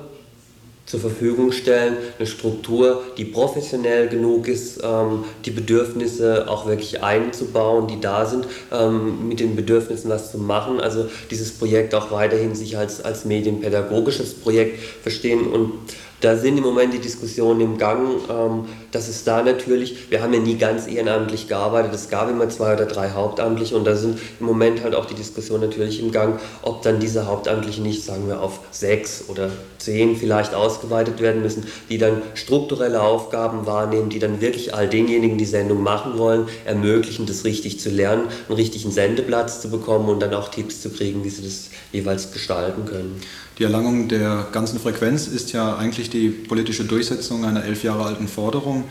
zur 0.86 1.00
Verfügung 1.00 1.52
stellen, 1.52 1.96
eine 2.18 2.26
Struktur, 2.26 3.02
die 3.16 3.24
professionell 3.24 4.08
genug 4.08 4.48
ist, 4.48 4.80
ähm, 4.82 5.24
die 5.44 5.52
Bedürfnisse 5.52 6.48
auch 6.48 6.66
wirklich 6.66 7.02
einzubauen, 7.02 7.86
die 7.86 8.00
da 8.00 8.26
sind, 8.26 8.46
ähm, 8.72 9.28
mit 9.28 9.38
den 9.40 9.54
Bedürfnissen 9.54 10.10
was 10.10 10.32
zu 10.32 10.38
machen. 10.38 10.80
Also 10.80 11.08
dieses 11.30 11.52
Projekt 11.52 11.94
auch 11.94 12.10
weiterhin 12.10 12.54
sich 12.54 12.76
als, 12.76 13.04
als 13.04 13.24
medienpädagogisches 13.24 14.34
Projekt 14.34 14.80
verstehen 15.02 15.46
und 15.46 15.72
da 16.20 16.36
sind 16.36 16.58
im 16.58 16.64
Moment 16.64 16.92
die 16.92 16.98
Diskussionen 16.98 17.60
im 17.60 17.78
Gang, 17.78 18.20
ähm, 18.28 18.64
dass 18.92 19.08
es 19.08 19.24
da 19.24 19.42
natürlich, 19.42 20.10
wir 20.10 20.22
haben 20.22 20.34
ja 20.34 20.40
nie 20.40 20.56
ganz 20.56 20.86
ehrenamtlich 20.86 21.48
gearbeitet, 21.48 21.94
es 21.94 22.08
gab 22.08 22.30
immer 22.30 22.48
zwei 22.48 22.74
oder 22.74 22.86
drei 22.86 23.10
Hauptamtliche 23.10 23.76
und 23.76 23.86
da 23.86 23.96
sind 23.96 24.18
im 24.38 24.46
Moment 24.46 24.82
halt 24.82 24.94
auch 24.94 25.06
die 25.06 25.14
Diskussionen 25.14 25.62
natürlich 25.62 26.00
im 26.00 26.12
Gang, 26.12 26.40
ob 26.62 26.82
dann 26.82 27.00
diese 27.00 27.26
Hauptamtliche 27.26 27.80
nicht, 27.80 28.04
sagen 28.04 28.28
wir, 28.28 28.40
auf 28.40 28.60
sechs 28.70 29.24
oder 29.28 29.50
zehn 29.78 30.16
vielleicht 30.16 30.54
ausgeweitet 30.54 31.20
werden 31.20 31.42
müssen, 31.42 31.66
die 31.88 31.98
dann 31.98 32.22
strukturelle 32.34 33.00
Aufgaben 33.02 33.66
wahrnehmen, 33.66 34.10
die 34.10 34.18
dann 34.18 34.40
wirklich 34.40 34.74
all 34.74 34.88
denjenigen, 34.88 35.38
die 35.38 35.46
Sendung 35.46 35.82
machen 35.82 36.18
wollen, 36.18 36.48
ermöglichen, 36.64 37.26
das 37.26 37.44
richtig 37.44 37.80
zu 37.80 37.88
lernen, 37.88 38.28
einen 38.48 38.56
richtigen 38.56 38.90
Sendeplatz 38.90 39.60
zu 39.60 39.70
bekommen 39.70 40.08
und 40.08 40.20
dann 40.20 40.34
auch 40.34 40.48
Tipps 40.48 40.82
zu 40.82 40.90
kriegen, 40.90 41.24
wie 41.24 41.30
sie 41.30 41.42
das 41.42 41.70
jeweils 41.92 42.32
gestalten 42.32 42.84
können. 42.84 43.20
Die 43.60 43.64
Erlangung 43.64 44.08
der 44.08 44.46
ganzen 44.52 44.80
Frequenz 44.80 45.26
ist 45.26 45.52
ja 45.52 45.76
eigentlich 45.76 46.08
die 46.08 46.30
politische 46.30 46.84
Durchsetzung 46.84 47.44
einer 47.44 47.62
elf 47.62 47.84
Jahre 47.84 48.04
alten 48.06 48.26
Forderung. 48.26 48.84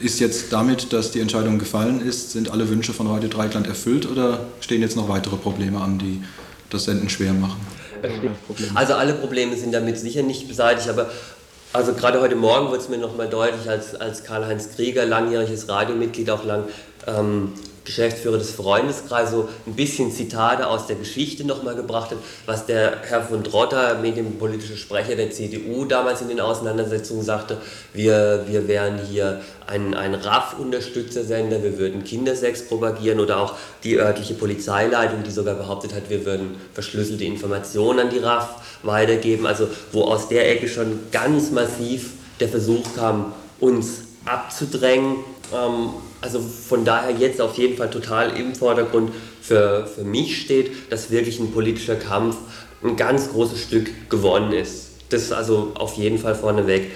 Ist 0.00 0.18
jetzt 0.18 0.52
damit, 0.52 0.92
dass 0.92 1.12
die 1.12 1.20
Entscheidung 1.20 1.60
gefallen 1.60 2.04
ist, 2.04 2.32
sind 2.32 2.50
alle 2.50 2.68
Wünsche 2.68 2.92
von 2.92 3.06
Radio 3.06 3.28
Dreikland 3.28 3.68
erfüllt 3.68 4.10
oder 4.10 4.40
stehen 4.60 4.80
jetzt 4.80 4.96
noch 4.96 5.08
weitere 5.08 5.36
Probleme 5.36 5.80
an, 5.80 6.00
die 6.00 6.20
das 6.68 6.86
Senden 6.86 7.08
schwer 7.10 7.32
machen? 7.32 7.60
Also 8.74 8.94
alle 8.94 9.14
Probleme 9.14 9.56
sind 9.56 9.70
damit 9.72 9.96
sicher 10.00 10.24
nicht 10.24 10.48
beseitigt, 10.48 10.88
aber 10.88 11.08
also 11.72 11.92
gerade 11.94 12.20
heute 12.20 12.34
Morgen 12.34 12.70
wurde 12.70 12.78
es 12.78 12.88
mir 12.88 12.98
nochmal 12.98 13.28
deutlich, 13.28 13.70
als, 13.70 13.94
als 13.94 14.24
Karl-Heinz 14.24 14.70
Krieger, 14.74 15.06
langjähriges 15.06 15.68
Radiomitglied, 15.68 16.28
auch 16.28 16.44
lang 16.44 16.64
ähm, 17.06 17.52
Geschäftsführer 17.84 18.38
des 18.38 18.52
Freundeskreises 18.52 19.32
so 19.32 19.48
ein 19.66 19.74
bisschen 19.74 20.12
Zitate 20.12 20.66
aus 20.66 20.86
der 20.86 20.96
Geschichte 20.96 21.44
nochmal 21.44 21.74
gebracht 21.74 22.10
hat, 22.10 22.18
was 22.46 22.66
der 22.66 22.98
Herr 23.02 23.22
von 23.22 23.42
Drotter, 23.42 23.98
medienpolitischer 23.98 24.76
Sprecher 24.76 25.16
der 25.16 25.30
CDU, 25.30 25.84
damals 25.84 26.20
in 26.20 26.28
den 26.28 26.40
Auseinandersetzungen 26.40 27.22
sagte, 27.22 27.58
wir, 27.92 28.44
wir 28.46 28.68
wären 28.68 29.00
hier 29.10 29.40
ein, 29.66 29.94
ein 29.94 30.14
RAF-Unterstützersender, 30.14 31.62
wir 31.62 31.78
würden 31.78 32.04
Kindersex 32.04 32.68
propagieren 32.68 33.20
oder 33.20 33.38
auch 33.38 33.54
die 33.84 33.98
örtliche 33.98 34.34
Polizeileitung, 34.34 35.22
die 35.22 35.30
sogar 35.30 35.54
behauptet 35.54 35.94
hat, 35.94 36.10
wir 36.10 36.24
würden 36.24 36.56
verschlüsselte 36.74 37.24
Informationen 37.24 38.00
an 38.00 38.10
die 38.10 38.18
RAF 38.18 38.62
weitergeben, 38.82 39.46
also 39.46 39.68
wo 39.92 40.04
aus 40.04 40.28
der 40.28 40.50
Ecke 40.50 40.68
schon 40.68 41.00
ganz 41.10 41.50
massiv 41.50 42.12
der 42.40 42.48
Versuch 42.48 42.84
kam, 42.94 43.32
uns 43.60 44.02
abzudrängen. 44.24 45.16
Ähm, 45.54 45.90
also 46.22 46.40
von 46.40 46.84
daher 46.84 47.10
jetzt 47.10 47.40
auf 47.40 47.58
jeden 47.58 47.76
Fall 47.76 47.90
total 47.90 48.38
im 48.38 48.54
Vordergrund 48.54 49.10
für, 49.42 49.86
für 49.86 50.04
mich 50.04 50.40
steht, 50.40 50.90
dass 50.90 51.10
wirklich 51.10 51.38
ein 51.40 51.52
politischer 51.52 51.96
Kampf 51.96 52.36
ein 52.82 52.96
ganz 52.96 53.30
großes 53.30 53.60
Stück 53.60 54.08
gewonnen 54.08 54.52
ist. 54.52 54.90
Das 55.10 55.22
ist 55.22 55.32
also 55.32 55.72
auf 55.74 55.94
jeden 55.94 56.18
Fall 56.18 56.34
vorneweg. 56.34 56.92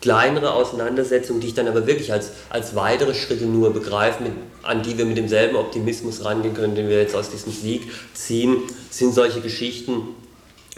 Kleinere 0.00 0.54
Auseinandersetzungen, 0.54 1.40
die 1.40 1.48
ich 1.48 1.54
dann 1.54 1.68
aber 1.68 1.86
wirklich 1.86 2.12
als, 2.12 2.30
als 2.48 2.74
weitere 2.74 3.14
Schritte 3.14 3.44
nur 3.44 3.72
begreife, 3.72 4.22
mit, 4.22 4.32
an 4.62 4.82
die 4.82 4.96
wir 4.96 5.04
mit 5.04 5.18
demselben 5.18 5.56
Optimismus 5.56 6.24
rangehen 6.24 6.54
können, 6.54 6.74
den 6.74 6.88
wir 6.88 7.00
jetzt 7.00 7.14
aus 7.14 7.30
diesem 7.30 7.52
Sieg 7.52 7.82
ziehen, 8.14 8.56
sind 8.88 9.14
solche 9.14 9.40
Geschichten, 9.40 10.02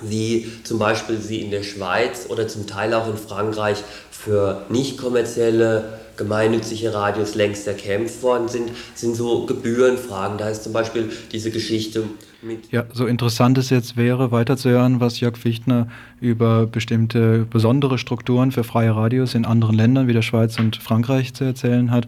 wie 0.01 0.51
zum 0.65 0.79
Beispiel 0.81 1.19
sie 1.19 1.41
in 1.41 1.53
der 1.53 1.63
Schweiz 1.63 2.27
oder 2.29 2.49
zum 2.49 2.67
Teil 2.67 2.95
auch 2.95 3.07
in 3.07 3.17
Frankreich 3.17 3.79
für 4.11 4.67
nicht 4.69 4.99
kommerzielle 4.99 6.01
gemeinnützige 6.17 6.93
Radios 6.95 7.35
längst 7.35 7.67
erkämpft 7.67 8.23
worden 8.23 8.49
sind, 8.49 8.71
sind 8.95 9.17
so 9.17 9.47
Gebührenfragen. 9.47 10.39
Da 10.39 10.49
ist 10.49 10.65
zum 10.65 10.73
Beispiel 10.73 11.11
diese 11.33 11.51
Geschichte 11.51 12.05
mit. 12.43 12.71
Ja, 12.73 12.85
so 12.93 13.07
interessant 13.07 13.57
es 13.59 13.71
jetzt 13.71 13.97
wäre, 13.97 14.31
weiterzuhören, 14.31 15.01
was 15.01 15.21
Jörg 15.21 15.37
Fichtner 15.37 15.89
über 16.21 16.67
bestimmte 16.67 17.47
besondere 17.49 17.99
Strukturen 17.99 18.53
für 18.53 18.65
freie 18.65 18.95
Radios 18.95 19.35
in 19.35 19.45
anderen 19.45 19.77
Ländern 19.77 20.09
wie 20.09 20.13
der 20.13 20.23
Schweiz 20.23 20.59
und 20.59 20.77
Frankreich 20.77 21.35
zu 21.35 21.45
erzählen 21.45 21.91
hat, 21.91 22.07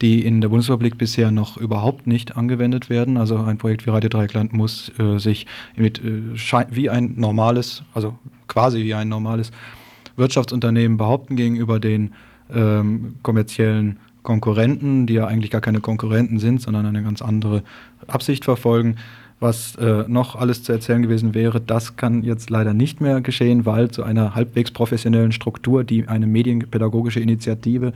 die 0.00 0.24
in 0.24 0.40
der 0.40 0.48
Bundesrepublik 0.48 0.98
bisher 0.98 1.30
noch 1.30 1.56
überhaupt 1.56 2.06
nicht 2.06 2.36
angewendet 2.36 2.90
werden. 2.90 3.16
Also 3.16 3.36
ein 3.38 3.58
Projekt 3.58 3.86
wie 3.86 3.90
Radio 3.90 4.08
Dreieckland 4.08 4.52
muss 4.52 4.90
äh, 4.98 5.18
sich 5.18 5.46
mit, 5.76 5.98
äh, 5.98 6.66
wie 6.70 6.90
ein 6.90 7.14
normales, 7.16 7.82
also 7.94 8.18
quasi 8.48 8.82
wie 8.82 8.94
ein 8.94 9.08
normales 9.08 9.50
Wirtschaftsunternehmen 10.16 10.96
behaupten 10.96 11.36
gegenüber 11.36 11.78
den 11.78 12.12
ähm, 12.52 13.16
kommerziellen 13.22 13.98
Konkurrenten, 14.22 15.06
die 15.06 15.14
ja 15.14 15.26
eigentlich 15.26 15.50
gar 15.50 15.60
keine 15.60 15.80
Konkurrenten 15.80 16.38
sind, 16.38 16.60
sondern 16.60 16.84
eine 16.84 17.02
ganz 17.02 17.22
andere 17.22 17.62
Absicht 18.08 18.44
verfolgen. 18.44 18.96
Was 19.38 19.76
äh, 19.76 20.04
noch 20.08 20.34
alles 20.34 20.62
zu 20.62 20.72
erzählen 20.72 21.02
gewesen 21.02 21.34
wäre, 21.34 21.60
das 21.60 21.96
kann 21.96 22.22
jetzt 22.22 22.48
leider 22.48 22.72
nicht 22.72 23.00
mehr 23.00 23.20
geschehen, 23.20 23.66
weil 23.66 23.90
zu 23.90 24.02
einer 24.02 24.34
halbwegs 24.34 24.70
professionellen 24.70 25.30
Struktur, 25.30 25.84
die 25.84 26.08
eine 26.08 26.26
medienpädagogische 26.26 27.20
Initiative 27.20 27.92